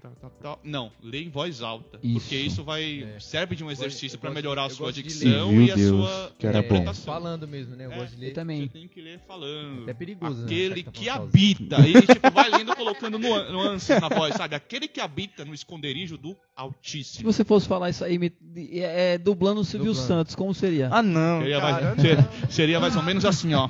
[0.00, 0.58] Tá, tá, tá.
[0.64, 1.98] Não, lê em voz alta.
[2.02, 2.20] Isso.
[2.20, 3.02] Porque isso vai.
[3.16, 3.20] É.
[3.20, 6.60] serve de um exercício gosto- melhorar a sua dicção e a Deus, sua que era
[6.60, 6.66] bom.
[6.66, 7.04] interpretação.
[7.14, 7.86] Falando mesmo, né?
[7.86, 8.32] Eu É, gosto de Eu ler.
[8.34, 8.62] também.
[8.62, 9.88] Você tem que ler falando.
[9.90, 10.44] É perigoso, né?
[10.46, 11.22] Aquele Certa que falsa.
[11.22, 11.76] habita.
[11.88, 14.54] E tipo, vai lendo colocando nua- nuances na voz, sabe?
[14.54, 17.32] Aquele que habita no esconderijo do Se Altíssimo.
[17.32, 18.32] você fosse falar isso aí, me-
[18.72, 20.06] é, é, dublando o Silvio Dublando.
[20.08, 20.88] Santos, como seria?
[20.90, 21.40] Ah, não.
[21.40, 22.02] Seria cara, mais, não.
[22.04, 23.68] ser- seria mais ou menos assim, ó.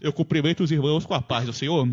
[0.00, 1.86] Eu cumprimento os irmãos com a paz do Senhor.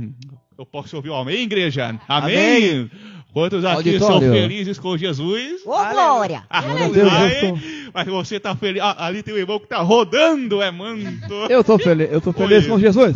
[0.57, 1.97] Eu posso ouvir o amém, igreja?
[2.07, 2.89] Amém!
[3.31, 4.41] Quantos aqui são Auditório.
[4.41, 5.61] felizes com Jesus?
[5.65, 6.43] Ô, Glória!
[6.49, 7.59] Ah, Meu Deus, ai, eu
[7.93, 8.81] Mas você tá feliz.
[8.81, 11.33] Ah, ali tem um irmão que tá rodando, é manto.
[11.49, 13.15] Eu tô feliz, eu tô feliz com Jesus.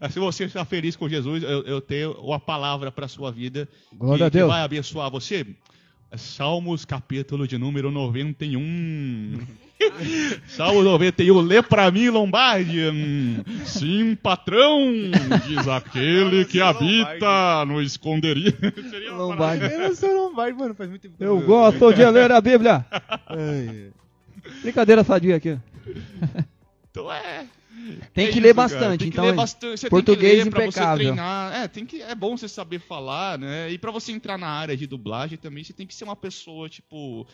[0.00, 3.68] Ah, Se você está feliz com Jesus, eu, eu tenho uma palavra para sua vida
[3.92, 4.44] Glória que, a Deus.
[4.48, 5.44] que vai abençoar você.
[6.16, 9.40] Salmos, capítulo de número 91.
[10.48, 12.80] Salmo 91, lê pra mim, Lombardi.
[12.88, 14.80] Hum, Sim, patrão,
[15.46, 18.56] diz aquele que habita no esconderijo.
[19.16, 19.64] Lombardi.
[19.64, 21.22] Eu não sou Lombardi, mano, faz muito tempo.
[21.22, 22.84] Eu gosto de ler a Bíblia.
[24.62, 25.58] Brincadeira sadia aqui.
[26.90, 27.46] Então é.
[28.14, 28.98] Tem É que ler isso, bastante.
[29.00, 29.78] Tem que então, ler bastante.
[29.80, 30.96] Você português tem que ler pra você impecável.
[31.06, 31.54] treinar.
[31.54, 33.70] É, tem que, é bom você saber falar, né?
[33.70, 36.68] E pra você entrar na área de dublagem também, você tem que ser uma pessoa,
[36.68, 37.26] tipo.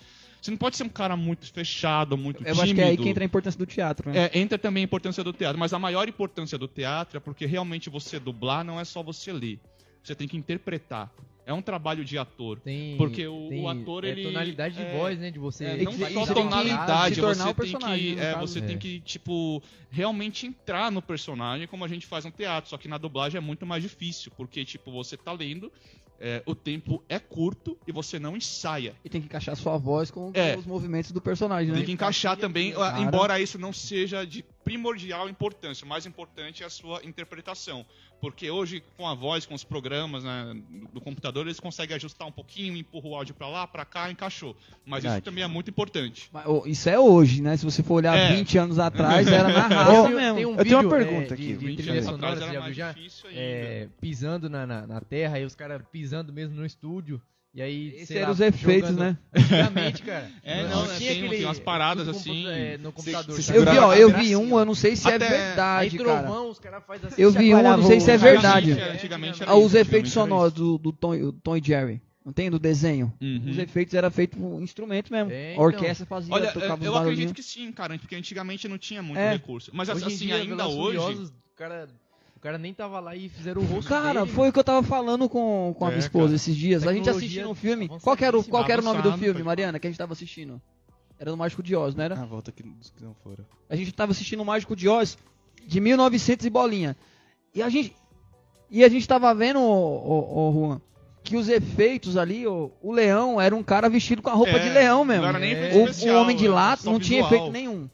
[0.43, 2.63] Você não pode ser um cara muito fechado, muito eu tímido.
[2.63, 4.29] acho que é aí que entra a importância do teatro, né?
[4.33, 7.47] É, entra também a importância do teatro, mas a maior importância do teatro é porque
[7.47, 9.61] realmente você dublar não é só você ler.
[10.03, 11.13] Você tem que interpretar.
[11.45, 12.61] É um trabalho de ator.
[12.61, 15.31] Tem, Porque o- tem- o ator, é ele- tonalidade de é- voz, né?
[15.31, 15.65] De você.
[15.65, 17.81] É, Tem não que- só você tem que tonalidade, tornar você tem
[18.15, 18.47] que, é, caso.
[18.47, 18.63] você É.
[18.63, 19.61] tem que, tipo,
[19.91, 22.71] realmente entrar no personagem como a gente faz no teatro.
[22.71, 25.73] Só que na dublagem é muito mais difícil, porque, tipo, você tá lendo,
[26.21, 28.95] é, o tempo é curto e você não ensaia.
[29.05, 30.57] E tem que encaixar sua voz com É.
[30.57, 31.79] os movimentos do personagem, né?
[31.79, 33.01] Tem que encaixar também, Cara.
[33.01, 35.85] embora isso não seja de primordial importância.
[35.85, 37.85] O mais importante é a sua interpretação.
[38.23, 40.57] Porque hoje, com a voz, com os programas né,
[40.95, 44.57] do computador, eles conseguem ajustar um pouquinho, empurra o áudio pra lá, pra cá, encaixou.
[44.87, 45.23] Mas Verdade.
[45.23, 46.29] isso também é muito importante.
[46.33, 47.57] Mas, ô, Isso é hoje, né?
[47.57, 48.37] Se você for olhar É.
[48.37, 50.53] 20 anos atrás, era na raça tem mesmo.
[50.53, 51.47] um Eu tenho uma pergunta é, de- aqui.
[51.57, 52.93] De, 20 trilha anos sonora, atrás você era já já?
[52.93, 53.41] difícil ainda.
[53.41, 57.21] É, pisando na, na, na terra, aí os caras pisando mesmo no estúdio.
[57.55, 59.19] E aí, Esses sei eram lá, os efeitos, jogando- né?
[59.35, 60.31] Antigamente, cara.
[60.43, 61.37] É, não, não, tinha tem- aquele.
[61.37, 62.47] tem umas paradas assim.
[62.49, 63.37] é, no computador.
[63.37, 63.59] você sabe?
[63.59, 65.99] Eu vi, ó, eu a vi um, eu não sei se é Até- Aí verdade,
[65.99, 66.23] cara.
[66.23, 67.21] trovão, os caras fazem assim.
[67.21, 68.71] Eu vi um, eu não sei se é verdade.
[68.73, 72.01] Antigamente, antigamente era os efeitos era sonoros do, do Tom, Tom e Jerry.
[72.25, 72.51] Não tem?
[72.51, 73.13] Do desenho.
[73.21, 73.43] Uhum.
[73.51, 75.31] Os efeitos eram feitos por instrumento mesmo.
[75.31, 75.65] É, a então.
[75.65, 77.31] orquestra fazia, Olha, tocava eu barulhinhos.
[77.31, 79.33] acredito que sim, cara, porque antigamente não tinha muito É.
[79.33, 79.71] recurso.
[79.75, 81.31] Mas Hoje assim, dia, ainda hoje.
[81.57, 81.87] Cara,
[82.43, 84.33] cara nem tava lá e fizeram o rosto Cara, dele.
[84.33, 86.37] foi o que eu tava falando com, com a É, minha esposa cara.
[86.37, 86.87] esses dias.
[86.87, 87.85] A gente assistindo um filme.
[87.85, 88.01] avançadíssima.
[88.01, 89.99] Qual que era, o- qual que era o nome do filme, Mariana, que a gente
[89.99, 90.61] tava assistindo?
[91.19, 92.19] Era do Mágico de Oz, não era?
[92.21, 93.45] Ah, volta aqui dos que não foram.
[93.71, 95.17] A gente tava assistindo o Mágico de Oz
[95.67, 96.97] de 1900 e bolinha.
[97.55, 97.95] E a gente
[98.71, 100.81] e a gente tava vendo, o, Juan,
[101.23, 104.59] que os efeitos ali, o, o leão era um cara vestido com a roupa É,
[104.59, 105.23] de leão mesmo.
[105.23, 105.73] Não era nem É.
[105.75, 106.49] O, o Homem de
[106.83, 107.27] só não tinha visual.
[107.27, 107.89] efeito nenhum.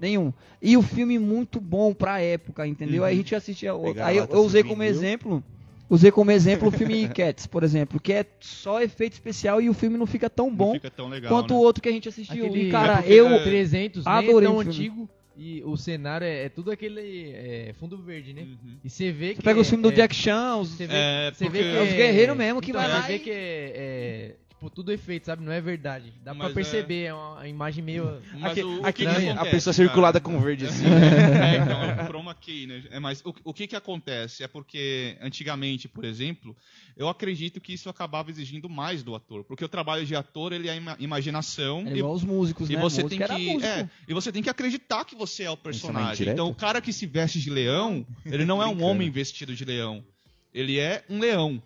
[0.00, 0.32] Nenhum.
[0.62, 3.02] E o filme muito bom pra época, entendeu?
[3.02, 3.08] Uhum.
[3.08, 3.74] Aí a gente assistia.
[3.74, 5.42] Pegar Aí eu, eu usei como exemplo.
[5.88, 9.74] Usei como exemplo o filme Cats, por exemplo, que é só efeito especial e o
[9.74, 11.58] filme não fica tão bom fica tão legal, quanto né?
[11.58, 12.46] o outro que a gente assistiu.
[12.46, 13.26] Aquele- E, cara, É eu.
[13.26, 14.70] é, 300, nem Adorei tão o filme.
[14.76, 15.08] antigo.
[15.36, 18.42] E o cenário é, é tudo aquele é, fundo verde, né?
[18.42, 18.76] Uhum.
[18.84, 19.42] E você vê Você que.
[19.42, 21.76] pega o filme do é, Jack Chan, os, Você vê, É, você vê porque- que
[21.76, 23.34] É os guerreiros mesmo que então, vai você lá vê e- que é,
[23.74, 25.42] é, tipo tudo efeito, sabe?
[25.42, 26.12] Não é verdade.
[26.22, 29.12] Dá Mas pra perceber, é uma imagem meio Mas Aque- o- o que que a
[29.12, 29.86] acontece, pessoa cara?
[29.86, 30.84] circulada com verde assim.
[30.84, 32.82] É, então, é o chroma key, né?
[32.90, 34.42] É, mas o, o que que acontece?
[34.44, 36.54] É porque, antigamente, por exemplo,
[36.94, 39.44] eu acredito que isso acabava exigindo mais do ator.
[39.44, 41.84] Porque o trabalho de ator, ele é ima- imaginação.
[41.86, 42.82] É e- igual os músicos, e né?
[42.82, 46.28] você tem que é, e você tem que acreditar que você é o personagem.
[46.28, 49.64] Então o cara que se veste de leão, ele não é um homem vestido de
[49.64, 50.04] leão.
[50.52, 51.62] Ele é um leão.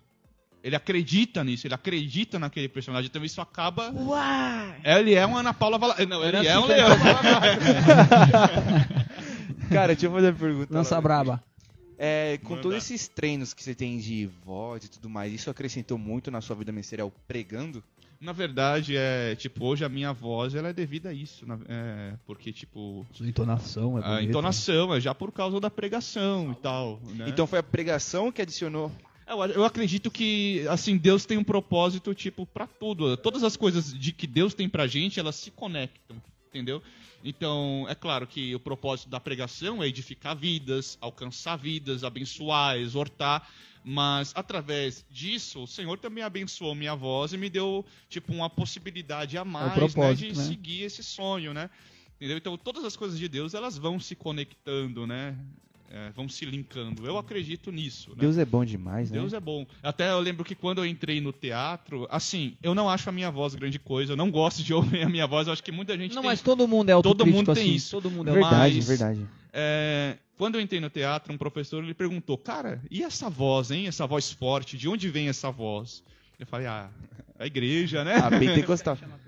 [0.65, 3.07] Ele acredita nisso, ele acredita naquele personagem.
[3.07, 3.93] Então isso acaba.
[4.83, 5.95] Ele é uma Ana Paula Vala...
[6.07, 6.89] Não, ele Era é assim um leão.
[9.69, 10.73] Cara, deixa eu fazer uma pergunta.
[10.73, 11.01] Lança lá.
[11.01, 11.43] braba.
[11.99, 12.61] É, com Manda.
[12.63, 16.41] todos esses treinos que você tem de voz e tudo mais, isso acrescentou muito na
[16.41, 17.83] sua vida ministerial pregando?
[18.19, 21.45] Na verdade, é tipo, hoje a minha voz ela é devida a isso.
[21.45, 26.51] na- é, porque, tipo, Sua entonação é a entonação é já por causa da pregação
[26.51, 26.99] e tal.
[27.13, 27.25] né?
[27.27, 28.91] Então foi a pregação que adicionou.
[29.27, 33.17] Eu, eu acredito que, assim, Deus tem um propósito, tipo, pra tudo.
[33.17, 36.81] Todas as coisas de que Deus tem pra gente, elas se conectam, entendeu?
[37.23, 43.49] Então, é claro que o propósito da pregação é edificar vidas, alcançar vidas, abençoar, exortar.
[43.83, 49.37] Mas, através disso, o Senhor também abençoou minha voz e me deu, tipo, uma possibilidade
[49.37, 50.43] a mais, né, propósito, de né?
[50.43, 51.69] seguir esse sonho, né?
[52.15, 52.37] Entendeu?
[52.37, 55.35] Então, todas as coisas de Deus, elas vão se conectando, né?
[55.91, 57.05] É, vão se linkando.
[57.05, 58.15] Eu acredito nisso, né?
[58.19, 59.19] Deus é bom demais, né?
[59.19, 59.65] Deus é bom.
[59.83, 63.29] Até eu lembro que quando eu entrei no teatro, assim, eu não acho a minha
[63.31, 65.95] voz grande coisa, eu não gosto de ouvir a minha voz, eu acho que muita
[65.97, 66.31] gente Não, tem.
[66.31, 67.73] mas todo mundo é Todo autocrítico mundo tem assim.
[67.75, 67.91] isso.
[67.91, 69.25] Todo mundo é verdade, mas- verdade.
[69.53, 73.87] É, quando eu entrei no teatro, um professor ele perguntou, cara, e essa voz, hein?
[73.87, 76.03] Essa voz forte, de onde vem essa voz?
[76.37, 76.89] Eu falei, ah,
[77.39, 78.15] a igreja, né?
[78.15, 78.97] Ah, pentecostal.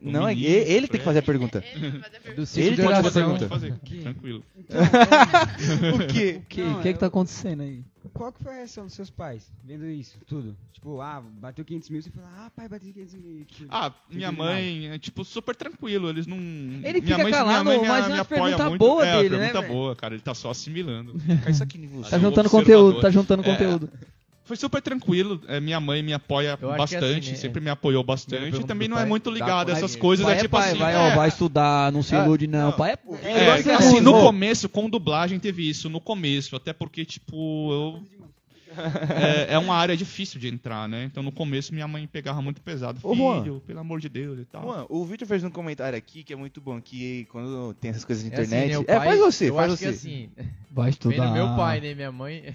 [0.00, 1.24] Não, é ele tem que fazer a é.
[1.24, 1.60] pergunta.
[1.60, 3.48] Do Ele ciclo de pode fazer a pergunta.
[3.48, 4.44] Fazer, tranquilo.
[5.94, 6.40] o quê?
[6.42, 7.84] O que, Não, que, que eu- tá acontecendo aí?
[8.12, 10.56] Qual que foi a reação dos seus pais vendo isso, tudo?
[10.72, 13.44] Tipo, ah, bateu 500 mil, você fala, ah, pai, bateu 500 mil.
[13.44, 16.36] Tipo, Ah, minha mãe é, tipo, super tranquilo, eles não...
[16.36, 18.78] Ele minha fica mãe, calado, minha mãe mas me, é uma apoia pergunta muito.
[18.80, 19.72] boa é, uma dele, né, pergunta velho?
[19.72, 21.14] boa, cara, ele tá só assimilando.
[21.42, 22.10] Cai isso aqui em você.
[22.10, 23.46] Tá juntando conteúdo, tá juntando É.
[23.46, 23.88] conteúdo.
[24.52, 25.40] Foi super tranquilo.
[25.48, 27.36] é, minha mãe me apoia Eu é bastante, assim, né?
[27.38, 28.54] sempre me apoiou bastante.
[28.60, 30.26] E também não é pai, muito ligado a pai essas coisas.
[30.26, 30.78] Pai é é tipo pai, assim.
[30.78, 32.66] vai, é, ó, vai estudar, não se Ah, ilude não.
[32.70, 32.72] não.
[32.76, 32.92] Pai
[33.22, 33.30] é...
[33.30, 35.88] É, assim, no começo, com dublagem, teve isso.
[35.88, 38.02] No começo, até porque, tipo, eu.
[39.48, 41.04] é, é uma área difícil de entrar, né?
[41.04, 43.00] Então no começo minha mãe pegava muito pesado.
[43.02, 43.42] Ô, Juan.
[43.42, 44.62] Filho, pelo amor de Deus e tal.
[44.64, 48.04] Juan, o Vitor fez um comentário aqui que é muito bom, que quando tem essas
[48.04, 48.76] coisas na É assim, internet...
[48.78, 49.84] né, é, pai- faz você, eu faz acho você.
[49.84, 50.30] que assim,
[50.70, 51.32] Vai vendo estudar.
[51.32, 52.54] meu pai, né, minha mãe,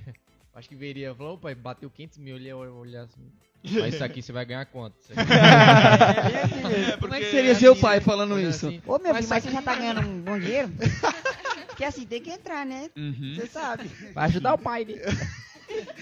[0.57, 3.31] acho que veria, falou, "Ô, pai, bateu 500 mil, ele ia olhar assim,
[3.63, 4.95] mas isso aqui você vai ganhar quanto?
[5.11, 8.67] Aqui- Como é que seria seu pai falando isso?
[8.67, 10.69] assim, Ô, meu Mas filho, mas você já tá ganhando um bom dinheiro?
[11.67, 12.89] Porque assim, tem que entrar, né?
[12.97, 13.35] Uhum.
[13.35, 13.87] Você sabe.
[14.13, 15.01] Vai ajudar o pai dele.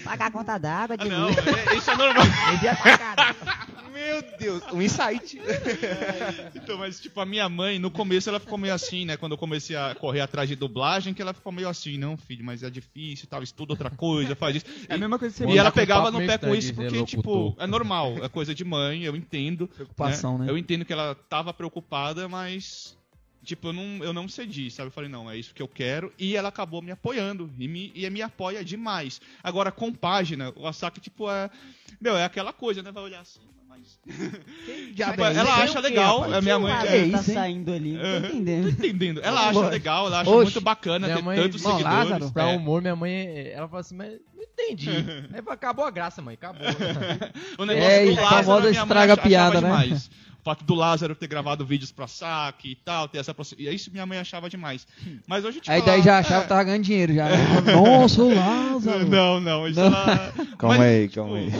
[0.04, 1.36] Pagar a conta d'água, Ah, de não, luz.
[1.38, 2.24] é- isso é normal.
[2.52, 3.16] Devia pagar.
[4.06, 5.40] Meu Deus, um insight.
[6.54, 9.16] Então, mas tipo, a minha mãe, no começo ela ficou meio assim, né?
[9.16, 12.44] Quando eu comecei a correr atrás de dublagem, que ela ficou meio assim, não, filho,
[12.44, 14.66] mas é difícil tal, estuda outra coisa, faz isso.
[14.88, 17.54] É a mesma coisa que você E ela pegava no pé com isso porque, tipo,
[17.58, 19.68] é normal, é coisa de mãe, eu entendo.
[19.68, 20.46] Preocupação, né?
[20.48, 22.96] Eu entendo que ela tava preocupada, mas.
[23.44, 24.88] Tipo, eu não, eu não cedi, sabe?
[24.88, 26.12] Eu falei, não, é isso que eu quero.
[26.18, 27.48] E ela acabou me apoiando.
[27.56, 29.20] E me, e me apoia demais.
[29.40, 31.48] Agora, com página, o Asaka, tipo, é.
[32.00, 32.90] Meu, é aquela coisa, né?
[32.90, 33.38] Vai olhar assim,
[33.78, 33.98] mas.
[34.94, 36.72] Tipo, ela acha legal, a minha mãe.
[36.72, 37.34] É, tá isso, hein?
[37.36, 38.20] saindo ali, não tô Aham.
[38.20, 38.68] Tô entendendo.
[38.68, 39.20] entendendo.
[39.22, 42.10] ela acha legal, ela acha Oxe, muito bacana minha ter mãe- tantos Irmão seguidores.
[42.10, 42.56] Lázaro, Pra É.
[42.56, 44.90] humor, minha mãe, ela fala assim, mas não entendi.
[45.32, 46.62] Aí acabou a graça, mãe, acabou.
[47.58, 49.68] O negócio É, do e a Lázaro, minha mãe estraga achava piada, né?
[49.68, 50.10] demais.
[50.40, 53.74] O fato do Lázaro ter gravado vídeos pra saque e tal, ter essa proximidade.
[53.74, 54.86] Isso minha mãe achava demais.
[55.26, 57.28] Mas hoje, tipo, Aí daí já achava que tava ganhando dinheiro já.
[57.28, 57.36] né?
[57.74, 59.08] Nossa, o Lázaro.
[59.08, 59.86] Não, não, isso Não.
[59.88, 60.32] ela.
[60.56, 61.52] Calma Mas, aí, tipo, calma aí.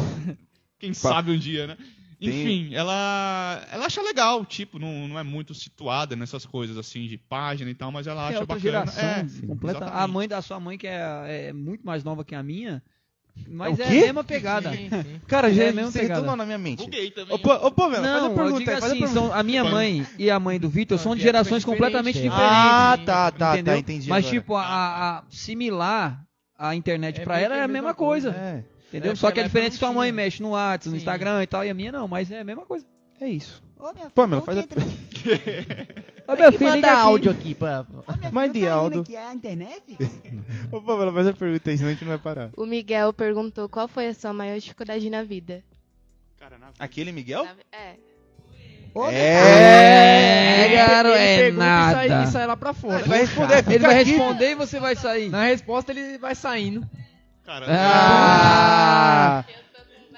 [0.79, 1.77] Quem sabe um dia, né?
[2.19, 7.07] Tem- Enfim, ela ela acha legal, tipo, não, não é muito situada nessas coisas assim
[7.07, 8.87] de página e tal, mas ela É acha outra bacana.
[8.91, 9.05] geração.
[9.05, 9.85] é, completa.
[9.87, 12.83] A mãe da sua mãe, que é, é muito mais nova que a minha,
[13.49, 14.73] mas É é, a mesma pegada.
[14.73, 15.21] Sim, sim.
[15.29, 16.35] Cara, já É a é mesma você pegada.
[16.37, 16.85] na minha mente.
[16.85, 17.35] Buguei também.
[17.35, 19.21] Ô, Pô- ô, Pamela, faz a Não, eu pergunta digo aí, faz a assim, pergunta.
[19.21, 22.19] são, a minha mãe e a mãe do Vitor são de época gerações diferente, completamente
[22.19, 22.23] é.
[22.23, 22.51] diferentes.
[22.51, 23.75] Ah, tá, tá, entendeu?
[23.75, 24.09] tá, entendi.
[24.09, 24.41] Mas, agora.
[24.41, 26.25] tipo, a, a- a similar
[26.59, 28.31] a internet É pra ela que é a mesma coisa.
[28.31, 29.13] É, Entendeu?
[29.13, 30.97] É, Só que a diferença é que ela sua mãe mexe no WhatsApp, no.
[30.97, 32.87] Instagram e tal, e a minha não, mas é a mesma coisa.
[33.21, 33.63] é isso.
[33.79, 36.33] Ô, minha Pamela, filha, faz a-.
[36.33, 37.85] Ô, meu Que filho, liga áudio aqui pra...
[38.07, 39.01] Ô, minha Mas filha, de tá Aldo.
[39.03, 39.83] aqui, é a internet?
[40.73, 42.51] Ô, Pamela, faz a pergunta aí, senão a gente não vai parar.
[42.57, 45.63] O Miguel perguntou qual foi a sua maior dificuldade na vida.
[46.39, 47.45] Cara, na- Aquele Miguel?
[47.45, 47.95] Na- É.
[48.95, 52.25] Ô, É, garo, Ele é pergunta e sai- nada.
[52.29, 53.01] E sai lá pra fora.
[53.01, 55.29] Ele vai responder, Ele vai responder e você vai sair.
[55.29, 56.89] Na resposta ele vai saindo.
[57.47, 59.45] Cara, Ah,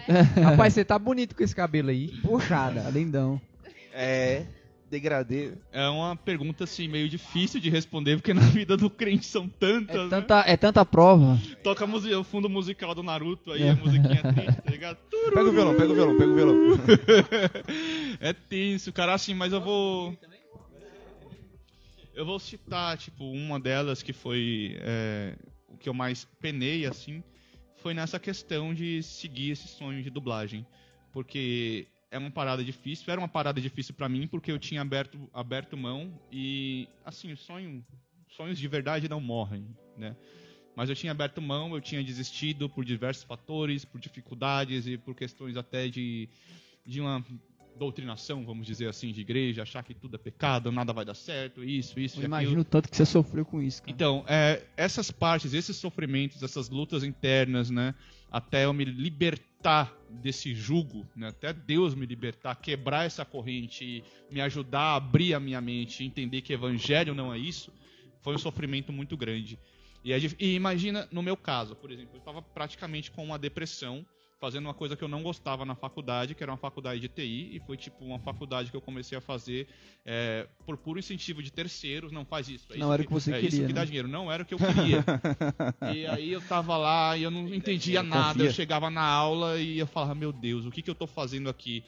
[0.42, 2.08] Rapaz, você tá bonito com esse cabelo aí.
[2.22, 2.80] Puxada.
[2.82, 3.38] tá lindão.
[3.92, 4.44] É,
[4.90, 5.52] degradê.
[5.70, 9.94] é uma pergunta assim meio difícil de responder, porque na vida do crente são tantas,
[9.96, 10.08] É né?
[10.08, 11.38] tanta, é tanta prova.
[11.62, 13.70] Toca o fundo musical do Naruto aí, É.
[13.70, 14.96] a musiquinha triste, tá ligado?
[15.34, 16.78] Pega o violão, pega o violão, pega o violão.
[18.20, 20.16] é tenso, cara, assim, mas eu vou.
[22.14, 25.34] Eu vou citar, tipo, uma delas que foi é,
[25.78, 27.22] que eu mais penei, assim,
[27.76, 30.66] foi nessa questão de seguir esse sonho de dublagem.
[31.12, 35.28] Porque é uma parada difícil, era uma parada difícil pra mim, porque eu tinha aberto,
[35.32, 37.84] aberto mão e, assim, sonho,
[38.28, 40.16] sonhos de verdade não morrem, né?
[40.74, 45.14] Mas eu tinha aberto mão, eu tinha desistido por diversos fatores, por dificuldades e por
[45.14, 46.28] questões até de,
[46.86, 47.24] de uma
[47.78, 51.64] doutrinação, vamos dizer assim, de igreja, achar que tudo é pecado, nada vai dar certo,
[51.64, 53.92] isso, isso, Eu imagino o tanto que você sofreu com isso, cara.
[53.92, 57.94] Então, é, essas partes, esses sofrimentos, essas lutas internas, né,
[58.30, 64.04] até eu me libertar desse jugo, né, até Deus me libertar, quebrar essa corrente e
[64.34, 67.72] me ajudar a abrir a minha mente, entender que evangelho não é isso,
[68.20, 69.58] foi um sofrimento muito grande.
[70.04, 74.04] E, é e imagina, no meu caso, por exemplo, eu estava praticamente com uma depressão,
[74.40, 77.56] fazendo uma coisa que eu não gostava na faculdade, que era uma faculdade de TI,
[77.56, 79.68] e foi tipo uma faculdade que eu comecei a fazer
[80.04, 82.72] é, por puro incentivo de terceiros, não faz isso.
[82.72, 83.86] é Não isso era o que você é isso queria, que dá né?
[83.86, 85.04] dinheiro, não era o que eu queria.
[85.94, 88.46] e aí eu tava lá e eu não entendia nada, Confia.
[88.46, 91.48] eu chegava na aula e eu falava, meu Deus, o que que eu tô fazendo
[91.48, 91.84] aqui?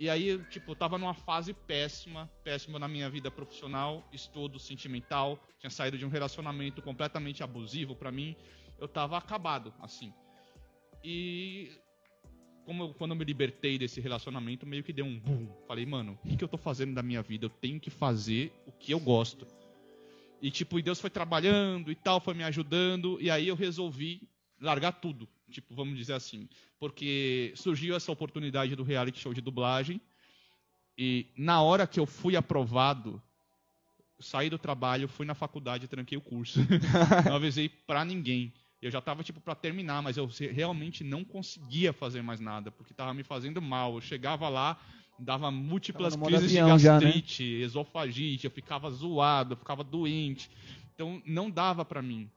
[0.00, 4.58] E aí, eu, tipo, eu tava numa fase péssima, péssima na minha vida profissional, estudo,
[4.58, 8.34] sentimental, tinha saído de um relacionamento completamente abusivo pra mim,
[8.80, 10.12] eu tava acabado, assim.
[11.04, 11.70] E
[12.64, 15.48] como eu- quando eu me libertei desse relacionamento, meio que deu um boom.
[15.66, 17.46] Falei, mano, o que, eu tô fazendo da minha vida?
[17.46, 19.46] Eu tenho que fazer o que eu gosto.
[20.40, 24.22] E tipo, e Deus foi trabalhando e tal, foi me ajudando, e aí eu resolvi
[24.60, 26.48] largar tudo, tipo, vamos dizer assim,
[26.78, 30.00] porque surgiu essa oportunidade do reality show de dublagem,
[30.96, 33.22] e na hora que eu fui aprovado,
[34.20, 36.60] saí do trabalho, fui na faculdade tranquei o curso.
[37.26, 38.52] não avisei pra ninguém.
[38.82, 42.92] Eu já tava tipo para terminar, mas eu realmente não conseguia fazer mais nada, porque
[42.92, 43.94] tava me fazendo mal.
[43.94, 44.76] Eu chegava lá,
[45.16, 47.06] dava múltiplas crises de avião já, né?
[47.06, 50.50] gastrite, esofagite, eu ficava zoado, eu ficava doente.
[50.94, 52.28] Então não dava pra mim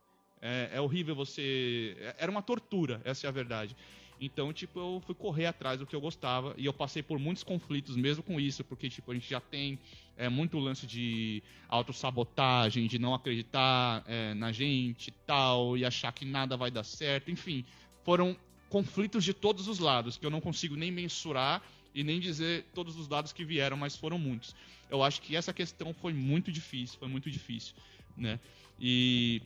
[0.41, 1.97] É, é horrível você.
[1.99, 3.76] é- Era uma tortura, essa é a verdade.
[4.19, 7.43] Então, tipo, eu fui correr atrás do que eu gostava e eu passei por muitos
[7.43, 9.77] conflitos mesmo com isso, porque, tipo, a gente já tem
[10.15, 16.11] é, muito lance de autossabotagem, de não acreditar é, na gente e tal, e achar
[16.13, 17.65] que nada vai dar certo, enfim.
[18.03, 18.37] Foram
[18.69, 21.61] conflitos de todos os lados, que eu não consigo nem mensurar
[21.93, 24.55] e nem dizer todos os dados que vieram, mas foram muitos.
[24.89, 27.73] Eu acho que essa questão foi muito difícil, foi muito difícil,
[28.15, 28.39] né?
[28.79, 29.41] E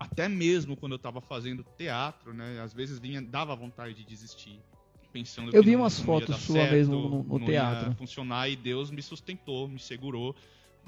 [0.00, 4.58] até mesmo quando eu estava fazendo teatro, né, às vezes vinha dava vontade de desistir,
[5.12, 7.46] pensando Eu que vi não- umas não fotos dar sua certo, mesmo no- no não
[7.46, 7.88] teatro.
[7.90, 10.34] Ia funcionar e Deus me sustentou, me segurou,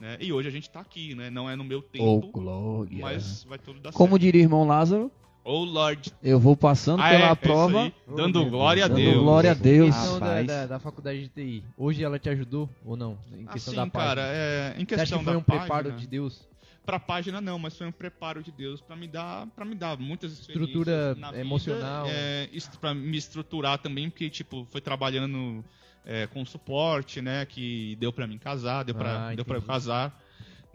[0.01, 0.17] né?
[0.19, 1.29] E hoje a gente tá aqui, né?
[1.29, 2.99] Não é no meu tempo, glória.
[3.03, 4.23] mas vai tudo dar Como certo.
[4.23, 5.13] diria irmão Lázaro,
[5.45, 8.89] Oh Lord, eu vou passando Ah, pela é, é prova, aí, dando meu glória a
[8.89, 9.23] dando Deus.
[9.23, 9.95] glória a Deus.
[9.95, 13.19] questão da, da, da faculdade de TI, hoje ela te ajudou ou não?
[13.33, 14.15] Em questão Assim, da página.
[14.15, 16.49] cara, é, em Você questão acha que foi um preparo página, de Deus?
[16.85, 19.97] Pra página não, mas foi um preparo de Deus pra me dar, para me dar
[19.99, 22.07] muitas Estrutura emocional.
[22.09, 25.65] é, isso para me estruturar também, porque tipo foi trabalhando
[26.05, 29.63] é, com suporte, né, que deu pra mim casar, deu pra Ah, deu para eu
[29.63, 30.21] casar,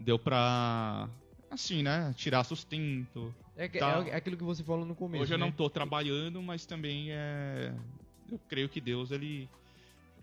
[0.00, 1.08] deu pra
[1.50, 3.34] assim, né, tirar sustento.
[3.54, 4.04] É, Tá.
[4.08, 5.22] é aquilo que você falou no começo.
[5.22, 5.44] Hoje eu né?
[5.44, 7.74] não tô trabalhando, mas também é
[8.30, 9.48] eu creio que Deus ele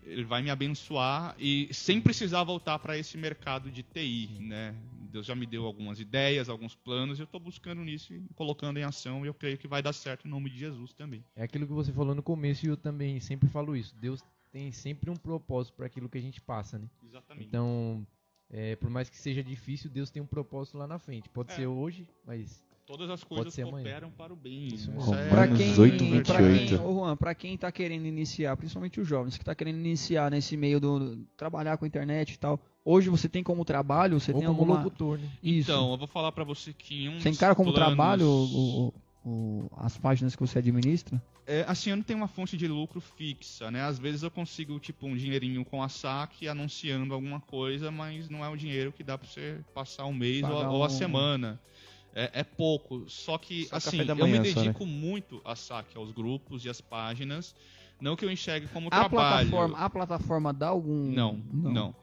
[0.06, 4.74] ele vai me abençoar e sem precisar voltar para esse mercado de TI, né?
[5.10, 8.78] Deus já me deu algumas ideias, alguns planos, e eu estou buscando nisso e colocando
[8.78, 11.24] em ação, e eu creio que vai dar certo em nome de Jesus também.
[11.34, 13.94] É aquilo que você falou no começo e eu também sempre falo isso.
[14.00, 14.22] Deus
[14.52, 16.88] tem sempre um propósito para aquilo que a gente passa, né?
[17.04, 17.46] Exatamente.
[17.46, 18.06] Então,
[18.50, 21.28] é, por mais que seja difícil, Deus tem um propósito lá na frente.
[21.28, 21.56] Pode É.
[21.56, 23.82] ser hoje, mas Todas as coisas ser amanhã.
[23.82, 24.68] cooperam para o bem.
[24.68, 24.96] Isso né?
[24.98, 26.82] é- Pra Romanos quem, 8, pra quem, 28.
[26.84, 30.56] ô Juan, pra quem tá querendo iniciar, principalmente os jovens que tá querendo iniciar nesse
[30.56, 34.38] meio do trabalhar com a internet e tal, hoje você tem como trabalho, você ou
[34.38, 35.28] tem como alguma locutor, né?
[35.42, 35.70] isso.
[35.70, 38.88] Então, eu vou falar para você que em um você encara como planos- trabalho o-
[39.24, 41.20] o- o- as páginas que você administra?
[41.48, 43.82] É, assim, eu não tenho uma fonte de lucro fixa, né?
[43.82, 48.44] Às vezes eu consigo, tipo, um dinheirinho com a saque anunciando alguma coisa, mas não
[48.44, 50.90] é um dinheiro que dá pra você passar um mês ou, Pagar ou a um-
[50.90, 51.60] semana.
[52.18, 53.04] É, é pouco.
[53.10, 54.66] Só que, Só assim, eu me manhã só, né?
[54.66, 57.54] dedico muito a saque aos grupos e às páginas.
[58.00, 59.10] Não que eu enxergue como A trabalho.
[59.50, 61.94] plataforma, a plataforma dá algum Não, não.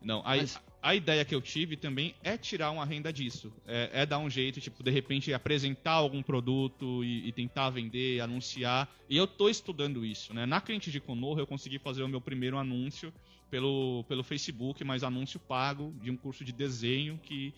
[0.00, 3.52] Não, a, Mas- a ideia que eu tive também é tirar uma renda disso.
[3.66, 8.20] É, é dar um jeito, tipo, de repente apresentar algum produto e, e tentar vender,
[8.20, 8.88] anunciar.
[9.10, 10.46] E eu tô estudando isso, né?
[10.46, 13.12] Na Cliente de Conorra eu consegui fazer o meu primeiro anúncio
[13.50, 17.52] pelo, pelo Facebook, mas anúncio pago de um curso de desenho que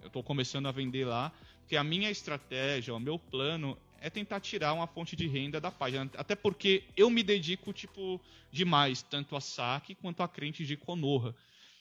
[0.00, 1.32] eu tô começando a vender lá.
[1.60, 5.70] Porque a minha estratégia, o meu plano é tentar tirar uma fonte de renda da
[5.70, 6.10] página.
[6.16, 8.20] Até porque eu me dedico, tipo,
[8.50, 11.34] demais, tanto a saque quanto a crente de Conorra.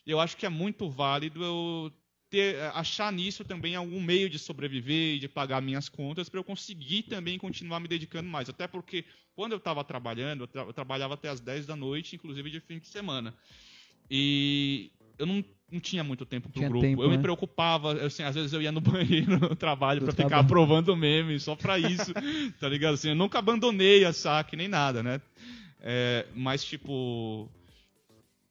[0.06, 1.91] Eu acho que é muito válido eu
[2.30, 6.44] ter, achar nisso também algum meio de sobreviver e de pagar minhas contas para eu
[6.44, 8.49] conseguir também continuar me dedicando mais.
[8.49, 12.15] Até porque quando eu estava trabalhando, eu, tra- eu trabalhava até as 10 da noite,
[12.15, 13.38] inclusive de fim de semana.
[14.10, 16.85] E eu não, não tinha muito tempo pro Tinha grupo.
[16.85, 17.18] tempo, eu né?
[17.18, 20.95] me preocupava, eu, assim, às vezes eu ia no banheiro no trabalho para ficar aprovando
[20.95, 22.14] meme, só para isso,
[22.60, 22.94] tá ligado?
[22.94, 25.22] Assim, eu nunca abandonei a saque nem nada, né?
[25.81, 27.49] É, mas, tipo,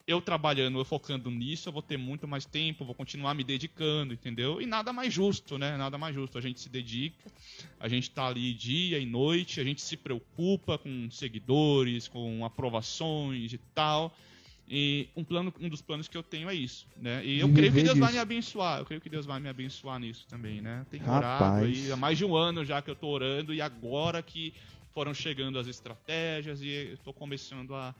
[0.07, 4.13] eu trabalhando, eu focando nisso, eu vou ter muito mais tempo, vou continuar me dedicando,
[4.13, 4.61] entendeu?
[4.61, 5.75] E nada mais justo, né?
[5.75, 6.37] Nada mais justo.
[6.37, 7.29] A gente se dedica,
[7.77, 13.51] a gente tá ali dia e noite, a gente se preocupa com seguidores, com aprovações
[13.51, 14.15] e tal.
[14.69, 17.25] E um plano, um dos planos que eu tenho é isso, né?
[17.25, 18.79] E eu De creio que Deus vai me abençoar.
[18.79, 20.85] Eu creio que Deus vai me abençoar nisso também, né?
[20.91, 21.23] Tenho Rapaz.
[21.23, 24.53] orado aí há mais de um ano já que eu tô orando e agora que
[24.93, 27.95] foram chegando as estratégias e eu tô começando a,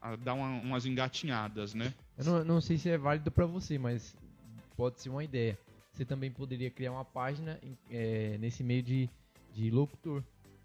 [0.00, 1.92] a dar uma- umas engatinhadas, né?
[2.16, 4.16] Eu não, não sei se é válido pra você, mas
[4.76, 5.58] pode ser uma ideia.
[5.92, 9.08] Você também poderia criar uma página é, nesse meio de,
[9.52, 10.22] de locutor.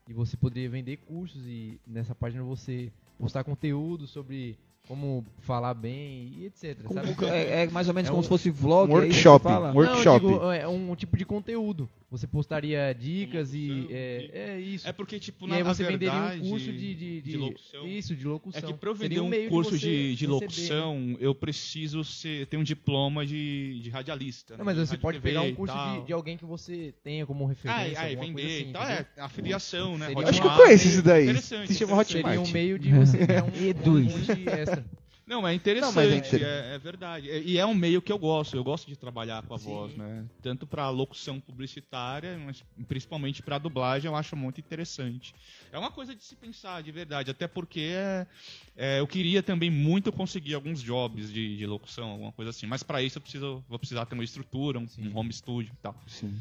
[0.08, 2.90] E você poderia vender cursos e nessa página você
[3.20, 4.58] postar conteúdo sobre
[4.90, 6.82] como falar bem e etc.
[6.84, 7.26] Como- sabe?
[7.28, 8.92] é, é mais ou menos É como um- se fosse vlog.
[8.92, 10.26] um é que workshop, um workshop.
[10.26, 11.88] Não, digo, é um tipo de conteúdo.
[12.12, 13.68] Você postaria dicas e.
[13.68, 14.88] Locução, É, é isso.
[14.88, 17.88] É porque, tipo, e na aí você venderia verdade, um curso de, de, de locução.
[17.88, 18.58] Isso, de locução.
[18.58, 20.34] É que eu Seria vender um meio curso de, de receber, né?
[20.34, 24.54] locução, eu preciso ser, ter um diploma de, de radialista.
[24.58, 24.64] Não, né?
[24.66, 26.94] mas de você rádio pode TV pegar um e curso de, de alguém que você
[27.04, 28.00] tenha como referência.
[28.02, 28.84] ah, e alguma vender assim, e tal.
[28.84, 29.06] entendeu?
[29.16, 30.08] É, afiliação, né?
[30.08, 31.24] Seria Acho que eu Hotmart, conheço isso daí.
[31.26, 32.12] interessante, Se chama interessante.
[32.24, 32.54] Seria um Hotmart.
[32.54, 34.16] meio de você ganhar um, Eduz.
[34.16, 34.86] um monte extra.
[35.30, 37.30] Não, é interessante, Não, mas é inter- é, é verdade.
[37.30, 39.66] É- E é um meio que eu gosto, eu gosto de trabalhar com a Sim.
[39.66, 40.26] voz, né?
[40.42, 45.36] Tanto pra locução publicitária, mas principalmente pra dublagem, eu acho muito interessante.
[45.72, 48.28] É uma coisa de se pensar, de verdade, até porque é,
[48.76, 52.82] é, eu queria também muito conseguir alguns jobs de, de locução, alguma coisa assim, mas
[52.82, 55.96] pra isso eu preciso, vou precisar ter uma estrutura, um, um home studio e tal.
[56.08, 56.34] Sim.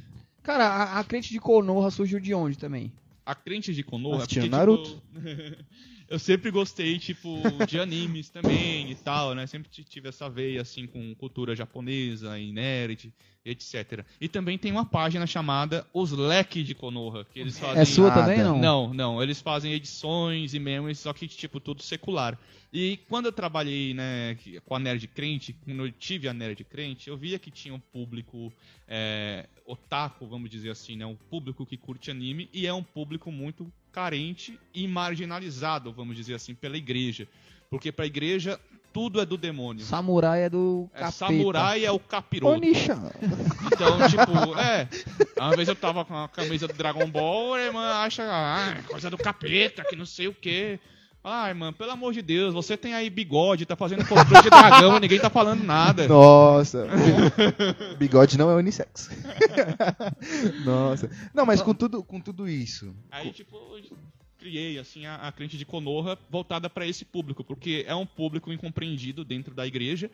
[0.42, 2.90] Cara, a, a crente de Konoha surgiu de onde também?
[3.26, 5.02] A crente de Konoha, Assistindo porque, Naruto.
[5.12, 5.12] tipo,
[6.08, 9.46] eu sempre gostei, tipo, de animes também e tal, né?
[9.46, 13.12] Sempre tive essa veia, assim, com cultura japonesa e nerd,
[13.44, 14.04] etc.
[14.20, 17.82] E também tem uma página chamada Os Leque de Konoha, que eles fazem...
[17.82, 18.22] É sua nada.
[18.22, 18.58] também, não?
[18.58, 19.22] Não, não.
[19.22, 22.38] Eles fazem edições e memes, só que, tipo, tudo secular.
[22.72, 27.08] E quando eu trabalhei, né, com a Nerd Crente, quando eu tive a Nerd Crente,
[27.08, 28.52] eu via que tinha um público
[28.86, 31.06] é, otaku, vamos dizer assim, né?
[31.06, 36.34] Um público que curte anime e é um público muito carente e marginalizado, vamos dizer
[36.34, 37.26] assim, pela igreja.
[37.68, 38.58] Porque pra igreja,
[38.92, 39.84] tudo é do demônio.
[39.84, 41.12] Samurai é do É, capeta.
[41.16, 42.54] samurai é o capiroto.
[42.54, 42.96] Onisha.
[43.66, 44.88] Então, tipo, é.
[45.36, 49.10] Uma vez eu tava com a camisa do Dragon Ball, a irmã acha, ah, coisa
[49.10, 50.78] do capeta, que não sei o quê.
[51.30, 54.96] Ai, mano, pelo amor de Deus, você tem aí bigode, tá fazendo controle de dragão
[54.96, 56.08] e ninguém tá falando nada.
[56.08, 56.86] Nossa.
[57.98, 59.10] Bigode não é unissex.
[60.64, 61.10] Nossa.
[61.34, 62.96] Não, mas com tudo, com tudo isso.
[63.10, 63.58] Aí, tipo,
[64.38, 68.50] criei, assim, a, a crente de Konoha voltada pra esse público, porque é um público
[68.50, 70.10] incompreendido dentro da igreja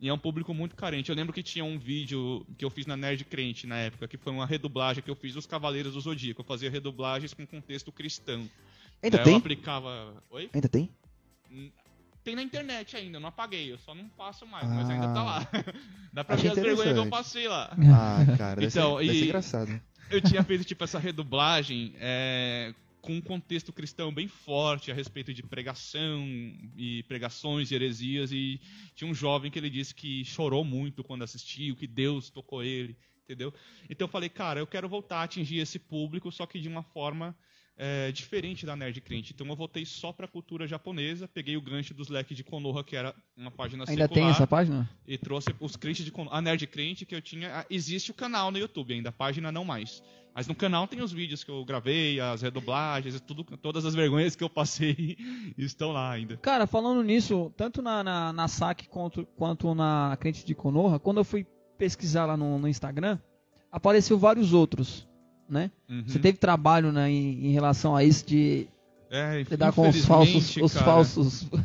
[0.00, 1.10] e é um público muito carente.
[1.10, 4.16] Eu lembro que tinha um vídeo que eu fiz na Nerd Crente na época, que
[4.16, 6.40] foi uma redublagem que eu fiz dos Cavaleiros do Zodíaco.
[6.40, 8.48] Eu fazia redublagens com contexto cristão.
[9.02, 9.32] Ainda Daí tem?
[9.34, 10.22] Eu aplicava.
[10.30, 10.50] Oi?
[10.52, 10.90] Ainda tem?
[12.24, 15.24] Tem na internet ainda, não apaguei, eu só não passo mais, mas ainda tá Ah.
[15.24, 15.48] lá.
[16.12, 17.70] Dá pra ver as vergonhas que eu passei lá.
[17.72, 19.82] Ah, cara, deve, Então, ser, deve ser e- engraçado.
[20.10, 25.32] Eu tinha feito tipo essa redublagem é, com um contexto cristão bem forte a respeito
[25.32, 26.26] de pregação
[26.76, 28.60] e pregações e heresias e
[28.96, 32.96] tinha um jovem que ele disse que chorou muito quando assistiu, que Deus tocou ele,
[33.22, 33.54] entendeu?
[33.88, 36.82] Então eu falei, cara, eu quero voltar a atingir esse público, só que de uma
[36.82, 37.36] forma
[37.76, 39.32] é, diferente da Nerd Crente.
[39.34, 42.96] Então eu voltei só pra cultura japonesa, peguei o gancho dos leques de Konoha, que
[42.96, 44.88] era uma página Ainda secular, tem essa página?
[45.06, 46.36] e trouxe os crentes de Konoha.
[46.36, 47.60] A Nerd Crente que eu tinha.
[47.60, 50.02] ah, Existe o canal no YouTube ainda, a página não mais.
[50.34, 53.94] Mas no canal tem os vídeos que eu gravei, as redublagens, e tudo, todas as
[53.94, 55.16] vergonhas que eu passei
[55.56, 56.36] estão lá ainda.
[56.36, 61.18] Cara, falando nisso, tanto na, na, na SAC quanto, quanto na crente de Konoha, quando
[61.20, 61.46] eu fui
[61.78, 63.18] pesquisar lá no, no Instagram,
[63.72, 65.08] apareceu vários outros,
[65.48, 65.70] né?
[65.88, 66.04] Uhum.
[66.06, 68.66] Você teve trabalho né, em, em relação a isso de
[69.10, 71.46] É, lidar com os falsos, os cara, falsos...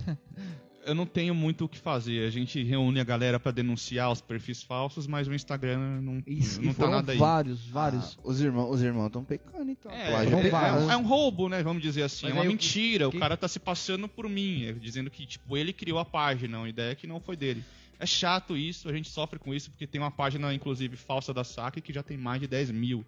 [0.83, 2.25] Eu não tenho muito o que fazer.
[2.27, 6.59] A gente reúne a galera pra denunciar os perfis falsos, mas o Instagram não, Isso,
[6.59, 7.19] não tá foram nada aí.
[7.19, 8.17] vários, vários.
[8.17, 9.91] Ah, os irmãos os irmãos estão pecando, então.
[9.91, 10.89] É, é, vai.
[10.89, 11.61] é um roubo, né?
[11.61, 12.25] Vamos dizer assim.
[12.25, 13.07] Mas é uma mentira.
[13.11, 16.03] que- O cara tá se passando por mim, é, dizendo que tipo ele criou a
[16.03, 16.63] página.
[16.63, 17.63] A ideia é que não foi dele.
[17.99, 21.43] É chato isso, a gente sofre com isso, porque tem uma página, inclusive, falsa da
[21.43, 23.05] SAC que já tem mais de 10 mil.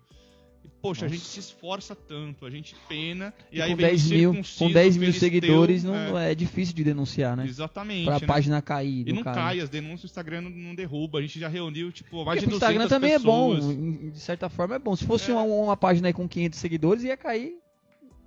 [0.63, 3.85] E, Poxa, a gente se esforça tanto, a gente pena, e, E aí com vem
[3.87, 7.45] 10 o mil, com 10 mil seguidores não, é, é difícil de denunciar, né?
[7.45, 8.05] Exatamente.
[8.05, 8.25] Pra né?
[8.27, 9.07] página cair.
[9.07, 9.39] E não caso.
[9.39, 11.19] cai, as denúncias o Instagram não, não derruba.
[11.19, 14.13] A gente já reuniu, tipo, mais Porque de 200 Instagram também é bom, pessoas.
[14.13, 14.95] de certa forma é bom.
[14.95, 15.33] Se fosse É.
[15.33, 17.57] uma, uma página aí com 500 seguidores, ia cair.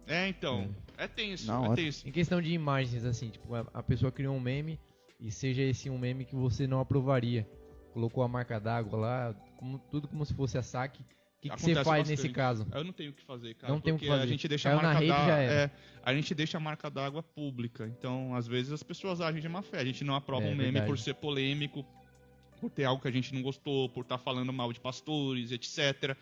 [0.06, 0.68] É, então.
[0.98, 2.08] É tenso, Na é tenso.
[2.08, 4.78] Em questão de imagens, assim, tipo, a, a pessoa criou um meme
[5.20, 7.46] e seja esse um meme que você não aprovaria.
[7.92, 11.02] Colocou a marca d'água lá, como- tudo como se fosse a saque.
[11.38, 12.08] O que, que você faz bastante.
[12.10, 12.66] nesse caso?
[12.72, 13.72] Eu não tenho o que fazer, cara.
[13.72, 14.28] Não tem o que porque a fazer.
[14.32, 15.34] gente deixa Caiu a marca d'água.
[15.42, 15.70] É,
[16.02, 17.86] a gente deixa a marca d'água pública.
[17.86, 19.78] Então, às vezes, as pessoas agem de má fé.
[19.80, 20.86] A gente não aprova É, um meme verdade.
[20.86, 21.84] por ser polêmico,
[22.60, 26.16] por ter algo que a gente não gostou, por estar falando mal de pastores, etc.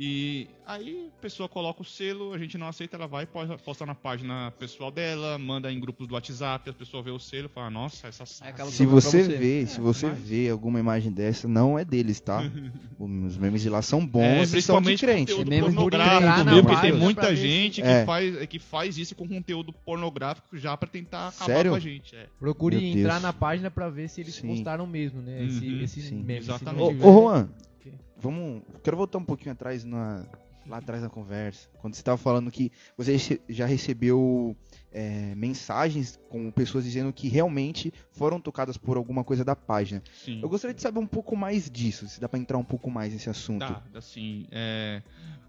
[0.00, 3.84] E aí a pessoa coloca o selo, a gente não aceita, ela vai, posta posta
[3.84, 7.48] na página pessoal dela, manda em grupos do WhatsApp, a pessoa vê o selo e
[7.48, 9.36] fala, nossa, essa É Se você você.
[9.36, 12.38] vê, se você mas- vê alguma imagem dessa, não é deles, tá?
[12.96, 15.34] Os memes de lá são É, bons e são de crente.
[15.44, 16.62] Memes por pornográfico, viu?
[16.64, 18.04] Porque tem muita gente que, É.
[18.04, 21.70] faz, que faz isso com conteúdo pornográfico já pra tentar acabar Sério?
[21.72, 22.14] com a gente.
[22.14, 22.26] É.
[22.38, 24.46] Procure entrar na página pra ver se eles Sim.
[24.48, 25.44] postaram mesmo, né?
[25.44, 26.36] Esse, Uhum, esse meme.
[26.38, 27.02] Exatamente.
[27.04, 27.48] Ô Juan,
[27.78, 27.92] Ok.
[28.16, 28.62] vamos.
[28.82, 30.26] Quero voltar um pouquinho atrás na,
[30.68, 31.68] lá atrás na conversa.
[31.80, 34.56] Quando você estava falando que você já recebeu
[34.92, 40.02] é, mensagens com pessoas dizendo que realmente foram tocadas por alguma coisa da página.
[40.12, 40.40] Sim.
[40.42, 43.12] Eu gostaria de saber um pouco mais disso, se dá pra entrar um pouco mais
[43.12, 43.60] nesse assunto.
[43.60, 45.02] Dá, assim, é,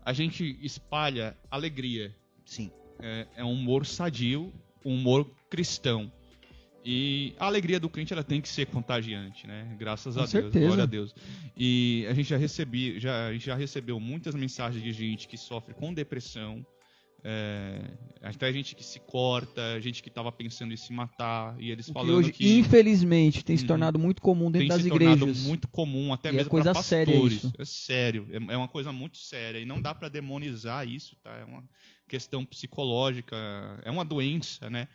[0.03, 2.15] a gente espalha alegria.
[2.45, 2.72] Sim.
[2.99, 4.51] É, é um humor sadio,
[4.85, 6.11] um humor cristão.
[6.91, 9.75] E a alegria do crente ela tem que ser contagiante, né?
[9.77, 10.65] Graças Com a Deus, certeza.
[10.65, 11.13] glória a Deus.
[11.55, 15.37] E a gente já recebi, já, a gente já recebeu muitas mensagens de gente que
[15.37, 16.65] sofre com depressão,
[17.23, 17.81] é,
[18.23, 22.15] até gente que se corta, gente que estava pensando em se matar e eles falando
[22.17, 23.67] hoje, que infelizmente, tem se Uhum.
[23.67, 25.43] tornado muito comum dentro tem das se tornado igrejas.
[25.45, 27.43] muito comum, até E é mesmo coisa para séria pastores.
[27.43, 27.53] isso.
[27.59, 31.31] É sério, é, é uma coisa muito séria e não dá para demonizar isso, tá?
[31.35, 31.63] É uma
[32.07, 33.35] questão psicológica,
[33.83, 34.87] é uma doença, né?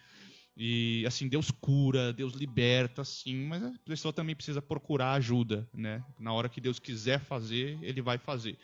[0.57, 6.03] E assim, Deus cura, Deus liberta, sim, mas a pessoa também precisa procurar ajuda, né?
[6.19, 8.57] Na hora que Deus quiser fazer, ele vai fazer.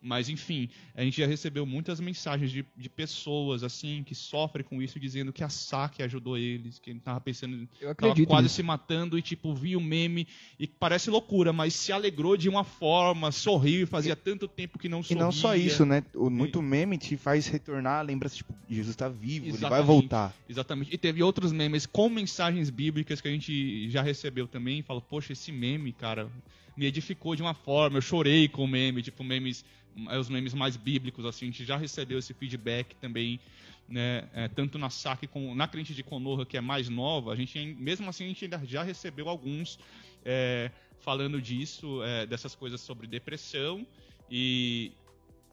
[0.00, 4.80] Mas, enfim, a gente já recebeu muitas mensagens de, de pessoas, assim, que sofrem com
[4.80, 8.44] isso, dizendo que a saque ajudou eles, que ele tava pensando, Eu tava acredito quase
[8.44, 8.54] nisso.
[8.56, 10.28] se matando e, tipo, viu o meme
[10.60, 15.00] e parece loucura, mas se alegrou de uma forma, sorriu, fazia tanto tempo que não
[15.00, 15.22] E sorria.
[15.24, 16.04] não só isso, né?
[16.14, 20.32] O, muito meme te faz retornar, lembra tipo, Jesus tá vivo, ele vai voltar.
[20.48, 20.94] Exatamente.
[20.94, 24.82] E teve outros memes com mensagens bíblicas que a gente já recebeu também.
[24.82, 26.30] Fala, poxa, esse meme, cara,
[26.76, 27.96] me edificou de uma forma.
[27.96, 29.64] Eu chorei com o meme, tipo, memes,
[30.08, 31.46] é, os memes mais bíblicos, assim.
[31.46, 33.40] A gente já recebeu esse feedback também,
[33.88, 34.28] né?
[34.32, 37.32] é, tanto na saque como na crente de Konoha, que é mais nova.
[37.32, 39.78] A gente, mesmo assim, a gente ainda já recebeu alguns
[40.24, 40.70] é,
[41.00, 43.86] falando disso, é, dessas coisas sobre depressão.
[44.30, 44.92] E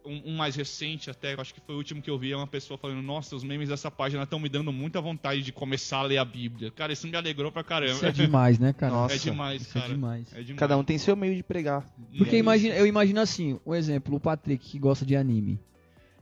[0.05, 2.47] um, um mais recente até, acho que foi o último que eu vi, é uma
[2.47, 6.03] pessoa falando, nossa, os memes dessa página estão me dando muita vontade de começar a
[6.03, 6.71] ler a Bíblia.
[6.71, 7.93] Cara, isso me alegrou pra caramba.
[7.93, 8.93] Isso é demais, né, cara?
[8.93, 9.93] Nossa, É demais, Isso é cara.
[9.93, 10.27] demais.
[10.33, 10.59] É demais.
[10.59, 11.85] Cada um tem seu meio de pregar.
[12.17, 15.59] Porque é imagina, eu imagino assim, um exemplo, o Patrick que gosta de anime.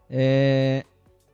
[0.10, 0.86] É,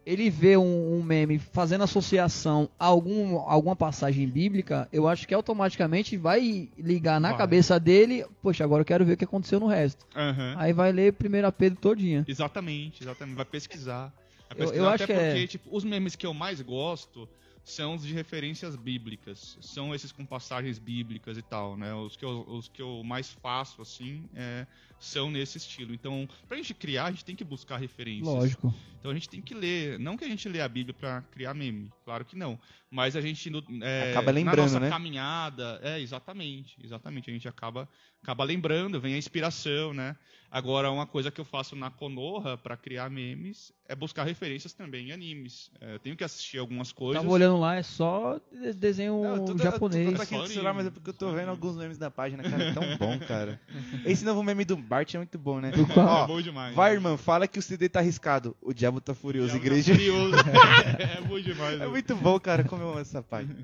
[0.08, 5.34] ele vê um, um meme fazendo associação a algum, alguma passagem bíblica, eu acho que
[5.34, 7.38] automaticamente vai ligar na Vai.
[7.38, 10.06] cabeça dele, poxa, agora eu quero ver o que aconteceu no resto.
[10.16, 10.56] Aham.
[10.58, 12.24] Aí vai ler 1 Pedro todinha.
[12.26, 13.36] Exatamente, exatamente.
[13.36, 14.14] Vai pesquisar.
[14.50, 16.62] Vai Eu- pesquisar eu até acho que porque, é- tipo, os memes que eu mais
[16.62, 17.28] gosto
[17.66, 19.58] são os de referências bíblicas.
[19.60, 21.94] São esses com passagens bíblicas e tal, né?
[21.94, 24.66] Os que eu, os que eu mais faço, assim, é,
[25.00, 25.94] são nesse estilo.
[25.94, 28.28] Então, pra gente criar, a gente tem que buscar referências.
[28.28, 28.74] Lógico.
[29.00, 30.00] Então a gente tem que ler.
[30.00, 32.60] Não que a gente lê a Bíblia pra criar meme, claro que não.
[32.90, 34.90] Mas a gente no- é, Acaba lembrando, na nossa né?
[34.90, 37.30] caminhada, é exatamente, exatamente.
[37.30, 37.88] A gente acaba
[38.24, 40.16] acaba lembrando, vem a inspiração, né?
[40.50, 45.10] Agora uma coisa que eu faço na Konoha pra criar memes é buscar referências também
[45.10, 45.70] em animes.
[45.80, 47.22] É, eu tenho que assistir algumas coisas.
[47.22, 50.08] Tava olhando lá, é só de- desenho Não, tô- japonês.
[50.08, 52.44] Eu tô aqui no celular, mas é porque eu tô vendo alguns memes da página,
[52.44, 52.64] cara.
[52.64, 53.62] É tão bom, cara.
[54.06, 55.72] Esse novo meme do Bart é muito bom, né?
[55.72, 56.08] Do qual?
[56.08, 56.76] É Ó, bom demais.
[56.76, 56.96] vai, né?
[56.96, 58.56] irmão, fala que o CD tá arriscado.
[58.62, 59.92] O diabo tá furioso, É igreja.
[59.94, 60.36] curioso.
[61.00, 61.76] é bom demais.
[61.76, 61.88] É né?
[61.88, 63.56] muito bom, cara, como eu amo essa página.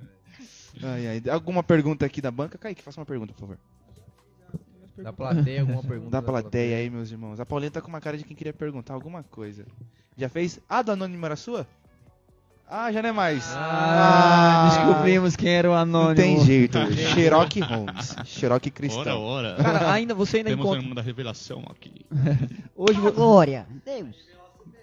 [0.81, 1.23] Ai, ai.
[1.29, 2.57] Alguma pergunta aqui da banca?
[2.57, 3.57] Kaique, faça uma pergunta, por favor.
[4.97, 6.09] Da plateia, alguma pergunta?
[6.11, 7.39] Da plateia aí, meus irmãos.
[7.39, 9.65] A Paulinha tá com uma cara de quem queria perguntar alguma coisa.
[10.17, 10.59] Já fez?
[10.69, 11.65] Ah, do Anônimo era sua?
[12.75, 13.53] Ah, já não é mais.
[13.55, 16.15] Ah, descobrimos quem era o Não anônimo.
[16.15, 16.77] tem jeito.
[17.13, 18.15] Sherlock Holmes.
[18.43, 19.21] Ora, Cristão.
[19.21, 19.55] ora.
[19.61, 20.81] Cara, ainda você ainda Temos encontra.
[20.81, 22.03] nome da revelação aqui.
[22.75, 23.67] Hoje vo- Glória.
[23.85, 24.15] Deus.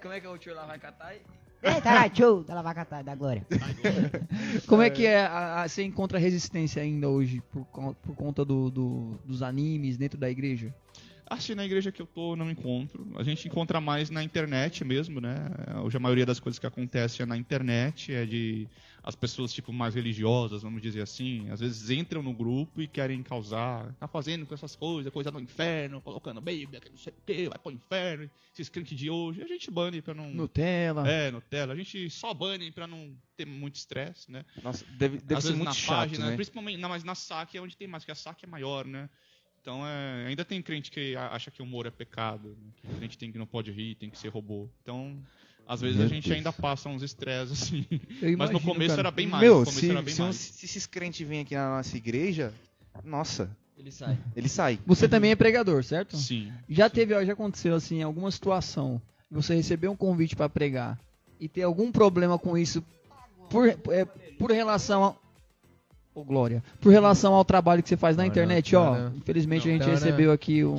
[0.00, 1.20] Como é que o tio lá vai catar aí?
[1.62, 3.44] Eita, Tarachu, da Lavacatá, da Glória.
[4.68, 5.26] Como é que é?
[5.26, 7.66] a- a- você encontra resistência ainda hoje por,
[8.02, 10.72] por conta do- do- dos animes dentro da igreja?
[11.30, 13.06] Assim, na igreja que eu tô, não encontro.
[13.14, 15.48] A gente encontra mais na internet mesmo, né?
[15.84, 18.68] Hoje a maioria das coisas que acontece é na internet, é de
[19.00, 23.22] as pessoas tipo mais religiosas, vamos dizer assim, às vezes entram no grupo e querem
[23.22, 27.22] causar, tá fazendo com essas coisas, coisa do inferno, colocando Bíblia, que não sei o
[27.24, 31.08] que, vai pro inferno, esses crentes de hoje, a gente bane pra não Nutella.
[31.08, 34.44] É, Nutella, a gente só bane pra não ter muito estresse, né?
[34.62, 36.34] Nossa, deve, deve ser muito na chato, página, né?
[36.34, 39.08] principalmente, não, mas na saque é onde tem mais, que a saque é maior, né?
[39.62, 42.70] Então é, ainda tem crente que acha que o humor é pecado, né?
[42.80, 44.68] que a gente tem que não pode rir, tem que ser robô.
[44.82, 45.18] Então,
[45.66, 46.36] às vezes Meu a gente Deus.
[46.38, 47.86] ainda passa uns estresses assim.
[47.90, 47.98] Eu
[48.38, 49.00] Mas no imagino, começo cara.
[49.02, 49.42] era bem mais.
[49.44, 50.36] Meu, se, era bem se, um- mais.
[50.36, 52.54] se esses crentes vêm aqui na nossa igreja,
[53.04, 54.18] nossa, Ele sai.
[54.34, 54.78] ele sai.
[54.86, 56.16] Você também é pregador, certo?
[56.16, 56.50] Sim.
[56.68, 59.00] Já teve, ó, já aconteceu assim, alguma situação,
[59.30, 60.98] você recebeu um convite pra pregar
[61.38, 62.82] e ter algum problema com isso
[63.50, 64.04] por, é,
[64.38, 65.14] por relação a...
[66.14, 69.08] Ô, Glória, por relação ao trabalho que você faz na internet, ó.
[69.16, 70.76] Infelizmente a gente recebeu aqui um-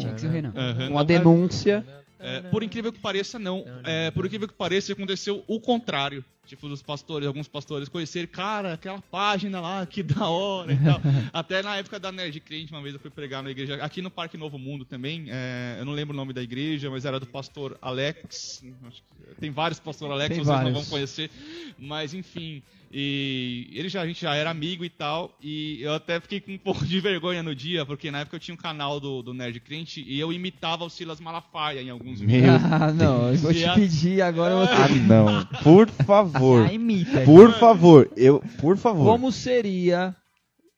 [0.89, 1.85] uma denúncia.
[2.19, 3.63] É, por incrível que pareça, não.
[3.83, 6.23] É, por incrível que pareça, aconteceu o contrário.
[6.51, 10.99] Tipo, dos pastores, alguns pastores conhecerem, cara, aquela página lá, que da hora e tal.
[11.31, 14.11] Até na época da Nerd Crente, uma vez eu fui pregar na igreja, aqui no
[14.11, 15.27] Parque Novo Mundo também.
[15.29, 18.65] é, eu não lembro o nome da igreja, mas era do pastor Alex.
[18.85, 20.73] acho que- Tem vários pastores Alex, Tem vocês não vários.
[20.73, 21.31] vão conhecer.
[21.79, 22.61] Mas enfim.
[22.93, 25.33] E ele já, a gente já era amigo e tal.
[25.41, 28.39] E eu até fiquei com um pouco de vergonha no dia, porque na época eu
[28.41, 32.19] tinha um canal do, do Nerd Crente e eu imitava o Silas Malafaia em alguns
[32.19, 32.43] vídeos.
[32.69, 34.73] Ah, não, eu vou te a- pedir agora você.
[34.73, 35.45] Ah, não.
[35.63, 36.40] Por favor.
[36.67, 37.21] Ah, imita.
[37.21, 38.09] Por favor.
[38.15, 39.05] Eu, por favor.
[39.05, 40.15] Como seria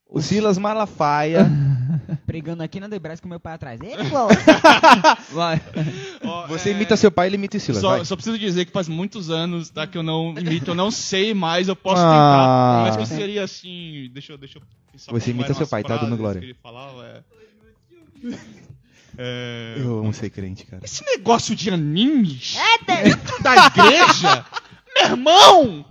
[0.07, 1.49] O Silas Malafaia.
[2.25, 3.79] Pregando aqui na Debras com meu pai atrás.
[3.81, 4.03] Ele.
[5.31, 5.61] Vai.
[6.47, 7.81] Você é, imita seu pai, ele imita o Silas.
[7.81, 8.05] Só, vai.
[8.05, 11.33] só preciso dizer que faz muitos anos tá, que eu não imito, eu não sei
[11.33, 12.85] mais, eu posso Ah.
[12.85, 12.97] tentar.
[12.97, 14.09] Mas que seria assim.
[14.13, 16.39] Deixa eu, deixa eu pensar Você imita seu pai, tá, dando frases glória?
[16.41, 17.23] que ele falava, é.
[19.17, 20.83] É, Eu amo ser crente, cara.
[20.83, 22.57] Esse negócio de animes
[22.87, 24.45] dentro da igreja,
[24.95, 25.85] meu irmão!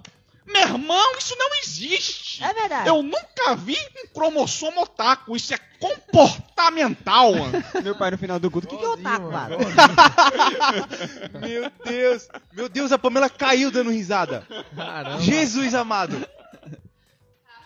[0.45, 2.45] Meu irmão, isso não existe.
[2.45, 2.89] É verdade.
[2.89, 5.35] Eu nunca vi um cromossomo otaku.
[5.37, 7.65] Isso é comportamental, mano.
[7.83, 9.57] Meu pai no final do culto, O que, que é otaku, cara?
[11.41, 12.29] Meu Deus.
[12.53, 14.47] Meu Deus, a Pamela caiu dando risada.
[14.77, 15.20] Caramba.
[15.23, 16.27] Jesus amado.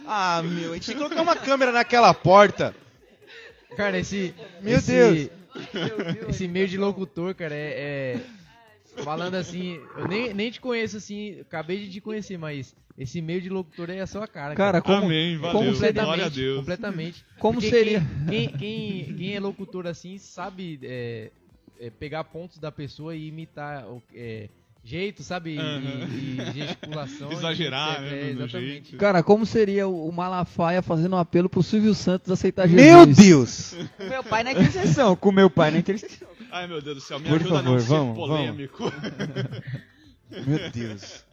[0.06, 2.72] Ah, meu, a gente tem que colocar uma câmera naquela porta.
[3.76, 4.32] Cara, esse.
[4.60, 5.30] Meu esse, Deus.
[6.28, 8.14] Esse meio de locutor, cara, é.
[8.14, 8.20] é-
[9.04, 13.40] Falando assim, eu nem, nem te conheço assim, acabei de te conhecer, mas esse meio
[13.40, 14.54] de locutor é a sua cara.
[14.54, 15.74] Cara, como, Amém, valeu.
[15.74, 16.58] seria- Glória a Deus.
[16.58, 17.24] Completamente.
[17.38, 18.02] como Porque seria?
[18.28, 21.30] Quem, quem, quem, quem é locutor assim sabe é,
[21.78, 24.48] é, pegar pontos da pessoa e imitar o- é,
[24.82, 25.56] jeito, sabe?
[25.56, 26.08] E- Aham.
[26.14, 27.30] E, e gesticulação.
[27.32, 28.16] Exagerar, e- né?
[28.16, 28.70] é, exatamente.
[28.90, 28.96] jeito.
[28.96, 32.86] Cara, como seria o o Malafaia fazendo um apelo pro Silvio Santos aceitar Jesus?
[32.88, 33.74] Meu Deus.
[33.98, 35.16] Com meu pai na intercessão.
[35.16, 36.28] Com meu pai na intercessão.
[36.56, 38.84] Ai, meu Deus do céu, me Por ajuda a não favor, ser vamos, polêmico.
[40.46, 41.24] Meu Deus.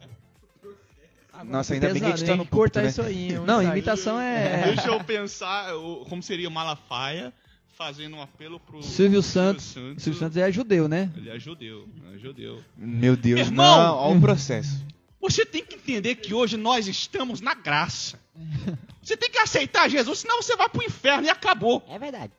[1.44, 2.88] Nossa, ainda bem que a gente Pesado, tá no cortar né?
[2.90, 3.32] isso aí.
[3.32, 3.38] hein?
[3.46, 3.68] Não, ensaio.
[3.70, 5.72] imitação é Deixa eu pensar
[6.08, 7.32] como seria o Malafaia
[7.76, 9.64] fazendo um apelo pro Silvio Santos.
[9.64, 11.10] Silvio Santos é judeu, né?
[11.16, 12.62] Ele é judeu, é judeu.
[12.76, 13.78] Meu Deus, irmão!
[13.78, 13.96] não.
[13.96, 14.84] Olha o processo.
[15.20, 18.20] Você tem que entender que hoje nós estamos na graça.
[19.02, 21.84] Você tem que aceitar Jesus, senão você vai pro inferno e acabou.
[21.90, 22.32] É verdade.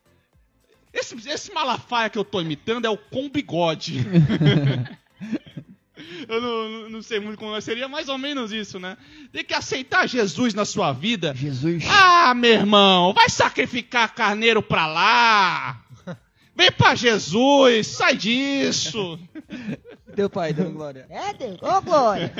[0.97, 3.99] Esse, esse Malafaia que eu tô imitando é o com bigode.
[6.27, 8.97] eu não, não- não sei muito como seria mais ou menos isso, né?
[9.31, 11.33] Tem que aceitar Jesus na sua vida.
[11.35, 11.83] Jesus.
[11.89, 15.81] Ah, meu irmão, vai sacrificar carneiro pra lá.
[16.55, 19.19] Vem pra Jesus, sai disso.
[20.15, 21.05] Teu pai dando glória.
[21.09, 21.57] É Deus.
[21.61, 22.31] Ô, Glória.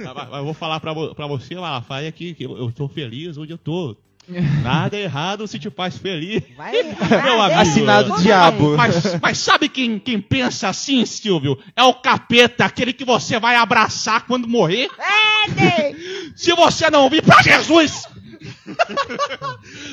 [0.00, 2.88] Ah, mas- mas Eu vou falar pra, pra você, Malafaia, aqui, que eu, eu tô
[2.88, 3.96] feliz onde eu tô.
[4.62, 6.42] Nada errado se te faz feliz.
[6.56, 6.72] Vai.
[7.24, 7.60] Meu amigo.
[7.60, 8.76] Assinado Ô, diabo.
[8.76, 11.58] Mas, mas sabe quem, quem pensa assim, Silvio?
[11.74, 14.88] É o capeta, aquele que você vai abraçar quando morrer.
[14.98, 15.94] É.
[16.36, 18.04] Se você não vir pra Jesus!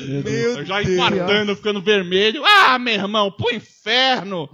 [0.06, 2.44] Meu Eu já infartando, ficando vermelho.
[2.44, 4.48] Ah, meu irmão, pro inferno!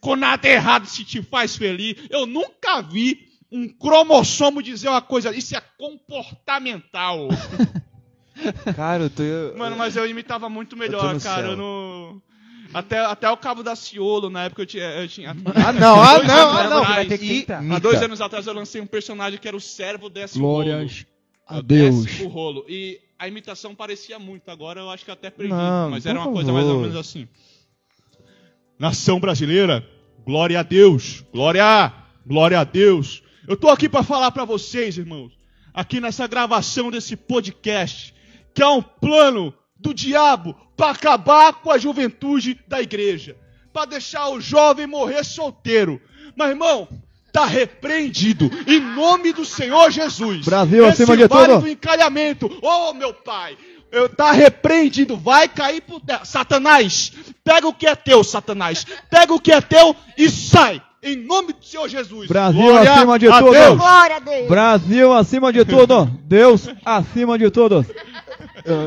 [0.00, 1.96] Com nada errado se te faz feliz.
[2.10, 5.34] Eu nunca vi um cromossomo dizer uma coisa.
[5.34, 7.28] Isso é comportamental.
[8.74, 9.22] Cara, eu tô.
[9.56, 11.42] Mano, mas eu imitava muito melhor, no cara.
[11.42, 11.50] céu.
[11.52, 12.22] Eu não.
[12.74, 14.84] Até, até o Cabo da Ciolo, na época eu tinha.
[14.84, 16.78] Eu tinha Ah, não, ah, não, ah, não.
[16.82, 17.46] atrás, vai ter que.
[17.72, 20.64] Há dois anos atrás eu lancei um personagem que era o servo desse rolo.
[20.64, 21.06] Glórias
[21.48, 22.20] a Eu Deus.
[22.20, 22.64] o rolo.
[22.68, 24.50] E a imitação parecia muito.
[24.50, 25.52] Agora eu acho que até perdi.
[25.52, 26.54] Não, mas era uma coisa favor.
[26.62, 27.26] mais ou menos assim.
[28.78, 29.86] Nação brasileira,
[30.24, 31.24] glória a Deus.
[31.32, 31.92] Glória,
[32.26, 33.22] glória a Deus.
[33.48, 35.32] Eu tô aqui para falar para vocês, irmãos,
[35.72, 38.12] aqui nessa gravação desse podcast,
[38.56, 43.36] que é um plano do diabo para acabar com a juventude da igreja,
[43.70, 46.00] para deixar o jovem morrer solteiro.
[46.34, 46.88] Mas irmão,
[47.30, 50.46] tá repreendido em nome do Senhor Jesus.
[50.46, 51.60] Brasil Esse acima de vale tudo.
[51.64, 52.50] do encalhamento.
[52.62, 53.58] Ô, meu pai,
[53.92, 56.24] eu tá repreendido, vai cair por terra.
[56.24, 57.12] Satanás,
[57.44, 58.86] pega o que é teu, Satanás.
[59.10, 60.80] Pega o que é teu e sai.
[61.02, 62.26] Em nome do Senhor Jesus.
[62.26, 63.52] Brasil Glória acima de a tudo.
[63.52, 63.76] Deus.
[63.76, 64.48] Glória a Deus.
[64.48, 66.06] Brasil acima de tudo.
[66.24, 67.86] Deus acima de tudo.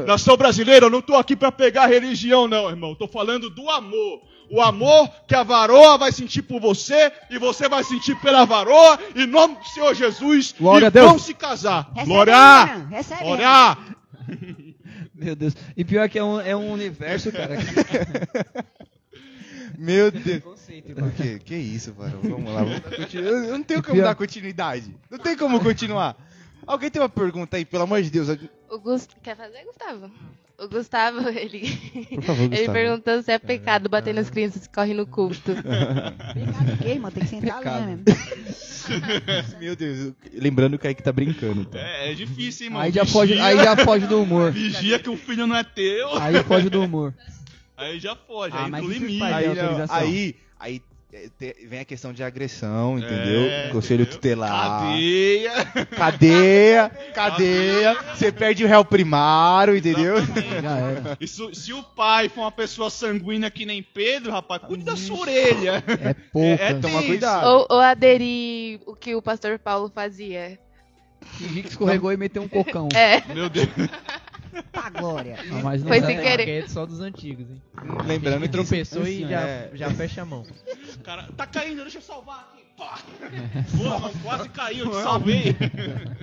[0.05, 2.95] Nação brasileira, eu não tô aqui pra pegar religião, não, irmão.
[2.95, 4.21] Tô falando do amor.
[4.51, 8.99] O amor que a varoa vai sentir por você e você vai sentir pela varoa,
[9.15, 10.55] em nome do Senhor Jesus.
[10.59, 11.05] Glória e a Deus.
[11.07, 11.87] vão se casar.
[11.93, 12.65] Recebe Glória!
[12.89, 13.23] Recebe.
[13.23, 13.77] Glória!
[15.13, 15.53] Meu Deus.
[15.77, 17.57] E pior que é um, é um universo, cara.
[19.77, 20.43] Meu Deus.
[20.43, 22.19] Conceito, O que, que isso, mano?
[22.23, 24.95] Vamos lá, vamos Eu eu não tenho como pior- dar continuidade.
[25.09, 26.15] Não tem como continuar.
[26.65, 28.27] Alguém tem uma pergunta aí, pelo amor de Deus?
[28.71, 29.07] O Gus...
[29.23, 30.11] Quer fazer, Gustavo?
[30.57, 31.67] O Gustavo, ele,
[32.21, 32.73] favor, ele Gustavo.
[32.73, 35.51] perguntou se é pecado bater nas crianças que correm no culto.
[35.53, 37.11] Obrigado, que, irmão?
[37.11, 37.83] Tem que sentar Pecado.
[37.83, 38.03] ali, né?
[39.59, 41.65] Meu Deus, eu- lembrando que o Kaique tá brincando.
[41.65, 41.79] Tá?
[41.79, 42.85] É, é difícil, hein, mano?
[42.85, 44.51] Aí já Vigia- foge, aí já foge do humor.
[44.51, 46.17] Vigia que o filho não é teu.
[46.17, 47.13] Aí foge do humor.
[47.77, 49.23] Aí já foge, Ah, aí mas entra o se os limite.
[49.23, 49.45] Aí,
[49.89, 50.81] aí, aí é,
[51.67, 53.41] vem a questão de agressão, entendeu?
[53.49, 54.19] É, Conselho entendeu?
[54.19, 54.81] tutelar.
[54.81, 55.51] Cadeia.
[55.97, 57.97] Cadeia, cadeia.
[58.15, 60.17] Você perde o réu primário, entendeu?
[60.61, 61.17] Já era.
[61.19, 65.19] E se, o pai for uma pessoa sanguínea que nem Pedro, rapaz, cuide da sua
[65.21, 65.83] orelha.
[65.87, 66.63] É pouca.
[66.63, 67.07] É, Toma tenso.
[67.07, 67.47] cuidado.
[67.47, 70.59] ou, ou aderir o que o pastor Paulo fazia.
[71.37, 72.87] Fingi que escorregou e meteu um cocão.
[72.93, 73.67] É, Meu Deus.
[74.71, 75.37] Tá, Glória.
[75.39, 76.07] Ah, mas não Foi dá.
[76.07, 76.45] sem querer.
[76.45, 77.61] Que é só dos antigos, hein?
[78.05, 79.71] Lembrando que que tropeçou e já, é.
[79.73, 80.45] já fecha a mão.
[81.03, 82.58] Cara, tá caindo, deixa eu salvar aqui.
[83.77, 85.55] Pô, mano, quase caiu, eu te salvei.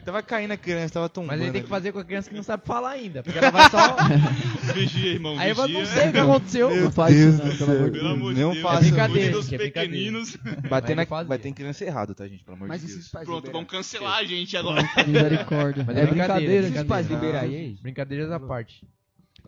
[0.05, 1.33] Tava caindo a criança, tava tombando.
[1.33, 3.23] Mas ele tem que fazer com a criança que não sabe falar ainda.
[3.23, 3.97] Porque ela vai só.
[4.75, 5.79] Vigia, irmão, Aí eu vigia.
[5.79, 6.77] não sei o que aconteceu.
[6.77, 8.13] Não faz isso, não, pelo amor de Deus.
[8.13, 8.63] amor de Não Deus.
[8.63, 10.37] faça, É brincadeira, dos é pequeninos.
[10.69, 11.07] Bater Vai na...
[11.07, 11.29] fazer.
[11.29, 12.43] Vai ter criança errado, tá, gente?
[12.45, 13.09] Pelo amor Mas de Deus.
[13.09, 13.53] Pronto, liberar?
[13.53, 14.83] vamos cancelar a gente agora.
[15.07, 15.85] Misericórdia.
[15.87, 16.63] Mas é, é brincadeira.
[16.63, 17.41] brincadeira, Se os pais brincadeira.
[17.43, 18.83] liberar aí, Brincadeiras à parte.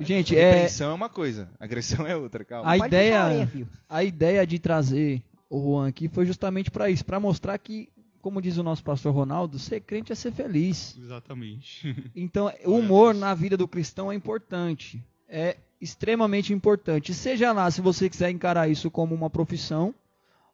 [0.01, 2.73] Gente, é, Repreensão é uma coisa, agressão é outra, calma.
[2.73, 3.49] a Pode ideia,
[3.89, 7.89] a ideia de trazer o Juan aqui foi justamente para isso, para mostrar que,
[8.21, 10.97] como diz o nosso pastor Ronaldo, ser crente é ser feliz.
[10.99, 11.95] Exatamente.
[12.15, 15.03] Então, o humor na vida do cristão é importante.
[15.29, 17.15] É extremamente importante.
[17.15, 19.95] Seja lá se você quiser encarar isso como uma profissão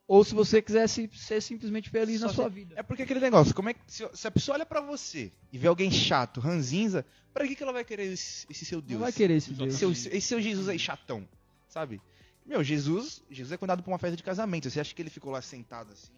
[0.06, 2.74] ou se você quiser se- ser simplesmente feliz Só na sua se- vida.
[2.76, 5.56] É porque aquele negócio, como é que se, se a pessoa olha pra você e
[5.56, 8.92] vê alguém chato, ranzinza, pra que, que ela vai querer esse, esse seu Deus?
[9.00, 9.74] Não vai querer esse esse Deus.
[9.78, 11.26] seu, esse seu Jesus aí chatão,
[11.68, 12.02] sabe?
[12.46, 14.68] Meu, Jesus, Jesus é convidado pra uma festa de casamento.
[14.68, 16.12] Você acha que ele ficou lá sentado assim?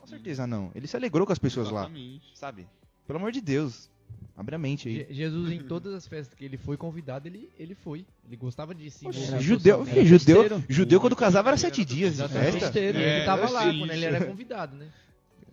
[0.00, 0.70] Com certeza não.
[0.74, 2.38] Ele se alegrou com as pessoas lá, Exatamente.
[2.38, 2.66] sabe?
[3.06, 3.90] Pelo amor de Deus.
[4.36, 5.06] Abre a mente aí.
[5.08, 8.06] Je- Jesus, em todas as festas que ele foi convidado, ele, ele foi.
[8.24, 10.64] Ele gostava de se Poxa, judeu, filho, judeu, festeiro.
[10.68, 12.78] judeu quando casava era sete dias de festa.
[12.78, 14.88] É, ele tava lá quando ele era convidado, né?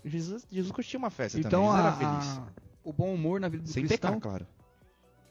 [0.05, 2.37] Jesus, Jesus curtia uma festa Então, também, ele a- era feliz.
[2.37, 2.47] a-
[2.83, 4.11] o bom humor na vida do Sem cristão.
[4.13, 4.47] pecar, claro.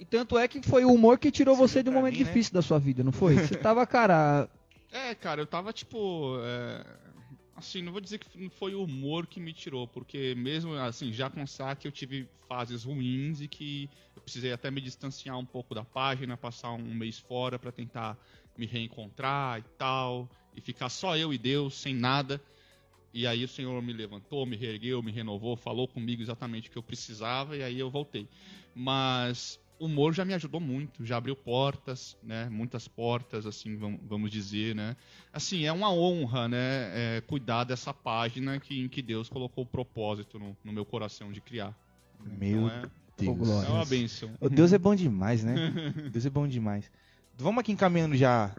[0.05, 2.27] E tanto é que foi o humor que tirou você de um momento mim, né?
[2.27, 3.37] difícil da sua vida, não foi?
[3.37, 4.49] Você tava, cara.
[4.93, 6.39] É, cara, eu tava tipo.
[6.45, 6.85] é,
[7.57, 11.29] Assim, não vou dizer que foi o humor que me tirou, porque mesmo assim, já
[11.29, 15.75] com saque eu tive fases ruins e que eu precisei até me distanciar um pouco
[15.75, 18.17] da página, passar um mês fora pra tentar
[18.57, 22.41] me reencontrar e tal, e ficar só eu e Deus, sem nada.
[23.13, 26.79] E aí o Senhor me levantou, me reergueu, me renovou, falou comigo exatamente o que
[26.79, 28.29] eu precisava e aí eu voltei.
[28.75, 32.49] Mas o humor já me ajudou muito, já abriu portas, né?
[32.49, 34.97] Muitas portas, assim, vam- vamos dizer, né?
[35.33, 37.17] Assim, é uma honra, né?
[37.17, 41.33] é, cuidar dessa página que, em que Deus colocou o propósito no, no meu coração
[41.33, 41.75] de criar.
[42.25, 42.83] Meu Então é,
[43.19, 43.65] Deus.
[43.65, 44.31] é uma benção.
[44.41, 45.55] O Deus é bom demais, né?
[46.13, 46.91] Deus é bom demais.
[47.37, 48.55] Vamos aqui encaminhando já.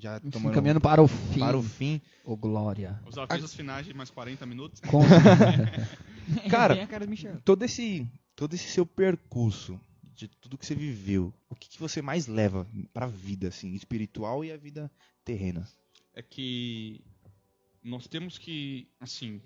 [0.00, 1.38] Já Enfim, tomando caminhando para o fim.
[1.38, 2.00] para o fim.
[2.24, 3.00] Ô, glória.
[3.06, 4.80] Os avisos finais de mais 40 minutos.
[4.80, 5.02] Com-
[6.50, 7.06] Cara, a cara
[7.44, 9.78] todo esse, todo esse seu percurso,
[10.14, 14.44] de tudo que você viveu, o que, que você mais leva pra vida, assim, espiritual
[14.44, 14.90] e a vida
[15.24, 15.68] terrena?
[16.14, 17.00] é que
[17.82, 19.40] nós temos que, assim,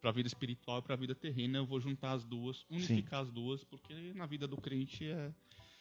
[0.00, 3.22] para a vida espiritual e para a vida terrena, eu vou juntar as duas, unificar
[3.22, 5.30] as duas, porque na vida do crente é.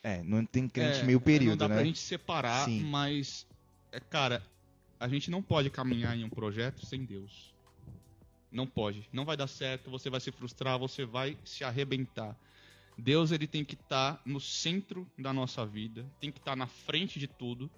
[0.04, 1.76] É, não tem crente é, meio Não período, dá né?
[1.76, 2.84] pra gente separar, Sim.
[2.86, 3.48] mas,
[3.92, 4.44] é, cara,
[5.00, 7.54] a gente não pode caminhar em um projeto sem Deus.
[8.52, 9.08] Não pode.
[9.14, 12.36] Não vai dar certo, você vai se frustrar, você vai se arrebentar.
[13.02, 17.20] Deus ele tem que estar no centro da nossa vida, tem que estar na frente
[17.20, 17.70] de tudo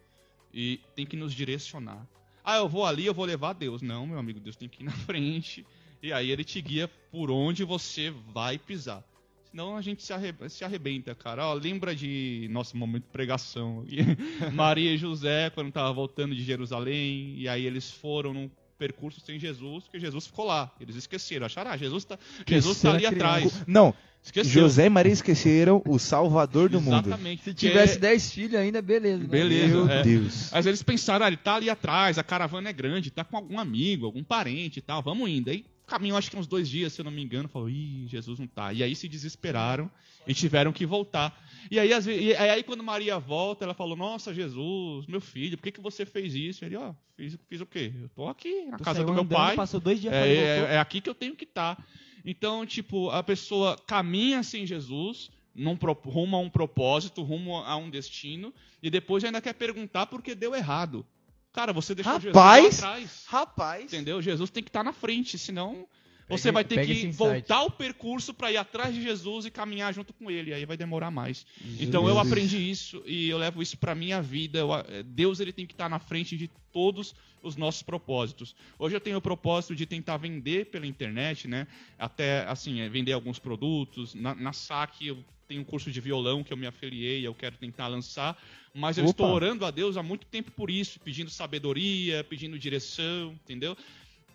[0.53, 2.05] e tem que nos direcionar.
[2.43, 3.81] Ah, eu vou ali, eu vou levar Deus.
[3.81, 5.65] Não, meu amigo, Deus tem que ir na frente
[6.01, 9.03] e aí ele te guia por onde você vai pisar.
[9.49, 11.47] Senão a gente se, arre- se arrebenta, cara.
[11.47, 13.85] Ó, lembra de nosso momento de pregação.
[14.53, 19.39] Maria e José, quando estavam voltando de Jerusalém, e aí eles foram num percurso sem
[19.39, 20.71] Jesus, porque Jesus ficou lá.
[20.79, 22.17] Eles esqueceram, acharam, ah, Jesus tá,
[22.47, 23.63] Jesus tá ali atrás.
[23.67, 23.93] Não,
[24.23, 24.61] Esqueceu.
[24.61, 27.07] José e Maria esqueceram o Salvador do mundo.
[27.07, 27.43] Exatamente.
[27.43, 29.21] Se tivesse 10 filhos ainda, beleza.
[29.21, 29.27] né?
[29.27, 29.67] Beleza.
[29.67, 30.01] Meu é.
[30.01, 30.49] Deus.
[30.49, 33.59] Mas eles pensaram, ah, ele tá ali atrás, a caravana é grande, tá com algum
[33.59, 35.49] amigo, algum parente e tal, vamos indo.
[35.49, 38.39] Aí caminhou acho que uns dois dias, se eu não me engano, falou, ih, Jesus
[38.39, 38.71] não tá.
[38.71, 39.91] E aí se desesperaram
[40.25, 41.37] e tiveram que voltar.
[41.69, 45.57] E aí, às vezes, e aí quando Maria volta, ela falou, nossa, Jesus, meu filho,
[45.57, 46.65] por que, que você fez isso?
[46.65, 47.93] Ele, ó, fiz, fiz o quê?
[48.01, 49.55] Eu tô aqui na Tu casa do meu andando, pai.
[49.55, 51.83] Passou dois dias É, é, é aqui que eu tenho que estar.
[52.25, 57.89] Então, tipo, a pessoa caminha sem Jesus, num, rumo a um propósito, rumo a um
[57.89, 61.05] destino, e depois ainda quer perguntar por que deu errado.
[61.51, 62.79] Cara, você deixou Jesus Rapaz!
[62.79, 63.25] lá atrás.
[63.27, 63.83] Rapaz.
[63.85, 64.21] Entendeu?
[64.21, 65.87] Jesus tem que estar na frente, senão
[66.27, 70.13] você vai ter que voltar o percurso para ir atrás de Jesus e caminhar junto
[70.13, 71.45] com ele, aí vai demorar mais.
[71.79, 74.59] Então eu aprendi isso e eu levo isso para minha vida.
[74.87, 78.55] Eh, Deus ele tem que estar na frente de todos os nossos propósitos.
[78.79, 81.67] Hoje eu tenho o propósito de tentar vender pela internet, né?
[81.99, 84.15] Até assim, eh, vender alguns produtos.
[84.15, 87.57] Na, na SAC eu tenho um curso de violão que eu me afiliei, eu quero
[87.57, 88.41] tentar lançar,
[88.73, 89.11] mas eu Opa.
[89.11, 93.77] estou orando a Deus há muito tempo por isso, pedindo sabedoria, pedindo direção, entendeu?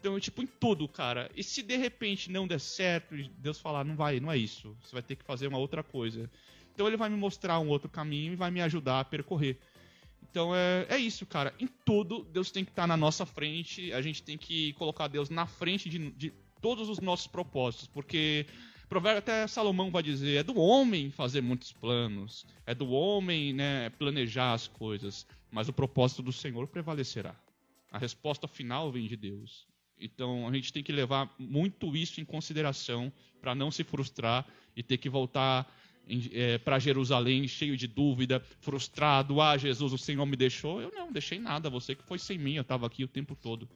[0.00, 1.30] Então, tipo, em tudo, cara.
[1.34, 4.76] E se de repente não der certo, Deus falar, não vai, não é isso.
[4.82, 6.30] Você vai ter que fazer uma outra coisa.
[6.72, 9.58] Então ele vai me mostrar um outro caminho e vai me ajudar a percorrer.
[10.30, 11.52] Então é, é isso, cara.
[11.58, 13.92] Em tudo, Deus tem que estar na nossa frente.
[13.92, 17.88] A gente tem que colocar Deus na frente de, de todos os nossos propósitos.
[17.88, 18.46] Porque,
[18.88, 22.46] provérbio até Salomão vai dizer, é do homem fazer muitos planos.
[22.64, 25.26] É do homem né, planejar as coisas.
[25.50, 27.34] Mas o propósito do Senhor prevalecerá.
[27.90, 29.66] A resposta final vem de Deus.
[30.00, 34.46] Então a gente tem que levar muito isso em consideração para não se frustrar
[34.76, 35.66] e ter que voltar
[36.64, 39.40] para Jerusalém cheio de dúvida, frustrado.
[39.40, 40.80] Ah, Jesus, o Senhor me deixou.
[40.80, 41.68] Eu não, deixei nada.
[41.68, 43.68] Você que foi sem mim, eu estava aqui o tempo todo.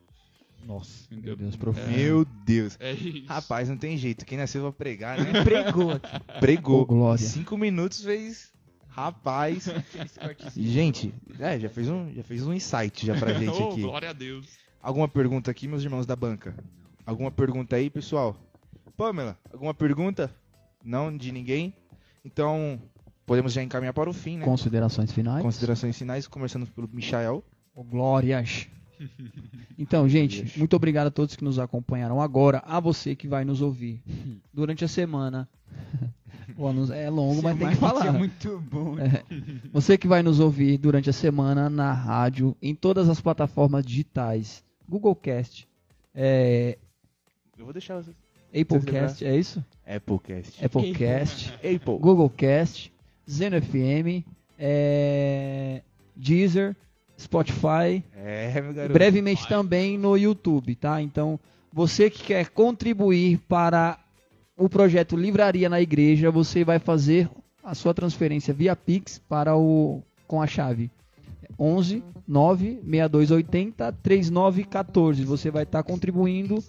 [0.64, 1.06] Nossa.
[1.12, 1.36] Entendeu?
[1.36, 1.88] Deus profundo.
[1.88, 2.76] Meu Deus.
[2.80, 3.26] É isso.
[3.26, 4.24] Rapaz, não tem jeito.
[4.24, 5.42] Quem nasceu pra pregar, né?
[5.44, 6.08] Pregou aqui.
[6.40, 6.86] Pregou.
[6.86, 7.22] Glória.
[7.24, 8.52] Cinco minutos fez.
[8.88, 9.68] Rapaz.
[10.56, 13.80] gente, é, já fez um, já fez um insight já pra gente Oh, aqui.
[13.82, 14.46] glória a Deus.
[14.82, 16.56] Alguma pergunta aqui, meus irmãos da banca?
[17.06, 18.36] Alguma pergunta aí, pessoal?
[18.96, 20.34] Pamela, alguma pergunta?
[20.84, 21.72] Não de ninguém?
[22.24, 22.82] Então,
[23.24, 24.44] podemos já encaminhar para o fim, né?
[24.44, 25.40] Considerações finais?
[25.40, 27.44] Considerações finais, começando pelo Michael.
[27.74, 28.66] Ô, glórias.
[29.78, 33.60] Então, gente, muito obrigado a todos que nos acompanharam agora, a você que vai nos
[33.60, 34.00] ouvir
[34.52, 35.48] durante a semana.
[36.56, 38.06] O anúncio é longo, mas tem que falar.
[38.06, 38.98] É muito bom.
[38.98, 39.24] É.
[39.72, 44.62] Você que vai nos ouvir durante a semana na rádio, em todas as plataformas digitais,
[44.88, 45.68] Google Cast,
[46.14, 46.76] é,
[47.56, 48.10] Eu vou deixar você.
[48.54, 49.64] Applecast, é isso?
[49.86, 50.64] Applecast.
[50.64, 51.98] Applecast, Apple.
[51.98, 52.92] Google Cast,
[53.28, 54.24] Zeno FM,
[54.58, 55.80] é,
[56.14, 56.76] Deezer,
[57.18, 58.92] Spotify, É, meu garoto.
[58.92, 61.00] brevemente também no YouTube, tá?
[61.00, 61.40] Então,
[61.72, 63.98] você que quer contribuir para
[64.56, 67.30] o projeto Livraria na Igreja, você vai fazer
[67.64, 70.90] a sua transferência via Pix para o com a chave
[71.58, 75.24] 11 9 6280 3914.
[75.24, 76.62] Você vai estar contribuindo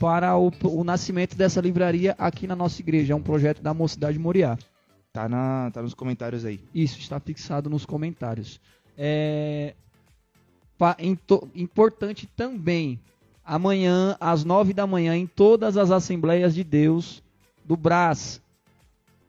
[0.00, 3.12] para o, o nascimento dessa livraria aqui na nossa igreja.
[3.12, 4.58] É um projeto da Mocidade Moriá.
[5.12, 6.58] Tá, na, tá nos comentários aí.
[6.74, 8.60] Isso está fixado nos comentários.
[8.98, 9.74] É,
[10.76, 12.98] pa- into- importante também,
[13.44, 17.22] amanhã, às nove da manhã, em todas as Assembleias de Deus
[17.64, 18.40] do Brás,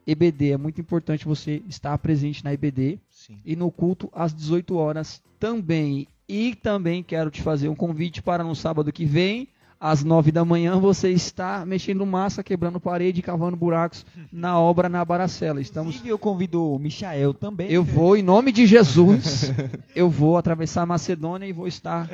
[0.06, 0.52] EBD.
[0.52, 3.40] É muito importante você estar presente na EBD Sim.
[3.44, 6.06] e no culto às 18 horas também.
[6.28, 9.48] E também quero te fazer um convite para no sábado que vem,
[9.78, 15.04] às 9 da manhã, você está mexendo massa, quebrando parede, cavando buracos na obra na
[15.04, 15.60] Baracela.
[15.60, 17.70] Estamos Inclusive, eu convido o Michael também.
[17.70, 19.52] eu vou, em nome de Jesus,
[19.94, 22.08] eu vou atravessar a Macedônia e vou estar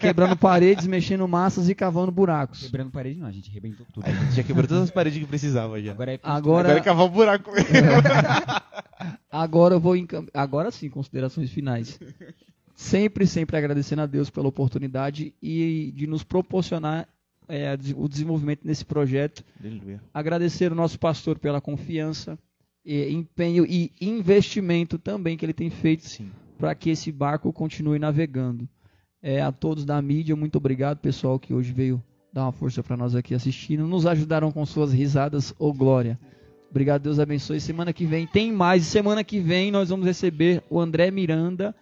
[0.00, 2.62] quebrando paredes, mexendo massas e cavando buracos.
[2.62, 4.06] Quebrando parede não, a gente arrebentou tudo.
[4.06, 5.92] A gente já quebrou todas as paredes que precisava já.
[5.92, 7.50] Agora é Agora, Agora é cavar um buraco.
[9.30, 11.98] agora eu vou encam- agora sim, considerações finais.
[12.74, 17.08] Sempre, sempre agradecendo a Deus pela oportunidade e de nos proporcionar
[17.48, 19.44] é, o desenvolvimento nesse projeto.
[19.60, 20.02] Aleluia.
[20.12, 22.38] Agradecer o nosso pastor pela confiança,
[22.84, 26.30] e empenho e investimento também que ele tem feito Sim.
[26.58, 28.68] para que esse barco continue navegando.
[29.22, 32.96] É, a todos da mídia, muito obrigado, pessoal, que hoje veio dar uma força para
[32.96, 33.86] nós aqui assistindo.
[33.86, 36.18] Nos ajudaram com suas risadas, ô glória.
[36.70, 37.58] Obrigado, Deus abençoe.
[37.58, 38.84] Semana que vem tem mais.
[38.84, 41.74] Semana que vem nós vamos receber o André Miranda.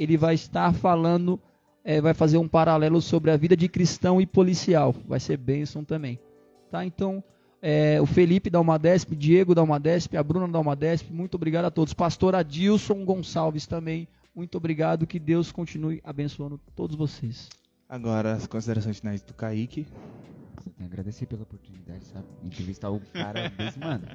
[0.00, 1.38] Ele vai estar falando,
[1.84, 4.94] é, vai fazer um paralelo sobre a vida de cristão e policial.
[5.06, 6.18] Vai ser bênção também.
[6.70, 6.86] Tá?
[6.86, 7.22] Então,
[7.60, 11.70] é, o Felipe da Almadesp, Diego da Almadesp, a Bruna da Almadesp, muito obrigado a
[11.70, 11.92] todos.
[11.92, 15.06] Pastor Adilson Gonçalves também, muito obrigado.
[15.06, 17.50] Que Deus continue abençoando todos vocês.
[17.86, 19.86] Agora as considerações finais do Kaique.
[20.82, 22.24] Agradecer pela oportunidade, sabe?
[22.42, 24.06] Entrevistar o cara desse, mano.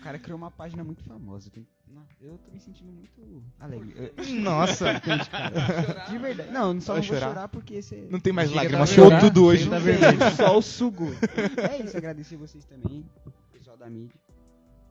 [0.00, 1.50] O cara criou uma página muito famosa.
[1.86, 4.12] Não, eu tô me sentindo muito alegre.
[4.16, 6.06] Eu- Nossa, cara.
[6.08, 6.50] De verdade.
[6.50, 7.26] Não, só não vou chorar?
[7.28, 9.68] chorar porque esse não tem mais lágrimas, chorou tudo hoje.
[9.68, 11.06] Tem, só o sugo.
[11.70, 13.04] É isso, agradecer vocês também,
[13.52, 14.14] pessoal da mídia.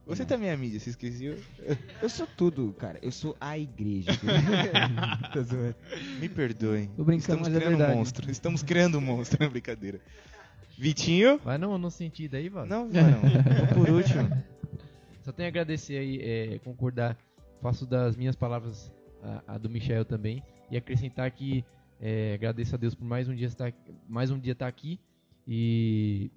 [0.06, 1.38] Você também é mídia, você esqueceu?
[2.02, 3.00] Eu sou tudo, cara.
[3.02, 4.12] Eu sou a igreja.
[4.70, 6.20] Tá.
[6.20, 6.88] Me perdoem.
[6.98, 7.98] Tô brincando, Estamos mas é criando um verdade.
[7.98, 8.32] monstro.
[8.32, 10.00] Estamos criando um monstro, não é brincadeira.
[10.78, 11.40] Vitinho?
[11.44, 12.66] Vai não, no sentido aí, Val.
[12.66, 13.20] Não, vai não.
[13.76, 14.30] Por último.
[15.30, 17.16] Só tenho a agradecer aí, é, concordar,
[17.62, 18.92] faço das minhas palavras
[19.22, 20.42] a, a do Michel também
[20.72, 21.64] e acrescentar que
[22.02, 23.72] é, agradeço a Deus por mais um dia estar,
[24.08, 25.00] mais um dia estar aqui
[25.48, 26.32] e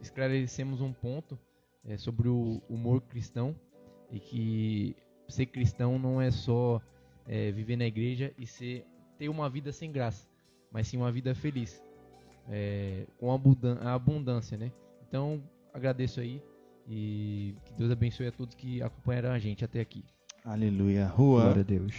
[0.00, 1.38] esclarecemos um ponto
[1.84, 3.54] é, sobre o humor cristão
[4.10, 4.96] e que
[5.28, 6.80] ser cristão não é só
[7.26, 8.82] é, viver na igreja e ser
[9.18, 10.26] ter uma vida sem graça,
[10.72, 11.84] mas sim uma vida feliz,
[12.48, 14.72] é, com a abundância, né?
[15.06, 15.42] Então
[15.74, 16.42] agradeço aí
[16.88, 20.04] e que Deus abençoe a todos que acompanharam a gente até aqui.
[20.44, 21.12] Aleluia.
[21.14, 21.64] Glória a Rua.
[21.64, 21.94] Deus.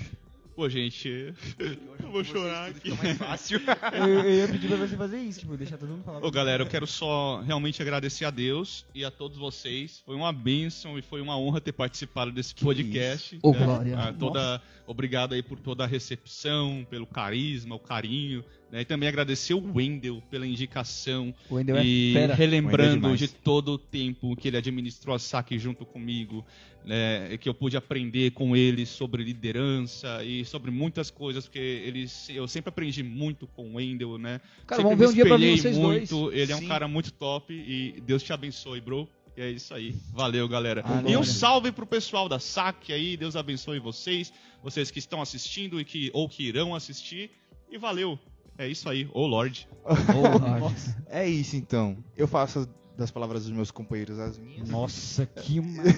[0.59, 2.91] Pô, gente, eu vou chorar aqui.
[2.91, 3.61] mais fácil.
[3.93, 6.19] Eu, eu ia pedir pra você fazer isso, tipo, deixar todo mundo falar.
[6.21, 10.03] Ô, galera, eu quero só realmente agradecer a Deus e a todos vocês.
[10.05, 13.39] Foi uma bênção e foi uma honra ter participado desse podcast.
[13.41, 13.65] Ô, né?
[13.65, 13.97] glória.
[13.97, 14.61] Ah, toda,
[14.91, 18.81] obrigado aí por toda a recepção, pelo carisma, o carinho, Né?
[18.81, 22.33] E também agradecer o Wendel pela indicação O Wendel é e fera.
[22.33, 23.19] Wendel relembrando demais.
[23.19, 26.45] de todo o tempo que ele administrou a SAC junto comigo,
[26.85, 32.29] né, que eu pude aprender com ele sobre liderança e sobre muitas coisas, porque eles,
[32.29, 34.39] eu sempre aprendi muito com o Wendel, né?
[34.65, 36.11] Cara, Sempre vamos ver um dia pra espelhei vocês dois.
[36.11, 36.31] muito.
[36.33, 36.67] Ele é um Sim.
[36.67, 39.07] cara muito top e Deus te abençoe, bro.
[39.35, 39.95] E é isso aí.
[40.11, 40.83] Valeu, galera.
[41.07, 43.15] E um salve pro pessoal da SAC aí.
[43.15, 47.31] Deus abençoe vocês, vocês que estão assistindo e que ou que irão assistir.
[47.69, 48.19] E valeu.
[48.57, 49.09] É isso aí.
[49.13, 49.67] Ô Lorde.
[51.07, 51.97] É isso então.
[52.15, 52.69] Eu faço
[52.99, 54.69] das palavras dos meus companheiros as minhas.
[54.69, 55.93] Nossa, que mané.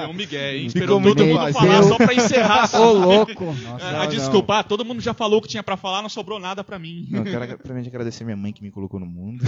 [0.00, 0.68] Deu um migué, hein?
[0.68, 1.60] Ficou Esperou muito todo mundo fácil.
[1.60, 2.74] falar só pra encerrar.
[2.80, 3.44] Ô, louco.
[3.44, 4.08] Nossa, Ah, Não, não.
[4.08, 6.78] desculpa, ah, todo mundo já falou o que tinha pra falar, não sobrou nada pra
[6.78, 7.06] mim.
[7.10, 9.44] Não, eu quero primeiramente agradecer minha mãe que me colocou no mundo.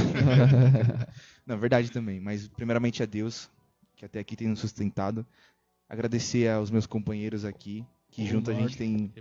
[1.47, 3.49] Na verdade também, mas primeiramente a Deus,
[3.97, 5.27] que até aqui tem nos sustentado.
[5.89, 9.13] Agradecer aos meus companheiros aqui, que junto a gente tem.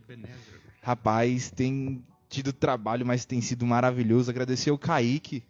[0.81, 4.29] Rapaz, tem tido trabalho, mas tem sido maravilhoso.
[4.29, 5.43] Agradecer o Kaique.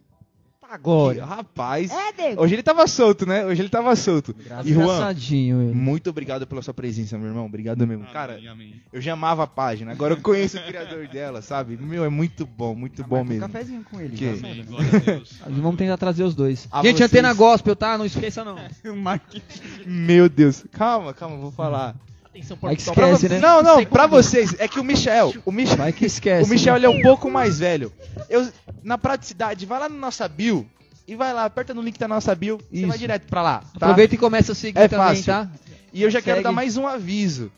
[0.70, 1.14] Agora.
[1.16, 3.44] que, rapaz, É, hoje ele tava solto, né?
[3.44, 4.34] Hoje ele tava solto.
[4.64, 5.72] E Juan, Engraçadinho ele.
[5.74, 7.46] muito obrigado pela sua presença, meu irmão.
[7.46, 8.04] Obrigado mesmo.
[8.12, 8.74] Cara, Amém, amém.
[8.92, 11.76] eu já amava a página, agora eu conheço o criador dela, sabe?
[11.76, 13.40] Meu, é muito bom, muito bom um mesmo.
[13.48, 14.16] cafezinho com ele.
[14.16, 14.28] Que?
[14.28, 14.64] Amém.
[15.60, 16.68] Vamos tentar trazer os dois.
[16.70, 17.98] A Gente, vocês- antena gospel, tá?
[17.98, 18.56] Não esqueça não.
[19.86, 20.64] Meu Deus.
[20.72, 21.94] Calma, calma, vou falar.
[22.30, 22.72] Atenção, só Pra
[23.10, 23.40] esquece, vo- né?
[23.40, 26.46] Não, não, pra vocês, é que o Michel, o Michel, esquece.
[26.48, 27.92] o Michel ele é um pouco mais velho.
[28.28, 28.48] Eu,
[28.84, 30.64] na praticidade, vai lá no nossa bio
[31.08, 32.86] e vai lá, aperta no link da nossa bio, você Isso.
[32.86, 33.86] vai direto pra lá, tá?
[33.86, 35.24] Aproveita e começa a seguir É também, fácil.
[35.24, 35.48] tá?
[35.92, 36.44] E eu já quero Segue.
[36.44, 37.50] dar mais um aviso.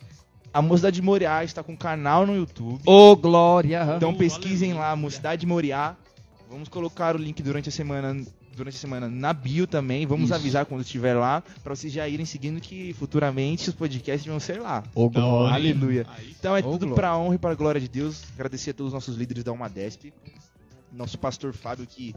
[0.54, 2.80] A Mocidade de Moriá está com um canal no YouTube.
[2.86, 3.94] Ô, Glória.
[3.96, 5.94] Então pesquisem lá, Mocidade de Moriá.
[6.50, 8.22] Vamos colocar o link durante a semana,
[8.62, 10.06] durante a semana na bio também.
[10.06, 10.34] Vamos Isso.
[10.34, 14.60] avisar quando estiver lá, pra vocês já irem seguindo que futuramente os podcasts vão ser
[14.60, 14.84] lá.
[14.96, 15.10] Hein?
[15.52, 16.06] Aleluia.
[16.38, 18.22] Então é tudo pra honra e pra glória de Deus.
[18.34, 20.12] Agradecer a todos os nossos líderes da Umadesp.
[20.92, 22.14] Nosso pastor Fábio que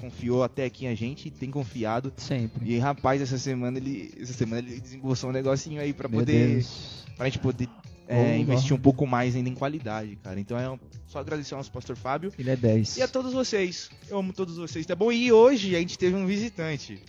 [0.00, 2.12] confiou até aqui a gente, tem confiado.
[2.16, 2.72] Sempre.
[2.72, 6.54] E rapaz, essa semana ele, essa semana ele desembolsou um negocinho aí pra Meu poder,
[6.54, 7.04] Deus.
[7.16, 7.68] pra gente poder
[8.08, 10.38] é, investir um pouco mais ainda em qualidade, cara.
[10.38, 12.96] Então é só agradecer ao nosso pastor Fábio Ele é 10.
[12.98, 13.90] e a todos vocês.
[14.08, 15.10] Eu amo todos vocês, tá bom?
[15.10, 17.00] E hoje a gente teve um visitante.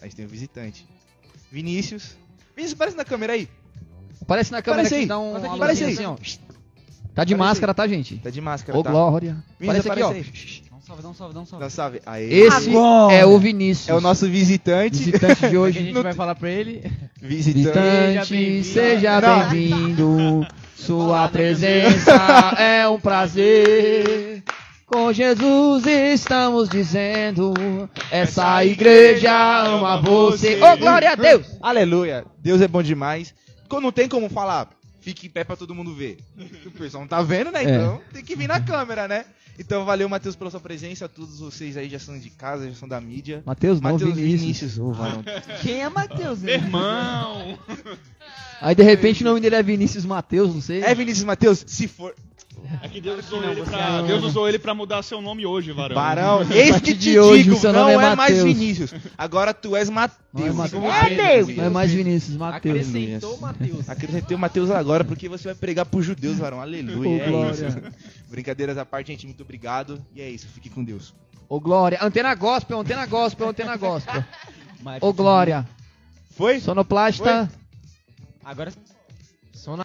[0.00, 0.86] A gente tem um visitante.
[1.50, 2.16] Vinícius.
[2.54, 3.48] Vinícius, aparece na câmera aí.
[4.20, 5.06] Aparece na câmera Aparece aí.
[5.06, 5.92] dá um Aparece aí.
[5.94, 6.16] assim, ó.
[6.16, 8.16] Tá de Aparece máscara, tá, gente?
[8.18, 8.90] Tá de máscara, Ô, tá?
[8.90, 9.42] Glória.
[9.58, 10.67] Vinícius, Aparece aqui, ó.
[10.88, 11.64] Dá um salve, dá um salve, dá um salve.
[11.64, 12.00] Dá salve.
[12.06, 12.46] Aê.
[12.46, 13.12] Esse Agora.
[13.12, 13.90] é o Vinícius.
[13.90, 14.96] é o nosso visitante.
[14.96, 16.82] visitante de Hoje a gente vai falar pra ele.
[17.20, 18.34] Visitante.
[18.34, 20.46] Visitante, Seja bem-vindo.
[20.74, 22.12] Sua presença
[22.58, 24.42] é um prazer.
[24.86, 27.52] Com Jesus estamos dizendo,
[28.10, 30.58] essa igreja ama você.
[30.62, 31.58] Ô, glória a Deus!
[31.60, 32.24] Aleluia.
[32.38, 33.34] Deus é bom demais.
[33.70, 34.70] Não tem como falar,
[35.00, 36.16] fique em pé pra todo mundo ver.
[36.64, 37.62] O pessoal não tá vendo, né?
[37.62, 37.74] É.
[37.74, 39.26] Então tem que vir na câmera, né?
[39.58, 41.08] Então valeu, Matheus, pela sua presença.
[41.08, 43.42] Todos vocês aí já são de casa, já são da mídia.
[43.44, 44.40] Mateus não, Matheus Vinícius.
[44.40, 44.78] Vinícius.
[44.78, 45.24] ô, varão.
[45.62, 46.40] Quem é Matheus?
[46.40, 47.58] Meu irmão!
[48.60, 50.82] Aí de repente o nome dele é Vinícius Mateus, não sei.
[50.82, 51.62] É Vinícius Matheus?
[51.64, 52.12] Se for.
[52.82, 55.94] É que Deus usou, ele pra, Deus usou ele pra mudar seu nome hoje, varão.
[55.94, 58.42] Barão, eis que de te hoje, digo, seu não nome é, é mais.
[58.42, 58.92] Vinícius.
[59.16, 60.54] Agora tu és Não é Mateus.
[60.54, 60.84] Mateus.
[60.84, 61.56] É, Deus.
[61.56, 62.88] Não é mais Vinícius, Mateus.
[62.88, 63.88] Acrescentou Matheus.
[63.88, 66.60] Acrescentei o Mateus agora porque você vai pregar pros judeus, varão.
[66.60, 67.08] Aleluia.
[67.08, 67.52] Ô, é glória.
[67.52, 67.78] isso.
[68.28, 69.26] Brincadeiras à parte, gente.
[69.26, 70.04] Muito obrigado.
[70.14, 70.46] E é isso.
[70.48, 71.14] Fique com Deus.
[71.48, 71.98] Ô, Glória.
[72.02, 74.24] Antena gospel, antena gospel, antena gospel.
[75.00, 75.66] Ô, Glória.
[76.30, 76.60] Foi?
[76.60, 77.50] Sonoplasta.
[78.44, 78.72] Agora
[79.58, 79.84] Som na